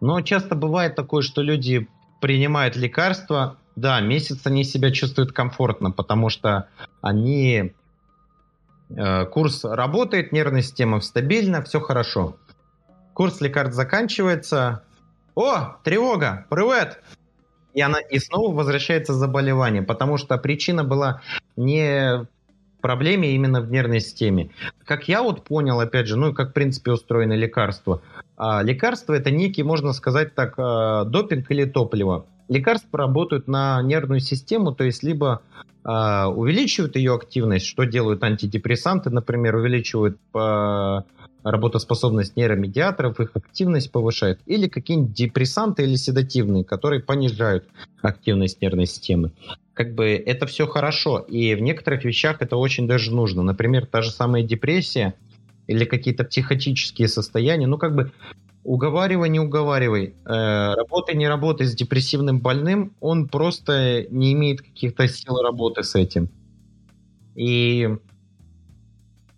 Но 0.00 0.22
часто 0.22 0.54
бывает 0.54 0.94
такое, 0.94 1.20
что 1.20 1.42
люди 1.42 1.88
принимают 2.22 2.74
лекарства, 2.74 3.58
да, 3.76 4.00
месяц 4.00 4.46
они 4.46 4.64
себя 4.64 4.90
чувствуют 4.90 5.32
комфортно, 5.32 5.90
потому 5.90 6.30
что 6.30 6.68
они... 7.02 7.74
Э, 8.88 9.26
курс 9.26 9.62
работает, 9.62 10.32
нервная 10.32 10.62
система 10.62 11.02
стабильна, 11.02 11.60
все 11.60 11.80
хорошо. 11.80 12.38
Курс 13.12 13.42
лекарств 13.42 13.76
заканчивается. 13.76 14.84
О, 15.34 15.76
тревога, 15.84 16.46
привет! 16.48 17.02
И 17.76 17.80
она 17.82 18.00
и 18.00 18.18
снова 18.18 18.52
возвращается 18.54 19.12
заболевание, 19.12 19.82
потому 19.82 20.16
что 20.16 20.36
причина 20.38 20.82
была 20.82 21.20
не 21.56 22.26
проблеме 22.80 23.34
именно 23.34 23.60
в 23.60 23.70
нервной 23.70 24.00
системе. 24.00 24.50
Как 24.84 25.08
я 25.08 25.22
вот 25.22 25.44
понял, 25.44 25.78
опять 25.78 26.06
же, 26.06 26.16
ну 26.16 26.30
и 26.30 26.34
как 26.34 26.50
в 26.50 26.52
принципе 26.54 26.92
устроено 26.92 27.34
лекарство. 27.34 28.00
А, 28.38 28.62
лекарство 28.62 29.12
это 29.12 29.30
некий, 29.30 29.62
можно 29.62 29.92
сказать 29.92 30.34
так, 30.34 30.54
а, 30.56 31.04
допинг 31.04 31.50
или 31.50 31.64
топливо. 31.64 32.24
Лекарства 32.48 32.98
работают 32.98 33.46
на 33.46 33.82
нервную 33.82 34.20
систему, 34.20 34.72
то 34.72 34.84
есть 34.84 35.02
либо 35.02 35.42
а, 35.84 36.28
увеличивают 36.28 36.96
ее 36.96 37.14
активность, 37.14 37.66
что 37.66 37.84
делают 37.84 38.22
антидепрессанты, 38.24 39.10
например, 39.10 39.56
увеличивают 39.56 40.18
по 40.32 41.04
работоспособность 41.50 42.36
нейромедиаторов, 42.36 43.20
их 43.20 43.30
активность 43.34 43.92
повышает, 43.92 44.40
или 44.46 44.66
какие-нибудь 44.66 45.12
депрессанты 45.12 45.84
или 45.84 45.94
седативные, 45.94 46.64
которые 46.64 47.00
понижают 47.00 47.66
активность 48.02 48.60
нервной 48.60 48.86
системы. 48.86 49.30
Как 49.72 49.94
бы 49.94 50.06
это 50.08 50.46
все 50.46 50.66
хорошо, 50.66 51.20
и 51.20 51.54
в 51.54 51.60
некоторых 51.60 52.04
вещах 52.04 52.38
это 52.40 52.56
очень 52.56 52.88
даже 52.88 53.14
нужно. 53.14 53.42
Например, 53.42 53.86
та 53.86 54.02
же 54.02 54.10
самая 54.10 54.42
депрессия 54.42 55.14
или 55.68 55.84
какие-то 55.84 56.24
психотические 56.24 57.06
состояния, 57.06 57.66
ну 57.66 57.78
как 57.78 57.94
бы 57.94 58.12
уговаривай, 58.64 59.28
не 59.28 59.38
уговаривай, 59.38 60.14
э, 60.24 60.74
работай, 60.74 61.14
не 61.14 61.28
работай 61.28 61.66
с 61.66 61.74
депрессивным 61.74 62.40
больным, 62.40 62.92
он 63.00 63.28
просто 63.28 64.06
не 64.10 64.32
имеет 64.32 64.62
каких-то 64.62 65.06
сил 65.06 65.36
работы 65.40 65.84
с 65.84 65.94
этим. 65.94 66.28
И 67.36 67.88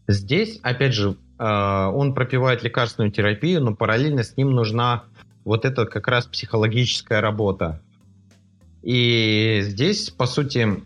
здесь, 0.06 0.58
опять 0.62 0.94
же, 0.94 1.16
он 1.38 2.14
пропивает 2.14 2.62
лекарственную 2.62 3.12
терапию, 3.12 3.62
но 3.62 3.74
параллельно 3.74 4.24
с 4.24 4.36
ним 4.36 4.50
нужна 4.50 5.04
вот 5.44 5.64
эта 5.64 5.86
как 5.86 6.08
раз 6.08 6.26
психологическая 6.26 7.20
работа. 7.20 7.80
И 8.82 9.60
здесь, 9.62 10.10
по 10.10 10.26
сути, 10.26 10.82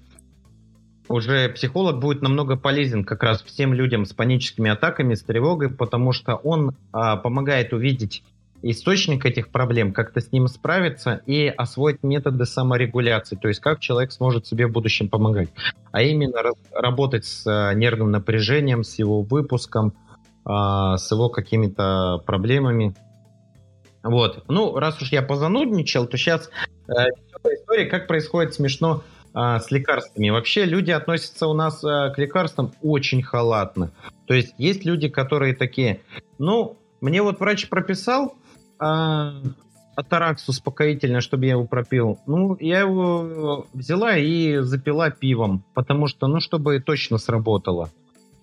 уже 1.08 1.48
психолог 1.50 1.98
будет 1.98 2.22
намного 2.22 2.56
полезен 2.56 3.04
как 3.04 3.22
раз 3.22 3.42
всем 3.42 3.74
людям 3.74 4.04
с 4.06 4.12
паническими 4.12 4.70
атаками, 4.70 5.14
с 5.14 5.22
тревогой, 5.22 5.70
потому 5.70 6.12
что 6.12 6.36
он 6.36 6.74
а, 6.92 7.16
помогает 7.16 7.72
увидеть 7.72 8.22
источник 8.62 9.26
этих 9.26 9.48
проблем, 9.48 9.92
как-то 9.92 10.20
с 10.20 10.30
ним 10.30 10.46
справиться 10.46 11.20
и 11.26 11.48
освоить 11.48 12.02
методы 12.02 12.46
саморегуляции, 12.46 13.36
то 13.36 13.48
есть 13.48 13.60
как 13.60 13.80
человек 13.80 14.12
сможет 14.12 14.46
себе 14.46 14.68
в 14.68 14.72
будущем 14.72 15.08
помогать. 15.08 15.50
А 15.90 16.02
именно 16.02 16.38
работать 16.72 17.24
с 17.24 17.44
а, 17.46 17.74
нервным 17.74 18.10
напряжением, 18.10 18.84
с 18.84 18.98
его 18.98 19.22
выпуском, 19.22 19.94
а, 20.44 20.96
с 20.96 21.10
его 21.10 21.28
какими-то 21.28 22.22
проблемами. 22.26 22.94
Вот. 24.02 24.44
Ну, 24.48 24.76
раз 24.76 25.00
уж 25.00 25.12
я 25.12 25.22
позанудничал, 25.22 26.06
то 26.06 26.16
сейчас 26.16 26.50
э, 26.88 26.92
история, 27.44 27.86
как 27.86 28.08
происходит 28.08 28.54
смешно 28.54 29.04
э, 29.34 29.58
с 29.60 29.70
лекарствами. 29.70 30.30
Вообще 30.30 30.64
люди 30.64 30.90
относятся 30.90 31.46
у 31.46 31.54
нас 31.54 31.84
э, 31.84 32.12
к 32.12 32.18
лекарствам 32.18 32.72
очень 32.82 33.22
халатно. 33.22 33.92
То 34.26 34.34
есть 34.34 34.54
есть 34.58 34.84
люди, 34.84 35.08
которые 35.08 35.54
такие, 35.54 36.00
ну, 36.38 36.76
мне 37.00 37.22
вот 37.22 37.38
врач 37.38 37.68
прописал 37.68 38.34
э, 38.80 39.32
атаракс 39.94 40.48
успокоительное, 40.48 41.20
чтобы 41.20 41.46
я 41.46 41.52
его 41.52 41.66
пропил. 41.66 42.18
Ну, 42.26 42.56
я 42.58 42.80
его 42.80 43.66
взяла 43.72 44.16
и 44.16 44.58
запила 44.58 45.10
пивом, 45.10 45.64
потому 45.74 46.08
что, 46.08 46.26
ну, 46.26 46.40
чтобы 46.40 46.80
точно 46.80 47.18
сработало. 47.18 47.90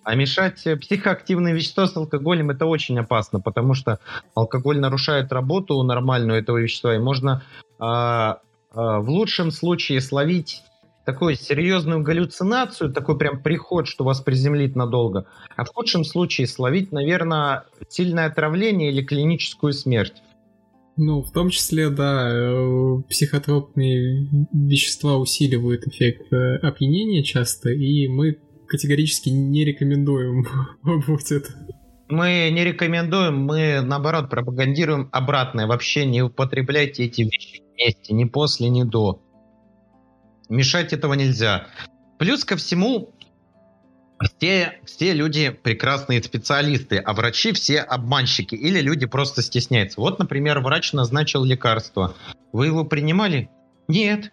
А 0.02 0.14
мешать 0.14 0.66
психоактивные 0.80 1.54
вещества 1.54 1.86
с 1.86 1.96
алкоголем 1.96 2.50
это 2.50 2.66
очень 2.66 2.98
опасно, 2.98 3.40
потому 3.40 3.74
что 3.74 3.98
алкоголь 4.34 4.78
нарушает 4.78 5.32
работу 5.32 5.82
нормальную 5.82 6.38
этого 6.38 6.58
вещества, 6.58 6.94
и 6.94 6.98
можно 6.98 7.42
э, 7.78 7.84
э, 7.84 8.36
в 8.74 9.08
лучшем 9.08 9.50
случае 9.50 10.00
словить 10.00 10.62
такую 11.04 11.34
серьезную 11.34 12.02
галлюцинацию, 12.02 12.92
такой 12.92 13.18
прям 13.18 13.42
приход, 13.42 13.86
что 13.88 14.04
вас 14.04 14.20
приземлит 14.20 14.76
надолго, 14.76 15.26
а 15.56 15.64
в 15.64 15.68
худшем 15.68 16.04
случае 16.04 16.46
словить, 16.46 16.92
наверное, 16.92 17.64
сильное 17.88 18.26
отравление 18.26 18.90
или 18.90 19.02
клиническую 19.02 19.72
смерть. 19.72 20.22
Ну, 20.96 21.22
в 21.22 21.32
том 21.32 21.50
числе, 21.50 21.88
да, 21.88 22.28
э, 22.30 23.02
психотропные 23.08 24.28
вещества 24.52 25.16
усиливают 25.16 25.86
эффект 25.86 26.32
э, 26.32 26.56
опьянения 26.56 27.22
часто, 27.22 27.70
и 27.70 28.06
мы 28.08 28.38
категорически 28.70 29.28
не 29.28 29.64
рекомендуем 29.64 30.46
пробовать 30.82 31.32
это. 31.32 31.48
Мы 32.08 32.50
не 32.52 32.64
рекомендуем, 32.64 33.36
мы 33.44 33.80
наоборот 33.82 34.30
пропагандируем 34.30 35.08
обратное. 35.12 35.66
Вообще 35.66 36.06
не 36.06 36.22
употребляйте 36.22 37.04
эти 37.04 37.22
вещи 37.22 37.62
вместе, 37.74 38.14
ни 38.14 38.24
после, 38.24 38.68
ни 38.68 38.82
до. 38.82 39.22
Мешать 40.48 40.92
этого 40.92 41.14
нельзя. 41.14 41.66
Плюс 42.18 42.44
ко 42.44 42.56
всему, 42.56 43.14
все, 44.20 44.80
все 44.84 45.14
люди 45.14 45.50
прекрасные 45.50 46.22
специалисты, 46.22 46.98
а 46.98 47.12
врачи 47.12 47.52
все 47.52 47.80
обманщики 47.80 48.54
или 48.54 48.80
люди 48.80 49.06
просто 49.06 49.42
стесняются. 49.42 50.00
Вот, 50.00 50.18
например, 50.18 50.60
врач 50.60 50.92
назначил 50.92 51.44
лекарство. 51.44 52.14
Вы 52.52 52.66
его 52.66 52.84
принимали? 52.84 53.50
Нет. 53.88 54.32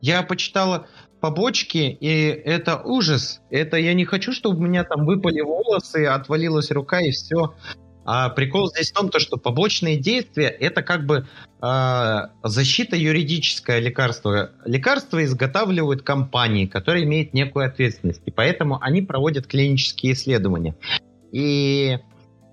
Я 0.00 0.22
почитала 0.22 0.86
побочки, 1.20 1.96
и 2.00 2.26
это 2.26 2.80
ужас. 2.84 3.40
Это 3.50 3.76
я 3.76 3.94
не 3.94 4.04
хочу, 4.04 4.32
чтобы 4.32 4.58
у 4.58 4.62
меня 4.62 4.84
там 4.84 5.06
выпали 5.06 5.40
волосы, 5.40 6.06
отвалилась 6.06 6.70
рука 6.70 7.00
и 7.00 7.10
все. 7.10 7.54
А 8.10 8.30
прикол 8.30 8.70
здесь 8.70 8.90
в 8.90 8.94
том, 8.94 9.10
то, 9.10 9.18
что 9.18 9.36
побочные 9.36 9.98
действия 9.98 10.46
это 10.46 10.82
как 10.82 11.04
бы 11.04 11.26
э, 11.60 12.16
защита 12.42 12.96
юридическое 12.96 13.80
лекарства. 13.80 14.52
Лекарства 14.64 15.22
изготавливают 15.22 16.00
компании, 16.02 16.64
которые 16.64 17.04
имеют 17.04 17.34
некую 17.34 17.66
ответственность, 17.66 18.22
и 18.24 18.30
поэтому 18.30 18.78
они 18.80 19.02
проводят 19.02 19.46
клинические 19.46 20.14
исследования. 20.14 20.74
И 21.32 21.98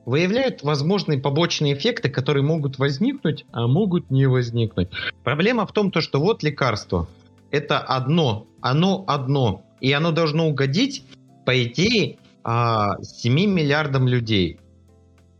выявляют 0.06 0.62
возможные 0.64 1.20
побочные 1.20 1.74
эффекты, 1.74 2.10
которые 2.10 2.44
могут 2.44 2.78
возникнуть, 2.78 3.46
а 3.54 3.68
могут 3.68 4.12
не 4.12 4.28
возникнуть. 4.28 4.90
Проблема 5.24 5.66
в 5.66 5.72
том, 5.72 5.90
то, 5.90 6.02
что 6.02 6.20
вот 6.20 6.44
лекарство. 6.44 7.08
Это 7.56 7.80
одно. 7.80 8.48
Оно 8.60 9.06
одно. 9.08 9.66
И 9.80 9.90
оно 9.94 10.12
должно 10.12 10.50
угодить, 10.50 11.06
по 11.46 11.64
идее, 11.64 12.18
7 12.18 12.18
а, 12.44 12.98
миллиардам 13.02 14.10
людей. 14.10 14.60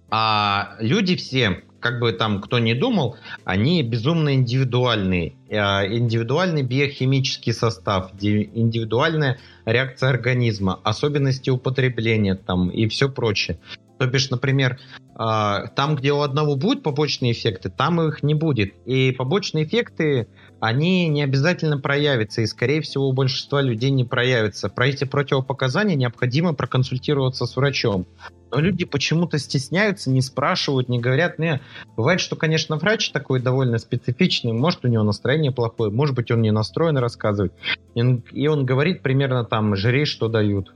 А 0.10 0.78
люди 0.80 1.18
все, 1.18 1.64
как 1.82 2.00
бы 2.00 2.14
там 2.14 2.40
кто 2.40 2.60
ни 2.60 2.72
думал, 2.74 3.18
они 3.44 3.84
безумно 3.84 4.34
индивидуальные. 4.34 5.36
А, 5.52 5.86
индивидуальный 5.86 6.62
биохимический 6.62 7.52
состав, 7.52 8.14
индивидуальная 8.22 9.38
реакция 9.66 10.10
организма, 10.10 10.80
особенности 10.86 11.50
употребления 11.50 12.36
там 12.36 12.70
и 12.70 12.88
все 12.88 13.10
прочее. 13.10 13.60
То 14.00 14.08
бишь, 14.08 14.30
например, 14.30 14.80
а, 15.16 15.68
там, 15.68 15.96
где 15.96 16.12
у 16.12 16.22
одного 16.22 16.56
будут 16.56 16.84
побочные 16.84 17.34
эффекты, 17.34 17.70
там 17.70 18.02
их 18.02 18.24
не 18.24 18.36
будет. 18.36 18.74
И 18.86 19.12
побочные 19.12 19.66
эффекты, 19.66 20.28
они 20.60 21.08
не 21.10 21.24
обязательно 21.24 21.78
проявятся, 21.78 22.42
и, 22.42 22.46
скорее 22.46 22.82
всего, 22.82 23.08
у 23.08 23.14
большинства 23.14 23.62
людей 23.62 23.92
не 23.92 24.04
проявятся. 24.04 24.70
Про 24.70 24.88
эти 24.88 25.04
противопоказания 25.04 25.96
необходимо 25.96 26.54
проконсультироваться 26.54 27.46
с 27.46 27.56
врачом. 27.56 28.06
Но 28.52 28.60
люди 28.60 28.86
почему-то 28.86 29.38
стесняются, 29.38 30.10
не 30.10 30.22
спрашивают, 30.22 30.88
не 30.88 31.00
говорят. 31.00 31.40
Не. 31.40 31.62
Бывает, 31.98 32.22
что, 32.22 32.36
конечно, 32.36 32.78
врач 32.78 33.12
такой 33.12 33.42
довольно 33.42 33.80
специфичный, 33.80 34.54
может, 34.54 34.86
у 34.86 34.88
него 34.88 35.04
настроение 35.04 35.52
плохое, 35.52 35.92
может 35.92 36.16
быть, 36.16 36.32
он 36.32 36.42
не 36.42 36.52
настроен 36.52 36.98
рассказывать. 36.98 37.52
И 37.94 38.48
он, 38.48 38.66
говорит 38.66 39.02
примерно 39.02 39.44
там, 39.44 39.76
жри, 39.76 40.06
что 40.06 40.30
дают. 40.30 40.74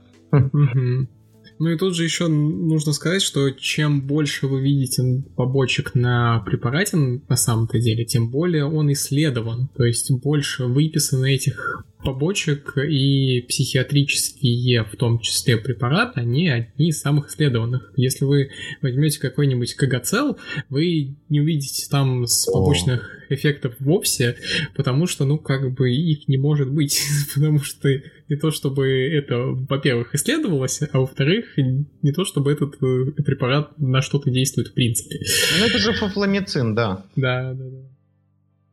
Ну 1.60 1.68
и 1.68 1.76
тут 1.76 1.94
же 1.94 2.04
еще 2.04 2.26
нужно 2.26 2.94
сказать, 2.94 3.20
что 3.20 3.50
чем 3.50 4.06
больше 4.06 4.46
вы 4.46 4.62
видите 4.62 5.22
побочек 5.36 5.94
на 5.94 6.40
препарате 6.40 6.96
на 6.96 7.36
самом-то 7.36 7.78
деле, 7.78 8.06
тем 8.06 8.30
более 8.30 8.64
он 8.64 8.90
исследован. 8.94 9.68
То 9.76 9.84
есть 9.84 10.10
больше 10.10 10.64
выписано 10.64 11.26
этих 11.26 11.84
побочек 12.02 12.78
и 12.78 13.42
психиатрические, 13.42 14.84
в 14.84 14.96
том 14.96 15.20
числе 15.20 15.58
препараты, 15.58 16.20
они 16.20 16.48
одни 16.48 16.88
из 16.88 17.00
самых 17.00 17.28
исследованных. 17.28 17.92
Если 17.94 18.24
вы 18.24 18.50
возьмете 18.80 19.20
какой-нибудь 19.20 19.74
кагацел, 19.74 20.38
вы 20.70 21.16
не 21.28 21.40
увидите 21.40 21.86
там 21.90 22.26
с 22.26 22.46
побочных 22.46 23.20
эффектов 23.28 23.74
вовсе, 23.80 24.36
потому 24.74 25.06
что, 25.06 25.24
ну, 25.24 25.38
как 25.38 25.72
бы 25.74 25.92
их 25.92 26.26
не 26.26 26.38
может 26.38 26.72
быть, 26.72 27.00
потому 27.34 27.60
что 27.60 27.88
не 28.30 28.36
то, 28.36 28.52
чтобы 28.52 28.88
это, 29.12 29.38
во-первых, 29.38 30.14
исследовалось, 30.14 30.80
а 30.92 31.00
во-вторых, 31.00 31.46
не 31.56 32.12
то, 32.12 32.24
чтобы 32.24 32.52
этот 32.52 32.76
э, 32.80 33.10
препарат 33.22 33.76
на 33.76 34.02
что-то 34.02 34.30
действует 34.30 34.68
в 34.68 34.74
принципе. 34.74 35.18
Ну, 35.58 35.66
это 35.66 35.78
же 35.78 35.92
фафламицин, 35.92 36.76
да. 36.76 37.04
Да, 37.16 37.52
да, 37.52 37.64
да. 37.64 37.78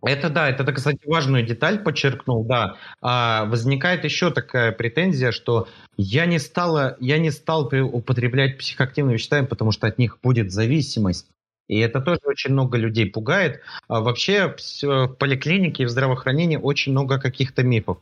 Это 0.04 0.30
да, 0.30 0.48
это, 0.48 0.72
кстати, 0.72 1.00
важную 1.08 1.44
деталь 1.44 1.80
подчеркнул, 1.80 2.46
да. 2.46 2.78
А, 3.02 3.46
возникает 3.46 4.04
еще 4.04 4.30
такая 4.30 4.72
претензия, 4.72 5.32
что 5.32 5.68
я 5.98 6.28
не, 6.28 6.38
стала, 6.38 6.96
я 7.00 7.18
не 7.18 7.32
стал 7.32 7.66
употреблять 7.66 8.60
психоактивные 8.60 9.16
вещества, 9.16 9.42
потому 9.42 9.72
что 9.72 9.88
от 9.88 9.98
них 9.98 10.20
будет 10.22 10.52
зависимость. 10.52 11.28
И 11.68 11.80
это 11.80 12.00
тоже 12.00 12.22
очень 12.26 12.52
много 12.52 12.78
людей 12.78 13.08
пугает. 13.08 13.62
А 13.88 14.02
вообще 14.02 14.56
в 14.84 15.08
поликлинике 15.20 15.84
и 15.84 15.86
в 15.88 15.90
здравоохранении 15.90 16.58
очень 16.58 16.92
много 16.92 17.20
каких-то 17.20 17.64
мифов. 17.64 17.98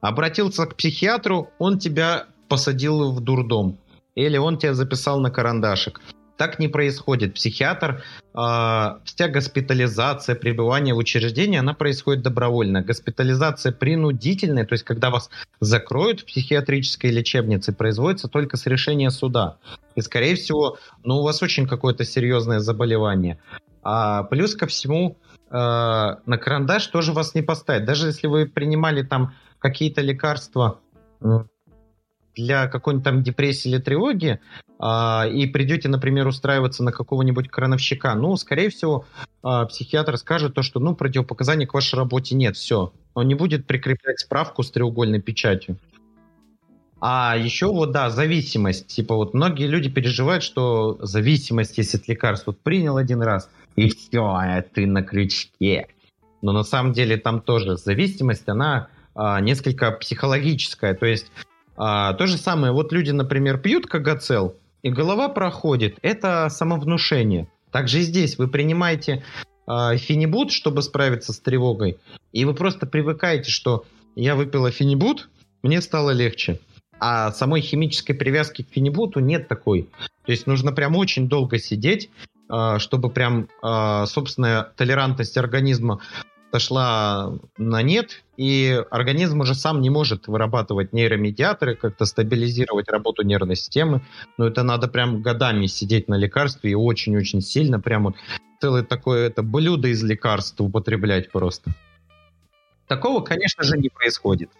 Обратился 0.00 0.66
к 0.66 0.76
психиатру, 0.76 1.50
он 1.58 1.78
тебя 1.78 2.26
посадил 2.48 3.12
в 3.12 3.20
дурдом. 3.20 3.78
Или 4.14 4.38
он 4.38 4.58
тебя 4.58 4.74
записал 4.74 5.20
на 5.20 5.30
карандашик. 5.30 6.00
Так 6.36 6.58
не 6.58 6.68
происходит. 6.68 7.34
Психиатр, 7.34 8.02
э, 8.34 8.38
вся 9.04 9.28
госпитализация, 9.28 10.34
пребывание 10.34 10.94
в 10.94 10.98
учреждении, 10.98 11.58
она 11.58 11.72
происходит 11.72 12.22
добровольно. 12.22 12.82
Госпитализация 12.82 13.72
принудительная, 13.72 14.66
то 14.66 14.74
есть 14.74 14.84
когда 14.84 15.10
вас 15.10 15.30
закроют 15.60 16.20
в 16.20 16.26
психиатрической 16.26 17.10
лечебнице, 17.10 17.72
производится 17.72 18.28
только 18.28 18.58
с 18.58 18.66
решения 18.66 19.10
суда. 19.10 19.56
И, 19.94 20.02
скорее 20.02 20.34
всего, 20.34 20.78
ну, 21.04 21.18
у 21.18 21.22
вас 21.22 21.42
очень 21.42 21.66
какое-то 21.66 22.04
серьезное 22.04 22.60
заболевание. 22.60 23.38
А 23.82 24.24
плюс 24.24 24.54
ко 24.54 24.66
всему, 24.66 25.16
э, 25.50 25.54
на 25.54 26.38
карандаш 26.38 26.86
тоже 26.88 27.12
вас 27.12 27.34
не 27.34 27.42
поставят. 27.42 27.86
Даже 27.86 28.08
если 28.08 28.26
вы 28.26 28.44
принимали 28.44 29.02
там 29.02 29.32
какие-то 29.58 30.00
лекарства 30.00 30.80
для 32.36 32.68
какой-нибудь 32.68 33.04
там 33.04 33.22
депрессии 33.22 33.68
или 33.68 33.78
тревоги, 33.78 34.40
а, 34.78 35.26
и 35.26 35.46
придете, 35.46 35.88
например, 35.88 36.26
устраиваться 36.26 36.84
на 36.84 36.92
какого-нибудь 36.92 37.48
крановщика, 37.48 38.14
ну, 38.14 38.36
скорее 38.36 38.68
всего, 38.68 39.06
а, 39.42 39.64
психиатр 39.64 40.18
скажет 40.18 40.54
то, 40.54 40.62
что, 40.62 40.78
ну, 40.78 40.94
противопоказаний 40.94 41.66
к 41.66 41.72
вашей 41.72 41.96
работе 41.96 42.34
нет, 42.34 42.56
все. 42.56 42.92
Он 43.14 43.26
не 43.26 43.34
будет 43.34 43.66
прикреплять 43.66 44.20
справку 44.20 44.62
с 44.62 44.70
треугольной 44.70 45.22
печатью. 45.22 45.78
А 47.00 47.36
еще 47.36 47.66
вот, 47.66 47.92
да, 47.92 48.10
зависимость. 48.10 48.86
Типа 48.86 49.14
вот 49.14 49.34
многие 49.34 49.66
люди 49.66 49.88
переживают, 49.88 50.42
что 50.42 50.98
зависимость 51.00 51.76
есть 51.78 51.94
от 51.94 52.08
лекарств. 52.08 52.46
Вот 52.46 52.58
принял 52.60 52.96
один 52.96 53.22
раз, 53.22 53.50
и 53.76 53.88
все, 53.88 54.24
а 54.24 54.62
ты 54.62 54.86
на 54.86 55.02
крючке. 55.02 55.88
Но 56.42 56.52
на 56.52 56.62
самом 56.62 56.92
деле 56.92 57.16
там 57.16 57.40
тоже 57.40 57.76
зависимость, 57.76 58.48
она 58.48 58.88
а, 59.16 59.40
несколько 59.40 59.90
психологическая. 59.90 60.94
То 60.94 61.06
есть 61.06 61.32
а, 61.76 62.12
то 62.12 62.26
же 62.26 62.36
самое, 62.36 62.72
вот 62.72 62.92
люди, 62.92 63.10
например, 63.10 63.58
пьют 63.58 63.86
кагацел, 63.86 64.54
и 64.82 64.90
голова 64.90 65.28
проходит. 65.28 65.98
Это 66.02 66.48
самовнушение. 66.50 67.48
Также 67.72 67.98
и 67.98 68.02
здесь 68.02 68.38
вы 68.38 68.46
принимаете 68.46 69.24
э, 69.66 69.96
фенибут, 69.96 70.52
чтобы 70.52 70.82
справиться 70.82 71.32
с 71.32 71.40
тревогой, 71.40 71.98
и 72.32 72.44
вы 72.44 72.54
просто 72.54 72.86
привыкаете, 72.86 73.50
что 73.50 73.84
я 74.14 74.36
выпила 74.36 74.70
фенибут, 74.70 75.28
мне 75.62 75.80
стало 75.80 76.10
легче. 76.10 76.60
А 76.98 77.32
самой 77.32 77.60
химической 77.60 78.14
привязки 78.14 78.62
к 78.62 78.72
фенибуту 78.72 79.20
нет 79.20 79.48
такой. 79.48 79.88
То 80.24 80.32
есть 80.32 80.46
нужно 80.46 80.72
прям 80.72 80.96
очень 80.96 81.28
долго 81.28 81.58
сидеть, 81.58 82.08
э, 82.48 82.78
чтобы 82.78 83.10
прям 83.10 83.48
э, 83.62 84.06
собственная 84.06 84.72
толерантность 84.76 85.36
организма 85.36 86.00
сошла 86.52 87.34
на 87.58 87.82
нет, 87.82 88.22
и 88.36 88.82
организм 88.90 89.40
уже 89.40 89.54
сам 89.54 89.80
не 89.80 89.90
может 89.90 90.28
вырабатывать 90.28 90.92
нейромедиаторы, 90.92 91.76
как-то 91.76 92.04
стабилизировать 92.04 92.88
работу 92.88 93.22
нервной 93.22 93.56
системы. 93.56 94.02
Но 94.38 94.46
это 94.46 94.62
надо 94.62 94.88
прям 94.88 95.22
годами 95.22 95.66
сидеть 95.66 96.08
на 96.08 96.16
лекарстве 96.16 96.72
и 96.72 96.74
очень-очень 96.74 97.40
сильно 97.40 97.80
прям 97.80 98.04
вот 98.04 98.16
целое 98.60 98.82
такое 98.82 99.26
это 99.26 99.42
блюдо 99.42 99.88
из 99.88 100.02
лекарств 100.02 100.60
употреблять 100.60 101.30
просто. 101.30 101.72
Такого, 102.86 103.20
конечно 103.20 103.64
же, 103.64 103.76
не 103.76 103.88
происходит. 103.88 104.50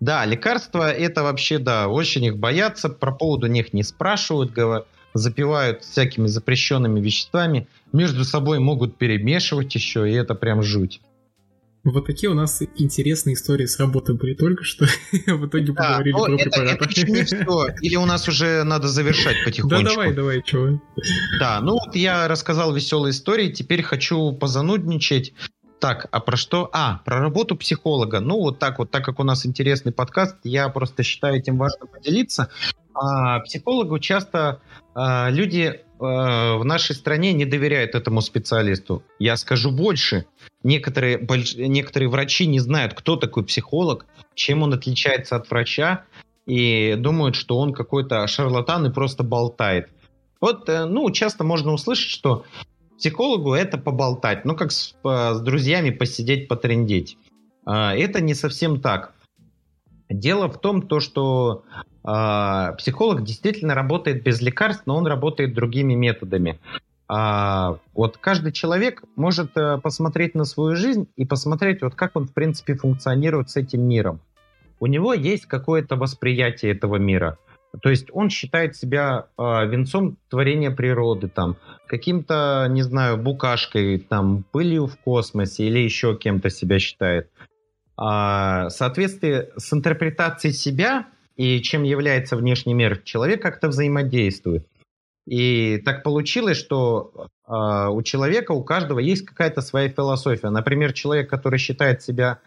Да, 0.00 0.24
лекарства 0.24 0.90
это 0.90 1.22
вообще, 1.22 1.58
да, 1.58 1.88
очень 1.88 2.24
их 2.24 2.38
боятся, 2.38 2.88
про 2.88 3.12
поводу 3.12 3.46
них 3.48 3.72
не 3.72 3.82
спрашивают, 3.82 4.52
говорят, 4.52 4.86
запивают 5.14 5.82
всякими 5.82 6.26
запрещенными 6.26 7.00
веществами, 7.00 7.68
между 7.92 8.24
собой 8.24 8.60
могут 8.60 8.96
перемешивать 8.96 9.74
еще, 9.74 10.10
и 10.10 10.14
это 10.14 10.34
прям 10.34 10.62
жуть. 10.62 11.00
Вот 11.82 12.06
такие 12.06 12.30
у 12.30 12.34
нас 12.34 12.62
интересные 12.76 13.34
истории 13.34 13.64
с 13.64 13.78
работы 13.78 14.12
были 14.12 14.34
только 14.34 14.64
что. 14.64 14.86
В 15.26 15.46
итоге 15.46 15.72
да, 15.72 15.82
поговорили 15.82 16.12
про 16.12 16.34
это, 16.34 16.42
препараты. 16.42 16.74
Это 16.74 16.90
еще 16.90 17.10
не 17.10 17.24
все. 17.24 17.66
Или 17.80 17.96
у 17.96 18.04
нас 18.04 18.28
уже 18.28 18.64
надо 18.64 18.88
завершать 18.88 19.36
потихонечку? 19.44 19.84
Да 19.84 19.90
давай, 19.90 20.12
давай, 20.12 20.42
чего. 20.42 20.80
Да, 21.38 21.60
ну 21.60 21.72
вот 21.72 21.96
я 21.96 22.28
рассказал 22.28 22.74
веселые 22.74 23.12
истории, 23.12 23.48
теперь 23.50 23.82
хочу 23.82 24.32
позанудничать. 24.32 25.32
Так, 25.80 26.08
а 26.10 26.20
про 26.20 26.36
что? 26.36 26.68
А, 26.74 27.00
про 27.06 27.20
работу 27.20 27.56
психолога. 27.56 28.20
Ну, 28.20 28.38
вот 28.38 28.58
так 28.58 28.78
вот, 28.78 28.90
так 28.90 29.02
как 29.02 29.18
у 29.18 29.24
нас 29.24 29.46
интересный 29.46 29.92
подкаст, 29.92 30.36
я 30.44 30.68
просто 30.68 31.02
считаю 31.02 31.36
этим 31.36 31.56
важно 31.56 31.86
поделиться. 31.86 32.50
А, 33.00 33.40
психологу 33.40 33.98
часто 33.98 34.60
а, 34.94 35.30
люди 35.30 35.80
а, 35.98 36.58
в 36.58 36.64
нашей 36.66 36.94
стране 36.94 37.32
не 37.32 37.46
доверяют 37.46 37.94
этому 37.94 38.20
специалисту. 38.20 39.02
Я 39.18 39.38
скажу 39.38 39.70
больше. 39.70 40.26
Некоторые, 40.62 41.16
больш... 41.16 41.54
некоторые 41.54 42.10
врачи 42.10 42.46
не 42.46 42.60
знают, 42.60 42.92
кто 42.92 43.16
такой 43.16 43.42
психолог, 43.44 44.04
чем 44.34 44.62
он 44.62 44.74
отличается 44.74 45.36
от 45.36 45.50
врача, 45.50 46.04
и 46.44 46.94
думают, 46.98 47.36
что 47.36 47.58
он 47.58 47.72
какой-то 47.72 48.26
шарлатан 48.26 48.86
и 48.86 48.92
просто 48.92 49.22
болтает. 49.22 49.88
Вот, 50.42 50.68
э, 50.68 50.84
ну, 50.84 51.10
часто 51.10 51.42
можно 51.42 51.72
услышать, 51.72 52.10
что 52.10 52.44
психологу 52.98 53.54
это 53.54 53.78
поболтать, 53.78 54.44
ну, 54.44 54.54
как 54.54 54.72
с, 54.72 54.94
с 55.02 55.40
друзьями 55.40 55.88
посидеть, 55.88 56.48
потрендеть. 56.48 57.16
А, 57.64 57.94
это 57.94 58.20
не 58.20 58.34
совсем 58.34 58.78
так. 58.82 59.14
Дело 60.10 60.48
в 60.48 60.60
том, 60.60 60.82
то, 60.82 61.00
что 61.00 61.62
психолог 62.02 63.24
действительно 63.24 63.74
работает 63.74 64.22
без 64.22 64.40
лекарств, 64.40 64.84
но 64.86 64.96
он 64.96 65.06
работает 65.06 65.54
другими 65.54 65.94
методами. 65.94 66.58
А, 67.12 67.78
вот 67.92 68.18
каждый 68.18 68.52
человек 68.52 69.02
может 69.16 69.50
а, 69.56 69.78
посмотреть 69.78 70.36
на 70.36 70.44
свою 70.44 70.76
жизнь 70.76 71.08
и 71.16 71.24
посмотреть, 71.24 71.82
вот 71.82 71.96
как 71.96 72.14
он, 72.14 72.28
в 72.28 72.32
принципе, 72.32 72.76
функционирует 72.76 73.50
с 73.50 73.56
этим 73.56 73.82
миром. 73.82 74.20
У 74.78 74.86
него 74.86 75.12
есть 75.12 75.46
какое-то 75.46 75.96
восприятие 75.96 76.70
этого 76.70 76.96
мира. 76.96 77.36
То 77.82 77.90
есть 77.90 78.06
он 78.12 78.30
считает 78.30 78.76
себя 78.76 79.26
э, 79.36 79.42
венцом 79.66 80.18
творения 80.28 80.70
природы, 80.70 81.28
там, 81.28 81.56
каким-то, 81.88 82.68
не 82.70 82.82
знаю, 82.82 83.16
букашкой, 83.16 83.98
там, 83.98 84.44
пылью 84.52 84.86
в 84.86 84.96
космосе 84.96 85.64
или 85.64 85.80
еще 85.80 86.16
кем-то 86.16 86.48
себя 86.48 86.78
считает. 86.78 87.28
А, 87.96 88.68
в 88.68 88.70
соответствии 88.70 89.48
с 89.56 89.72
интерпретацией 89.72 90.54
себя 90.54 91.06
и 91.40 91.62
чем 91.62 91.84
является 91.84 92.36
внешний 92.36 92.74
мир, 92.74 92.98
человек 92.98 93.40
как-то 93.40 93.68
взаимодействует. 93.68 94.66
И 95.26 95.80
так 95.86 96.02
получилось, 96.02 96.58
что 96.58 97.28
э, 97.48 97.88
у 97.90 98.02
человека, 98.02 98.52
у 98.52 98.62
каждого 98.62 98.98
есть 98.98 99.24
какая-то 99.24 99.62
своя 99.62 99.88
философия. 99.88 100.50
Например, 100.50 100.92
человек, 100.92 101.30
который 101.30 101.58
считает 101.58 102.02
себя 102.02 102.40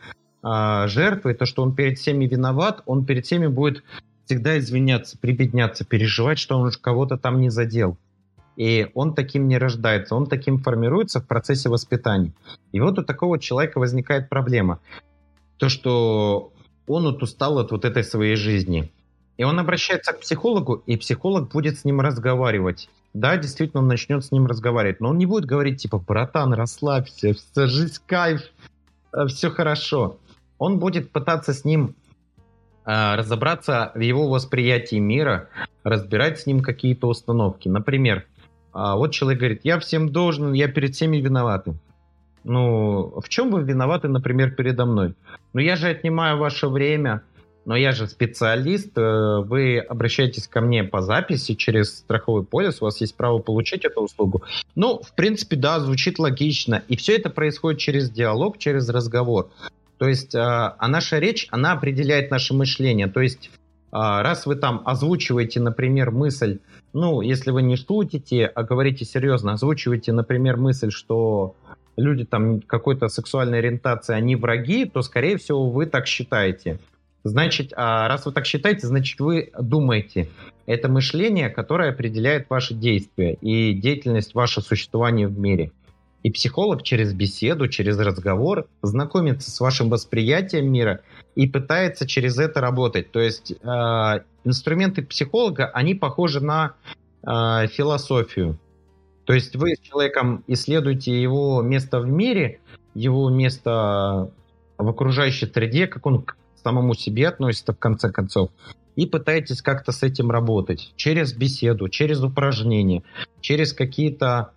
э, 0.43 0.83
жертвой, 0.85 1.33
то, 1.33 1.47
что 1.47 1.63
он 1.63 1.73
перед 1.73 1.97
всеми 1.97 2.25
виноват, 2.25 2.83
он 2.85 3.03
перед 3.03 3.25
всеми 3.25 3.47
будет 3.47 3.83
всегда 4.25 4.59
извиняться, 4.59 5.17
прибедняться, 5.17 5.85
переживать, 5.85 6.37
что 6.37 6.59
он 6.59 6.69
кого-то 6.79 7.17
там 7.17 7.41
не 7.41 7.49
задел. 7.49 7.97
И 8.57 8.91
он 8.93 9.15
таким 9.15 9.47
не 9.47 9.57
рождается, 9.57 10.13
он 10.13 10.27
таким 10.27 10.59
формируется 10.59 11.19
в 11.19 11.25
процессе 11.25 11.67
воспитания. 11.67 12.31
И 12.71 12.79
вот 12.79 12.99
у 12.99 13.03
такого 13.03 13.39
человека 13.39 13.79
возникает 13.79 14.29
проблема. 14.29 14.81
То, 15.57 15.67
что 15.69 16.52
он 16.87 17.03
вот 17.03 17.23
устал 17.23 17.59
от 17.59 17.71
вот 17.71 17.85
этой 17.85 18.03
своей 18.03 18.35
жизни. 18.35 18.91
И 19.37 19.43
он 19.43 19.59
обращается 19.59 20.13
к 20.13 20.19
психологу, 20.19 20.83
и 20.85 20.95
психолог 20.95 21.49
будет 21.51 21.79
с 21.79 21.85
ним 21.85 22.01
разговаривать. 22.01 22.89
Да, 23.13 23.37
действительно, 23.37 23.81
он 23.81 23.87
начнет 23.87 24.23
с 24.23 24.31
ним 24.31 24.47
разговаривать. 24.47 24.99
Но 24.99 25.09
он 25.09 25.17
не 25.17 25.25
будет 25.25 25.45
говорить, 25.45 25.81
типа, 25.81 25.99
братан, 25.99 26.53
расслабься, 26.53 27.33
все, 27.33 27.67
жизнь 27.67 28.01
кайф, 28.05 28.41
э, 29.11 29.27
все 29.27 29.49
хорошо. 29.49 30.17
Он 30.57 30.79
будет 30.79 31.11
пытаться 31.11 31.53
с 31.53 31.65
ним 31.65 31.95
э, 32.85 33.15
разобраться 33.15 33.91
в 33.95 33.99
его 33.99 34.29
восприятии 34.29 34.97
мира, 34.97 35.49
разбирать 35.83 36.39
с 36.39 36.45
ним 36.45 36.61
какие-то 36.61 37.07
установки. 37.07 37.69
Например, 37.69 38.19
э, 38.19 38.23
вот 38.73 39.11
человек 39.11 39.39
говорит, 39.39 39.61
я 39.63 39.79
всем 39.79 40.11
должен, 40.11 40.53
я 40.53 40.67
перед 40.67 40.95
всеми 40.95 41.17
виноватым. 41.17 41.79
Ну, 42.43 43.19
в 43.19 43.29
чем 43.29 43.51
вы 43.51 43.63
виноваты, 43.63 44.07
например, 44.07 44.51
передо 44.51 44.85
мной? 44.85 45.15
Ну, 45.53 45.61
я 45.61 45.75
же 45.75 45.87
отнимаю 45.87 46.37
ваше 46.37 46.67
время, 46.67 47.23
но 47.65 47.75
я 47.75 47.93
же 47.93 48.07
специалист, 48.07 48.97
э, 48.97 49.39
вы 49.45 49.79
обращаетесь 49.79 50.47
ко 50.47 50.59
мне 50.59 50.83
по 50.83 51.01
записи 51.01 51.55
через 51.55 51.97
страховой 51.99 52.43
полис, 52.43 52.81
у 52.81 52.85
вас 52.85 52.99
есть 52.99 53.15
право 53.15 53.39
получить 53.39 53.85
эту 53.85 54.01
услугу. 54.01 54.43
Ну, 54.75 55.01
в 55.01 55.15
принципе, 55.15 55.55
да, 55.55 55.79
звучит 55.79 56.19
логично. 56.19 56.83
И 56.89 56.97
все 56.97 57.15
это 57.15 57.29
происходит 57.29 57.79
через 57.79 58.09
диалог, 58.09 58.57
через 58.57 58.89
разговор. 58.89 59.49
То 59.97 60.07
есть, 60.09 60.35
а, 60.35 60.75
а 60.77 60.87
наша 60.89 61.19
речь, 61.19 61.47
она 61.51 61.71
определяет 61.71 62.29
наше 62.31 62.53
мышление. 62.53 63.07
То 63.07 63.21
есть, 63.21 63.51
а, 63.91 64.21
раз 64.23 64.45
вы 64.45 64.55
там 64.55 64.81
озвучиваете, 64.83 65.61
например, 65.61 66.11
мысль, 66.11 66.59
ну, 66.91 67.21
если 67.21 67.51
вы 67.51 67.61
не 67.61 67.77
шутите, 67.77 68.45
а 68.45 68.63
говорите 68.63 69.05
серьезно, 69.05 69.53
озвучиваете, 69.53 70.11
например, 70.11 70.57
мысль, 70.57 70.91
что 70.91 71.55
люди 71.97 72.25
там 72.25 72.61
какой-то 72.61 73.07
сексуальной 73.07 73.59
ориентации, 73.59 74.13
они 74.13 74.35
враги, 74.35 74.85
то, 74.85 75.01
скорее 75.01 75.37
всего, 75.37 75.69
вы 75.69 75.85
так 75.85 76.07
считаете. 76.07 76.79
Значит, 77.23 77.73
а 77.75 78.07
раз 78.07 78.25
вы 78.25 78.33
так 78.33 78.45
считаете, 78.45 78.87
значит, 78.87 79.19
вы 79.19 79.51
думаете. 79.57 80.27
Это 80.65 80.89
мышление, 80.89 81.49
которое 81.49 81.91
определяет 81.91 82.49
ваши 82.49 82.73
действия 82.73 83.33
и 83.35 83.73
деятельность, 83.73 84.33
ваше 84.33 84.61
существование 84.61 85.27
в 85.27 85.37
мире. 85.37 85.71
И 86.23 86.31
психолог 86.31 86.83
через 86.83 87.13
беседу, 87.13 87.67
через 87.67 87.99
разговор 87.99 88.65
знакомится 88.81 89.51
с 89.51 89.59
вашим 89.59 89.89
восприятием 89.89 90.71
мира 90.71 91.01
и 91.35 91.47
пытается 91.47 92.07
через 92.07 92.37
это 92.39 92.61
работать. 92.61 93.11
То 93.11 93.19
есть 93.19 93.51
э, 93.51 93.55
инструменты 94.45 95.01
психолога, 95.01 95.67
они 95.67 95.95
похожи 95.95 96.39
на 96.39 96.75
э, 97.23 97.67
философию. 97.67 98.57
То 99.25 99.33
есть 99.33 99.55
вы 99.55 99.75
с 99.75 99.79
человеком 99.79 100.43
исследуете 100.47 101.19
его 101.21 101.61
место 101.61 101.99
в 101.99 102.07
мире, 102.07 102.59
его 102.93 103.29
место 103.29 104.31
в 104.77 104.87
окружающей 104.87 105.45
среде, 105.45 105.87
как 105.87 106.05
он 106.05 106.23
к 106.23 106.35
самому 106.55 106.93
себе 106.93 107.27
относится 107.27 107.73
в 107.73 107.79
конце 107.79 108.11
концов, 108.11 108.51
и 108.95 109.05
пытаетесь 109.05 109.61
как-то 109.61 109.91
с 109.91 110.03
этим 110.03 110.29
работать 110.29 110.93
через 110.95 111.33
беседу, 111.33 111.89
через 111.89 112.21
упражнения, 112.21 113.03
через 113.41 113.73
какие-то 113.73 114.51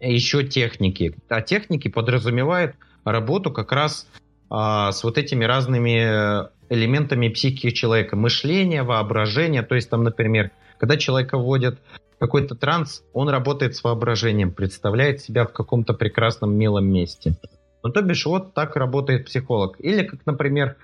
еще 0.00 0.44
техники. 0.44 1.16
А 1.28 1.40
техники 1.40 1.88
подразумевают 1.88 2.76
работу 3.04 3.50
как 3.50 3.72
раз 3.72 4.06
а, 4.50 4.92
с 4.92 5.02
вот 5.02 5.18
этими 5.18 5.44
разными 5.44 6.48
элементами 6.70 7.28
психики 7.28 7.70
человека, 7.70 8.16
мышления, 8.16 8.82
воображения. 8.82 9.62
То 9.62 9.74
есть 9.74 9.90
там, 9.90 10.04
например, 10.04 10.50
когда 10.78 10.96
человека 10.96 11.38
вводят 11.38 11.80
какой-то 12.18 12.54
транс, 12.54 13.02
он 13.12 13.28
работает 13.28 13.76
с 13.76 13.84
воображением, 13.84 14.52
представляет 14.52 15.20
себя 15.20 15.46
в 15.46 15.52
каком-то 15.52 15.94
прекрасном 15.94 16.54
милом 16.54 16.86
месте. 16.86 17.36
Ну, 17.82 17.90
то 17.90 18.02
бишь, 18.02 18.26
вот 18.26 18.54
так 18.54 18.76
работает 18.76 19.26
психолог. 19.26 19.76
Или, 19.78 20.02
как, 20.02 20.26
например, 20.26 20.76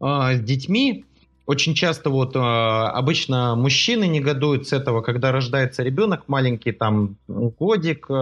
э, 0.00 0.04
с 0.34 0.40
детьми, 0.40 1.04
очень 1.46 1.74
часто 1.74 2.10
вот 2.10 2.34
э, 2.34 2.38
обычно 2.38 3.54
мужчины 3.54 4.06
негодуют 4.06 4.66
с 4.66 4.72
этого, 4.72 5.00
когда 5.00 5.32
рождается 5.32 5.82
ребенок 5.82 6.24
маленький, 6.26 6.72
там 6.72 7.16
годик 7.28 8.06
э, 8.10 8.12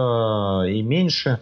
и 0.71 0.81
меньше, 0.81 1.41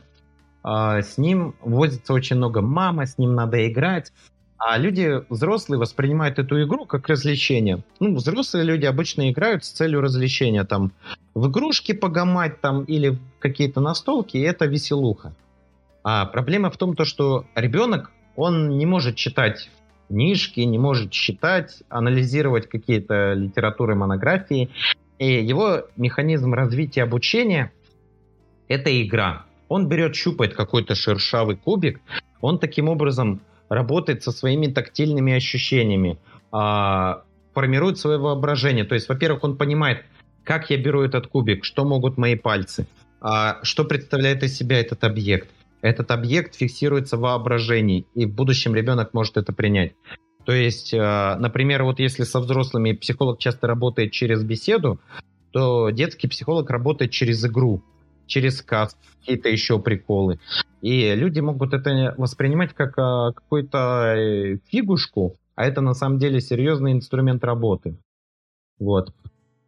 с 0.67 1.19
ним 1.19 1.53
возится 1.61 2.11
очень 2.11 2.37
много 2.37 2.59
мама, 2.59 3.05
с 3.05 3.19
ним 3.19 3.35
надо 3.35 3.67
играть. 3.67 4.11
А 4.57 4.77
люди 4.77 5.21
взрослые 5.29 5.79
воспринимают 5.79 6.39
эту 6.39 6.63
игру 6.63 6.85
как 6.85 7.07
развлечение. 7.09 7.83
Ну, 7.99 8.15
взрослые 8.15 8.63
люди 8.63 8.85
обычно 8.85 9.29
играют 9.29 9.65
с 9.65 9.69
целью 9.69 10.01
развлечения. 10.01 10.63
Там 10.63 10.93
в 11.33 11.49
игрушки 11.49 11.91
погамать 11.91 12.61
там 12.61 12.83
или 12.85 13.17
какие-то 13.39 13.81
настолки, 13.81 14.37
и 14.37 14.41
это 14.41 14.65
веселуха. 14.65 15.35
А 16.03 16.25
проблема 16.25 16.69
в 16.69 16.77
том, 16.77 16.95
то, 16.95 17.03
что 17.03 17.45
ребенок, 17.55 18.11
он 18.35 18.77
не 18.77 18.85
может 18.85 19.15
читать 19.15 19.69
книжки, 20.07 20.61
не 20.61 20.77
может 20.77 21.11
читать, 21.11 21.83
анализировать 21.89 22.69
какие-то 22.69 23.33
литературы, 23.33 23.95
монографии. 23.95 24.69
И 25.17 25.43
его 25.43 25.83
механизм 25.97 26.53
развития 26.53 27.03
обучения– 27.03 27.73
это 28.67 29.01
игра. 29.01 29.45
Он 29.67 29.87
берет, 29.87 30.15
щупает 30.15 30.53
какой-то 30.53 30.95
шершавый 30.95 31.57
кубик, 31.57 31.99
он 32.39 32.59
таким 32.59 32.87
образом 32.87 33.41
работает 33.69 34.23
со 34.23 34.31
своими 34.31 34.67
тактильными 34.67 35.33
ощущениями, 35.33 36.17
а, 36.51 37.23
формирует 37.53 37.97
свое 37.97 38.17
воображение. 38.17 38.85
То 38.85 38.95
есть, 38.95 39.09
во-первых, 39.09 39.43
он 39.43 39.57
понимает, 39.57 40.03
как 40.43 40.69
я 40.69 40.77
беру 40.77 41.01
этот 41.01 41.27
кубик, 41.27 41.65
что 41.65 41.85
могут 41.85 42.17
мои 42.17 42.35
пальцы, 42.35 42.87
а, 43.21 43.59
что 43.63 43.83
представляет 43.85 44.43
из 44.43 44.55
себя 44.55 44.79
этот 44.79 45.03
объект. 45.03 45.49
Этот 45.81 46.11
объект 46.11 46.55
фиксируется 46.55 47.17
в 47.17 47.21
воображении, 47.21 48.05
и 48.15 48.25
в 48.25 48.33
будущем 48.33 48.75
ребенок 48.75 49.13
может 49.13 49.37
это 49.37 49.53
принять. 49.53 49.93
То 50.45 50.51
есть, 50.51 50.93
а, 50.93 51.37
например, 51.37 51.83
вот 51.83 51.99
если 51.99 52.23
со 52.23 52.39
взрослыми 52.39 52.93
психолог 52.93 53.39
часто 53.39 53.67
работает 53.67 54.11
через 54.11 54.43
беседу, 54.43 54.99
то 55.51 55.89
детский 55.89 56.27
психолог 56.27 56.69
работает 56.69 57.11
через 57.11 57.43
игру. 57.45 57.81
Через 58.27 58.57
сказ, 58.57 58.97
какие-то 59.19 59.49
еще 59.49 59.79
приколы. 59.79 60.39
И 60.81 61.13
люди 61.15 61.39
могут 61.39 61.73
это 61.73 62.13
воспринимать 62.17 62.73
как 62.73 62.97
а, 62.97 63.31
какую-то 63.31 64.13
э, 64.15 64.57
фигушку, 64.67 65.37
а 65.55 65.65
это 65.65 65.81
на 65.81 65.93
самом 65.93 66.19
деле 66.19 66.41
серьезный 66.41 66.91
инструмент 66.91 67.43
работы. 67.43 67.97
Вот. 68.79 69.13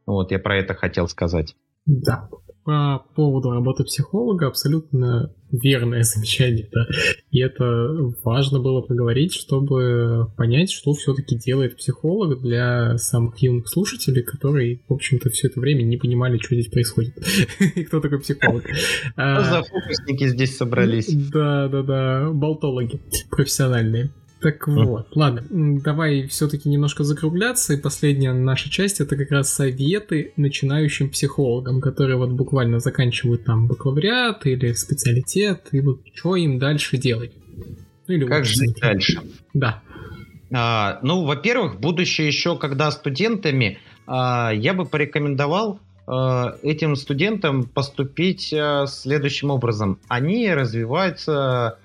Вот, 0.05 0.31
я 0.31 0.39
про 0.39 0.57
это 0.57 0.73
хотел 0.73 1.07
сказать. 1.07 1.55
Да, 1.85 2.29
по 2.67 3.05
поводу 3.15 3.51
работы 3.51 3.85
психолога 3.85 4.47
абсолютно 4.47 5.33
верное 5.53 6.03
замечание, 6.03 6.67
да. 6.69 6.85
И 7.31 7.39
это 7.39 7.95
важно 8.25 8.59
было 8.59 8.81
поговорить, 8.81 9.33
чтобы 9.33 10.29
понять, 10.35 10.69
что 10.69 10.91
все-таки 10.91 11.37
делает 11.37 11.77
психолог 11.77 12.41
для 12.41 12.97
самых 12.97 13.37
юных 13.37 13.69
слушателей, 13.69 14.21
которые, 14.21 14.81
в 14.89 14.93
общем-то, 14.93 15.29
все 15.29 15.47
это 15.47 15.61
время 15.61 15.83
не 15.83 15.95
понимали, 15.95 16.39
что 16.39 16.55
здесь 16.55 16.67
происходит. 16.67 17.17
И 17.75 17.85
кто 17.85 18.01
такой 18.01 18.19
психолог. 18.19 18.65
Что 18.67 19.43
за 19.45 19.63
фокусники 19.63 20.27
здесь 20.27 20.57
собрались? 20.57 21.07
Да, 21.31 21.69
да, 21.69 21.83
да, 21.83 22.31
болтологи 22.33 22.99
профессиональные. 23.29 24.11
Так 24.39 24.67
вот, 24.67 25.15
ладно, 25.15 25.43
давай 25.49 26.27
все-таки 26.27 26.69
немножко 26.69 27.03
закругляться, 27.03 27.73
и 27.73 27.81
последняя 27.81 28.33
наша 28.33 28.69
часть 28.69 29.01
это 29.01 29.15
как 29.15 29.31
раз 29.31 29.51
советы 29.51 30.33
начинающим 30.37 31.09
психологам, 31.09 31.81
которые 31.81 32.17
вот 32.17 32.29
буквально 32.31 32.79
заканчивают 32.79 33.45
там 33.45 33.67
бакалавриат 33.67 34.45
или 34.45 34.73
специалитет, 34.73 35.69
и 35.71 35.81
вот 35.81 36.01
что 36.13 36.35
им 36.35 36.59
дальше 36.59 36.97
делать. 36.97 37.31
Ну, 38.07 38.13
или 38.13 38.25
как 38.25 38.45
жить 38.45 38.77
дальше? 38.79 39.21
Да. 39.53 39.81
А, 40.53 40.99
ну, 41.01 41.25
во-первых, 41.25 41.79
будучи 41.79 42.21
еще 42.21 42.57
когда 42.57 42.91
студентами, 42.91 43.79
а, 44.05 44.51
я 44.53 44.73
бы 44.73 44.85
порекомендовал 44.85 45.79
а, 46.05 46.55
этим 46.63 46.95
студентам 46.95 47.65
поступить 47.65 48.53
а, 48.53 48.85
следующим 48.87 49.49
образом. 49.49 49.99
Они 50.07 50.53
развиваются 50.53 51.79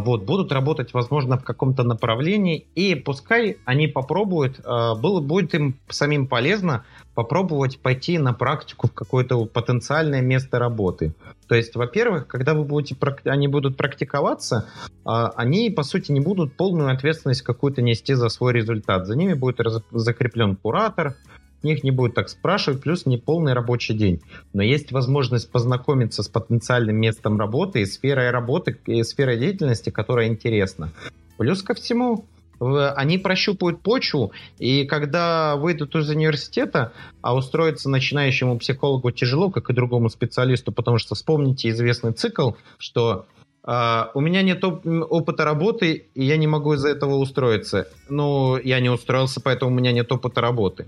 вот, 0.00 0.24
будут 0.24 0.50
работать, 0.50 0.94
возможно, 0.94 1.36
в 1.36 1.44
каком-то 1.44 1.82
направлении, 1.82 2.66
и 2.74 2.94
пускай 2.94 3.58
они 3.66 3.86
попробуют, 3.86 4.60
а, 4.64 4.94
было, 4.94 5.20
будет 5.20 5.54
им 5.54 5.78
самим 5.90 6.26
полезно 6.26 6.84
попробовать 7.14 7.78
пойти 7.78 8.16
на 8.16 8.32
практику 8.32 8.88
в 8.88 8.92
какое-то 8.92 9.44
потенциальное 9.44 10.22
место 10.22 10.58
работы. 10.58 11.12
То 11.48 11.54
есть, 11.54 11.76
во-первых, 11.76 12.26
когда 12.26 12.54
вы 12.54 12.64
будете, 12.64 12.96
они 13.24 13.46
будут 13.46 13.76
практиковаться, 13.76 14.68
а, 15.04 15.32
они, 15.36 15.68
по 15.68 15.82
сути, 15.82 16.12
не 16.12 16.20
будут 16.20 16.56
полную 16.56 16.90
ответственность 16.90 17.42
какую-то 17.42 17.82
нести 17.82 18.14
за 18.14 18.30
свой 18.30 18.54
результат. 18.54 19.06
За 19.06 19.16
ними 19.16 19.34
будет 19.34 19.60
закреплен 19.90 20.56
куратор, 20.56 21.14
них 21.64 21.84
не 21.84 21.90
будет 21.90 22.14
так 22.14 22.28
спрашивать, 22.28 22.82
плюс 22.82 23.06
не 23.06 23.18
полный 23.18 23.52
рабочий 23.52 23.94
день. 23.94 24.20
Но 24.52 24.62
есть 24.62 24.92
возможность 24.92 25.50
познакомиться 25.50 26.22
с 26.22 26.28
потенциальным 26.28 26.96
местом 26.96 27.38
работы 27.38 27.80
и 27.80 27.86
сферой 27.86 28.30
работы, 28.30 28.78
и 28.86 29.02
сферой 29.02 29.38
деятельности, 29.38 29.90
которая 29.90 30.28
интересна. 30.28 30.92
Плюс 31.36 31.62
ко 31.62 31.74
всему, 31.74 32.26
они 32.60 33.18
прощупают 33.18 33.82
почву, 33.82 34.32
и 34.58 34.84
когда 34.84 35.56
выйдут 35.56 35.94
из 35.94 36.08
университета, 36.08 36.92
а 37.22 37.36
устроиться 37.36 37.88
начинающему 37.88 38.58
психологу 38.58 39.10
тяжело, 39.10 39.50
как 39.50 39.70
и 39.70 39.74
другому 39.74 40.10
специалисту, 40.10 40.72
потому 40.72 40.98
что 40.98 41.14
вспомните 41.14 41.68
известный 41.70 42.12
цикл, 42.12 42.52
что 42.78 43.26
Uh, 43.64 44.06
у 44.14 44.20
меня 44.20 44.40
нет 44.40 44.64
оп- 44.64 44.86
опыта 44.86 45.44
работы, 45.44 46.06
и 46.14 46.24
я 46.24 46.38
не 46.38 46.46
могу 46.46 46.72
из-за 46.72 46.88
этого 46.88 47.16
устроиться. 47.16 47.86
Ну, 48.08 48.56
я 48.56 48.80
не 48.80 48.88
устроился, 48.88 49.42
поэтому 49.42 49.72
у 49.72 49.74
меня 49.74 49.92
нет 49.92 50.10
опыта 50.10 50.40
работы. 50.40 50.86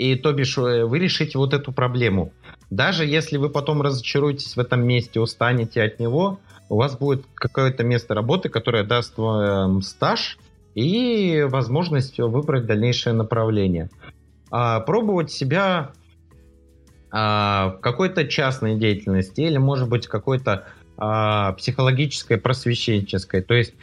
И 0.00 0.14
то 0.14 0.32
бишь 0.32 0.56
э, 0.56 0.86
вы 0.86 0.98
решите 0.98 1.36
вот 1.36 1.52
эту 1.52 1.72
проблему. 1.72 2.32
Даже 2.70 3.04
если 3.04 3.36
вы 3.36 3.50
потом 3.50 3.82
разочаруетесь 3.82 4.56
в 4.56 4.58
этом 4.58 4.82
месте, 4.82 5.20
устанете 5.20 5.82
от 5.82 6.00
него, 6.00 6.40
у 6.70 6.76
вас 6.76 6.96
будет 6.96 7.26
какое-то 7.34 7.84
место 7.84 8.14
работы, 8.14 8.48
которое 8.48 8.82
даст 8.82 9.18
вам 9.18 9.82
стаж 9.82 10.38
и 10.74 11.46
возможность 11.46 12.16
выбрать 12.16 12.64
дальнейшее 12.64 13.12
направление. 13.12 13.90
А, 14.50 14.80
пробовать 14.80 15.30
себя 15.30 15.90
а, 17.10 17.74
в 17.76 17.80
какой-то 17.82 18.26
частной 18.26 18.76
деятельности 18.76 19.42
или, 19.42 19.58
может 19.58 19.90
быть, 19.90 20.06
какой-то 20.06 20.64
а, 20.96 21.52
психологической, 21.52 22.38
просвещенческой. 22.38 23.42
То 23.42 23.52
есть 23.52 23.74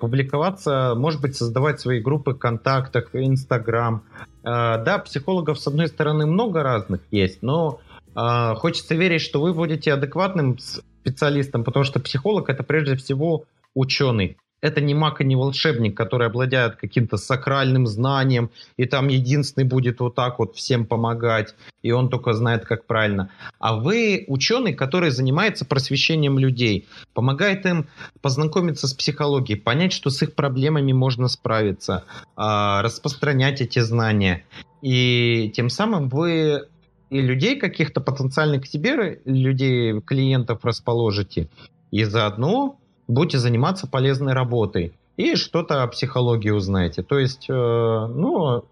публиковаться, 0.00 0.94
может 0.96 1.20
быть, 1.20 1.34
создавать 1.34 1.80
свои 1.80 2.00
группы 2.00 2.32
в 2.32 2.38
контактах, 2.38 3.10
Инстаграм. 3.14 4.04
А, 4.44 4.78
да, 4.78 4.98
психологов, 4.98 5.58
с 5.58 5.66
одной 5.66 5.88
стороны, 5.88 6.24
много 6.26 6.62
разных 6.62 7.00
есть, 7.10 7.42
но 7.42 7.80
а, 8.14 8.54
хочется 8.54 8.94
верить, 8.94 9.22
что 9.22 9.40
вы 9.40 9.52
будете 9.52 9.92
адекватным 9.92 10.58
специалистом, 10.58 11.64
потому 11.64 11.84
что 11.84 11.98
психолог 11.98 12.48
это 12.48 12.62
прежде 12.62 12.94
всего 12.94 13.44
ученый 13.74 14.36
это 14.60 14.80
не 14.80 14.94
маг 14.94 15.20
и 15.20 15.24
не 15.24 15.36
волшебник, 15.36 15.96
который 15.96 16.26
обладает 16.26 16.76
каким-то 16.76 17.16
сакральным 17.16 17.86
знанием, 17.86 18.50
и 18.76 18.86
там 18.86 19.08
единственный 19.08 19.64
будет 19.64 20.00
вот 20.00 20.14
так 20.14 20.38
вот 20.38 20.56
всем 20.56 20.86
помогать, 20.86 21.54
и 21.82 21.92
он 21.92 22.08
только 22.08 22.32
знает, 22.32 22.64
как 22.64 22.86
правильно. 22.86 23.30
А 23.58 23.76
вы 23.76 24.24
ученый, 24.28 24.74
который 24.74 25.10
занимается 25.10 25.64
просвещением 25.64 26.38
людей, 26.38 26.88
помогает 27.14 27.66
им 27.66 27.86
познакомиться 28.22 28.88
с 28.88 28.94
психологией, 28.94 29.60
понять, 29.60 29.92
что 29.92 30.10
с 30.10 30.22
их 30.22 30.34
проблемами 30.34 30.92
можно 30.92 31.28
справиться, 31.28 32.04
а, 32.34 32.82
распространять 32.82 33.60
эти 33.60 33.78
знания. 33.80 34.44
И 34.82 35.52
тем 35.54 35.68
самым 35.68 36.08
вы 36.08 36.66
и 37.10 37.20
людей 37.20 37.58
каких-то 37.58 38.00
потенциальных 38.00 38.62
к 38.62 38.66
себе, 38.66 39.20
людей, 39.24 40.00
клиентов 40.00 40.64
расположите, 40.64 41.48
и 41.90 42.02
заодно 42.04 42.80
будете 43.08 43.38
заниматься 43.38 43.86
полезной 43.86 44.32
работой 44.32 44.92
и 45.16 45.34
что-то 45.34 45.82
о 45.82 45.88
психологии 45.88 46.50
узнаете. 46.50 47.02
То 47.02 47.18
есть, 47.18 47.46
э, 47.48 47.52
ну, 47.52 48.64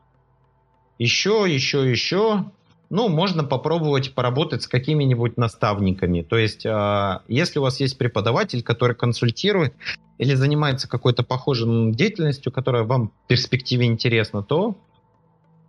еще, 0.99 1.45
еще, 1.49 1.89
еще, 1.89 2.45
ну, 2.91 3.09
можно 3.09 3.45
попробовать 3.45 4.15
поработать 4.15 4.63
с 4.63 4.69
какими-нибудь 4.69 5.37
наставниками. 5.37 6.23
То 6.23 6.37
есть, 6.37 6.67
э, 6.67 7.21
если 7.29 7.59
у 7.59 7.63
вас 7.63 7.81
есть 7.81 7.97
преподаватель, 7.99 8.63
который 8.63 8.95
консультирует 8.95 9.75
или 10.19 10.35
занимается 10.35 10.89
какой-то 10.89 11.23
похожей 11.23 11.93
деятельностью, 11.93 12.53
которая 12.53 12.85
вам 12.85 13.09
в 13.09 13.29
перспективе 13.29 13.87
интересна, 13.87 14.43
то 14.43 14.77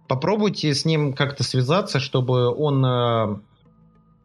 попробуйте 0.07 0.73
с 0.73 0.85
ним 0.85 1.13
как-то 1.13 1.43
связаться, 1.43 1.99
чтобы 1.99 2.53
он 2.53 2.85
э, 2.85 3.37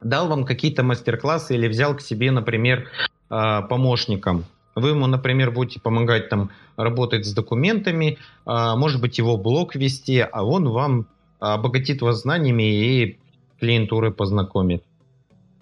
дал 0.03 0.29
вам 0.29 0.45
какие-то 0.45 0.83
мастер-классы 0.83 1.55
или 1.55 1.69
взял 1.69 1.97
к 1.97 2.01
себе, 2.01 2.31
например, 2.31 2.89
помощником. 3.31 4.45
Вы 4.75 4.91
ему, 4.91 5.07
например, 5.07 5.51
будете 5.51 5.81
помогать 5.81 6.29
там 6.29 6.51
работать 6.77 7.27
с 7.27 7.33
документами, 7.33 8.19
э, 8.47 8.75
может 8.77 9.01
быть, 9.01 9.19
его 9.19 9.37
блог 9.37 9.75
вести, 9.75 10.21
а 10.21 10.45
он 10.45 10.69
вам 10.69 11.07
обогатит 11.39 12.03
вас 12.03 12.23
знаниями 12.23 12.63
и 12.63 13.19
клиентуры 13.59 14.11
познакомит. 14.11 14.85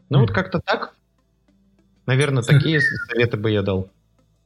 Ну, 0.08 0.20
вот 0.20 0.30
как-то 0.30 0.60
так. 0.60 0.94
Наверное, 2.06 2.42
такие 2.42 2.80
советы 3.10 3.36
бы 3.36 3.50
я 3.50 3.62
дал. 3.62 3.88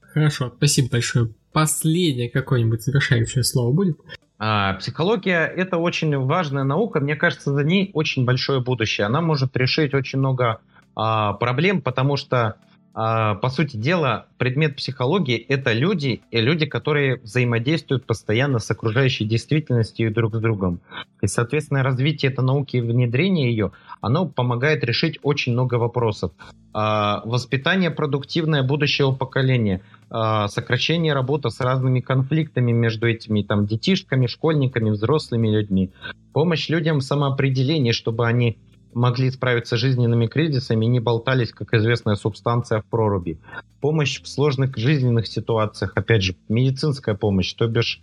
Хорошо, 0.00 0.52
спасибо 0.56 0.90
большое. 0.90 1.30
Последнее 1.52 2.28
какое-нибудь 2.28 2.82
завершающее 2.82 3.44
слово 3.44 3.72
будет? 3.72 3.98
А, 4.38 4.74
психология– 4.74 5.46
это 5.56 5.76
очень 5.78 6.16
важная 6.18 6.64
наука. 6.64 7.00
Мне 7.00 7.14
кажется, 7.16 7.52
за 7.52 7.62
ней 7.62 7.90
очень 7.94 8.24
большое 8.24 8.60
будущее. 8.60 9.06
Она 9.06 9.20
может 9.20 9.56
решить 9.56 9.94
очень 9.94 10.18
много 10.18 10.60
а, 10.96 11.34
проблем, 11.34 11.80
потому 11.80 12.16
что 12.16 12.36
а, 12.38 12.56
по 12.94 13.48
сути 13.50 13.76
дела, 13.76 14.26
предмет 14.36 14.76
психологии— 14.76 15.36
это 15.48 15.72
люди, 15.72 16.22
и 16.30 16.40
люди, 16.40 16.66
которые 16.66 17.16
взаимодействуют 17.16 18.04
постоянно 18.04 18.58
с 18.58 18.70
окружающей 18.70 19.24
действительностью 19.24 20.10
и 20.10 20.12
друг 20.12 20.34
с 20.34 20.38
другом. 20.38 20.80
И, 21.22 21.26
соответственно, 21.26 21.82
развитие 21.82 22.30
этой 22.30 22.44
науки 22.44 22.76
и 22.76 22.80
внедрение 22.80 23.50
ее, 23.50 23.72
оно 24.00 24.26
помогает 24.26 24.84
решить 24.84 25.18
очень 25.22 25.52
много 25.52 25.76
вопросов. 25.76 26.32
А, 26.74 27.22
воспитание 27.24 27.90
продуктивное 27.90 28.62
будущего 28.62 29.12
поколения, 29.12 29.82
а, 30.10 30.48
сокращение 30.48 31.12
работы 31.12 31.50
с 31.50 31.60
разными 31.60 32.00
конфликтами 32.00 32.72
между 32.72 33.08
этими 33.08 33.42
там, 33.42 33.66
детишками, 33.66 34.26
школьниками, 34.26 34.90
взрослыми 34.90 35.48
людьми, 35.48 35.90
помощь 36.32 36.68
людям 36.68 36.98
в 36.98 37.02
самоопределении, 37.02 37.92
чтобы 37.92 38.26
они 38.26 38.58
могли 38.94 39.30
справиться 39.30 39.76
с 39.76 39.80
жизненными 39.80 40.26
кризисами 40.26 40.84
и 40.84 40.88
не 40.88 41.00
болтались, 41.00 41.52
как 41.52 41.74
известная 41.74 42.14
субстанция 42.14 42.80
в 42.80 42.86
проруби. 42.86 43.38
Помощь 43.80 44.20
в 44.22 44.28
сложных 44.28 44.76
жизненных 44.76 45.26
ситуациях, 45.26 45.92
опять 45.94 46.22
же, 46.22 46.36
медицинская 46.48 47.14
помощь, 47.14 47.52
то 47.54 47.66
бишь 47.66 48.00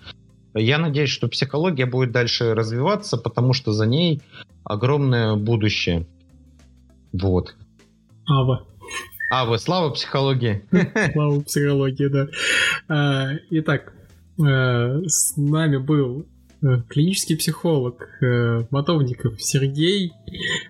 я 0.55 0.79
надеюсь, 0.79 1.09
что 1.09 1.27
психология 1.27 1.85
будет 1.85 2.11
дальше 2.11 2.53
развиваться, 2.53 3.17
потому 3.17 3.53
что 3.53 3.71
за 3.71 3.85
ней 3.85 4.21
огромное 4.63 5.35
будущее. 5.35 6.07
Вот. 7.13 7.55
Ава. 8.27 8.65
Ава, 9.31 9.57
слава 9.57 9.91
психологии. 9.91 10.63
Слава 11.13 11.41
психологии, 11.41 12.07
да. 12.07 12.27
А, 12.87 13.33
итак, 13.51 13.93
э, 14.39 15.01
с 15.05 15.37
нами 15.37 15.77
был 15.77 16.25
клинический 16.89 17.37
психолог 17.37 18.07
э, 18.21 18.65
Мотовников 18.69 19.41
Сергей. 19.41 20.13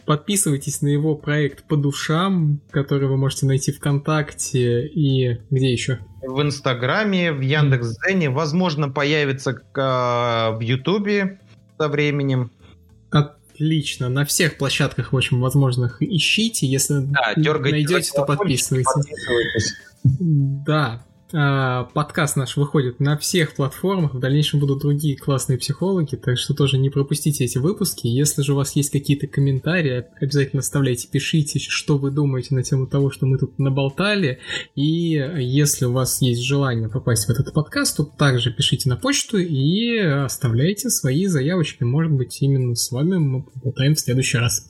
Подписывайтесь 0.05 0.81
на 0.81 0.87
его 0.87 1.15
проект 1.15 1.63
по 1.67 1.75
душам, 1.75 2.61
который 2.71 3.07
вы 3.07 3.17
можете 3.17 3.45
найти 3.45 3.71
ВКонтакте 3.71 4.87
и 4.87 5.39
где 5.49 5.71
еще? 5.71 5.99
В 6.21 6.41
Инстаграме, 6.41 7.31
в 7.31 7.41
Яндекс.Дзене, 7.41 8.29
возможно, 8.29 8.89
появится 8.89 9.53
в 9.73 10.59
Ютубе 10.61 11.39
со 11.77 11.87
временем. 11.87 12.51
Отлично. 13.09 14.09
На 14.09 14.25
всех 14.25 14.57
площадках, 14.57 15.11
в 15.11 15.17
общем, 15.17 15.41
возможных 15.41 16.01
ищите. 16.01 16.67
Если 16.67 16.99
да, 16.99 17.33
найдете, 17.35 18.11
то 18.13 18.23
подписывайтесь. 18.25 18.93
подписывайтесь. 18.93 19.73
Да, 20.03 21.03
а, 21.03 21.08
подкаст 21.31 22.35
наш 22.35 22.57
выходит 22.57 22.99
на 22.99 23.17
всех 23.17 23.53
платформах, 23.53 24.13
в 24.13 24.19
дальнейшем 24.19 24.59
будут 24.59 24.79
другие 24.79 25.15
классные 25.15 25.57
психологи, 25.57 26.15
так 26.15 26.37
что 26.37 26.53
тоже 26.53 26.77
не 26.77 26.89
пропустите 26.89 27.45
эти 27.45 27.57
выпуски. 27.57 28.07
Если 28.07 28.41
же 28.41 28.53
у 28.53 28.55
вас 28.55 28.75
есть 28.75 28.89
какие-то 28.89 29.27
комментарии, 29.27 30.05
обязательно 30.19 30.61
оставляйте, 30.61 31.07
пишите, 31.07 31.59
что 31.59 31.97
вы 31.97 32.11
думаете 32.11 32.55
на 32.55 32.63
тему 32.63 32.87
того, 32.87 33.11
что 33.11 33.25
мы 33.25 33.37
тут 33.37 33.59
наболтали. 33.59 34.39
И 34.75 34.83
если 34.83 35.85
у 35.85 35.91
вас 35.91 36.21
есть 36.21 36.41
желание 36.41 36.89
попасть 36.89 37.27
в 37.27 37.29
этот 37.29 37.53
подкаст, 37.53 37.97
то 37.97 38.03
также 38.03 38.51
пишите 38.51 38.89
на 38.89 38.97
почту 38.97 39.37
и 39.37 39.97
оставляйте 39.97 40.89
свои 40.89 41.27
заявочки. 41.27 41.83
Может 41.83 42.11
быть, 42.11 42.41
именно 42.41 42.75
с 42.75 42.91
вами 42.91 43.17
мы 43.17 43.43
поболтаем 43.43 43.95
в 43.95 43.99
следующий 43.99 44.37
раз. 44.37 44.67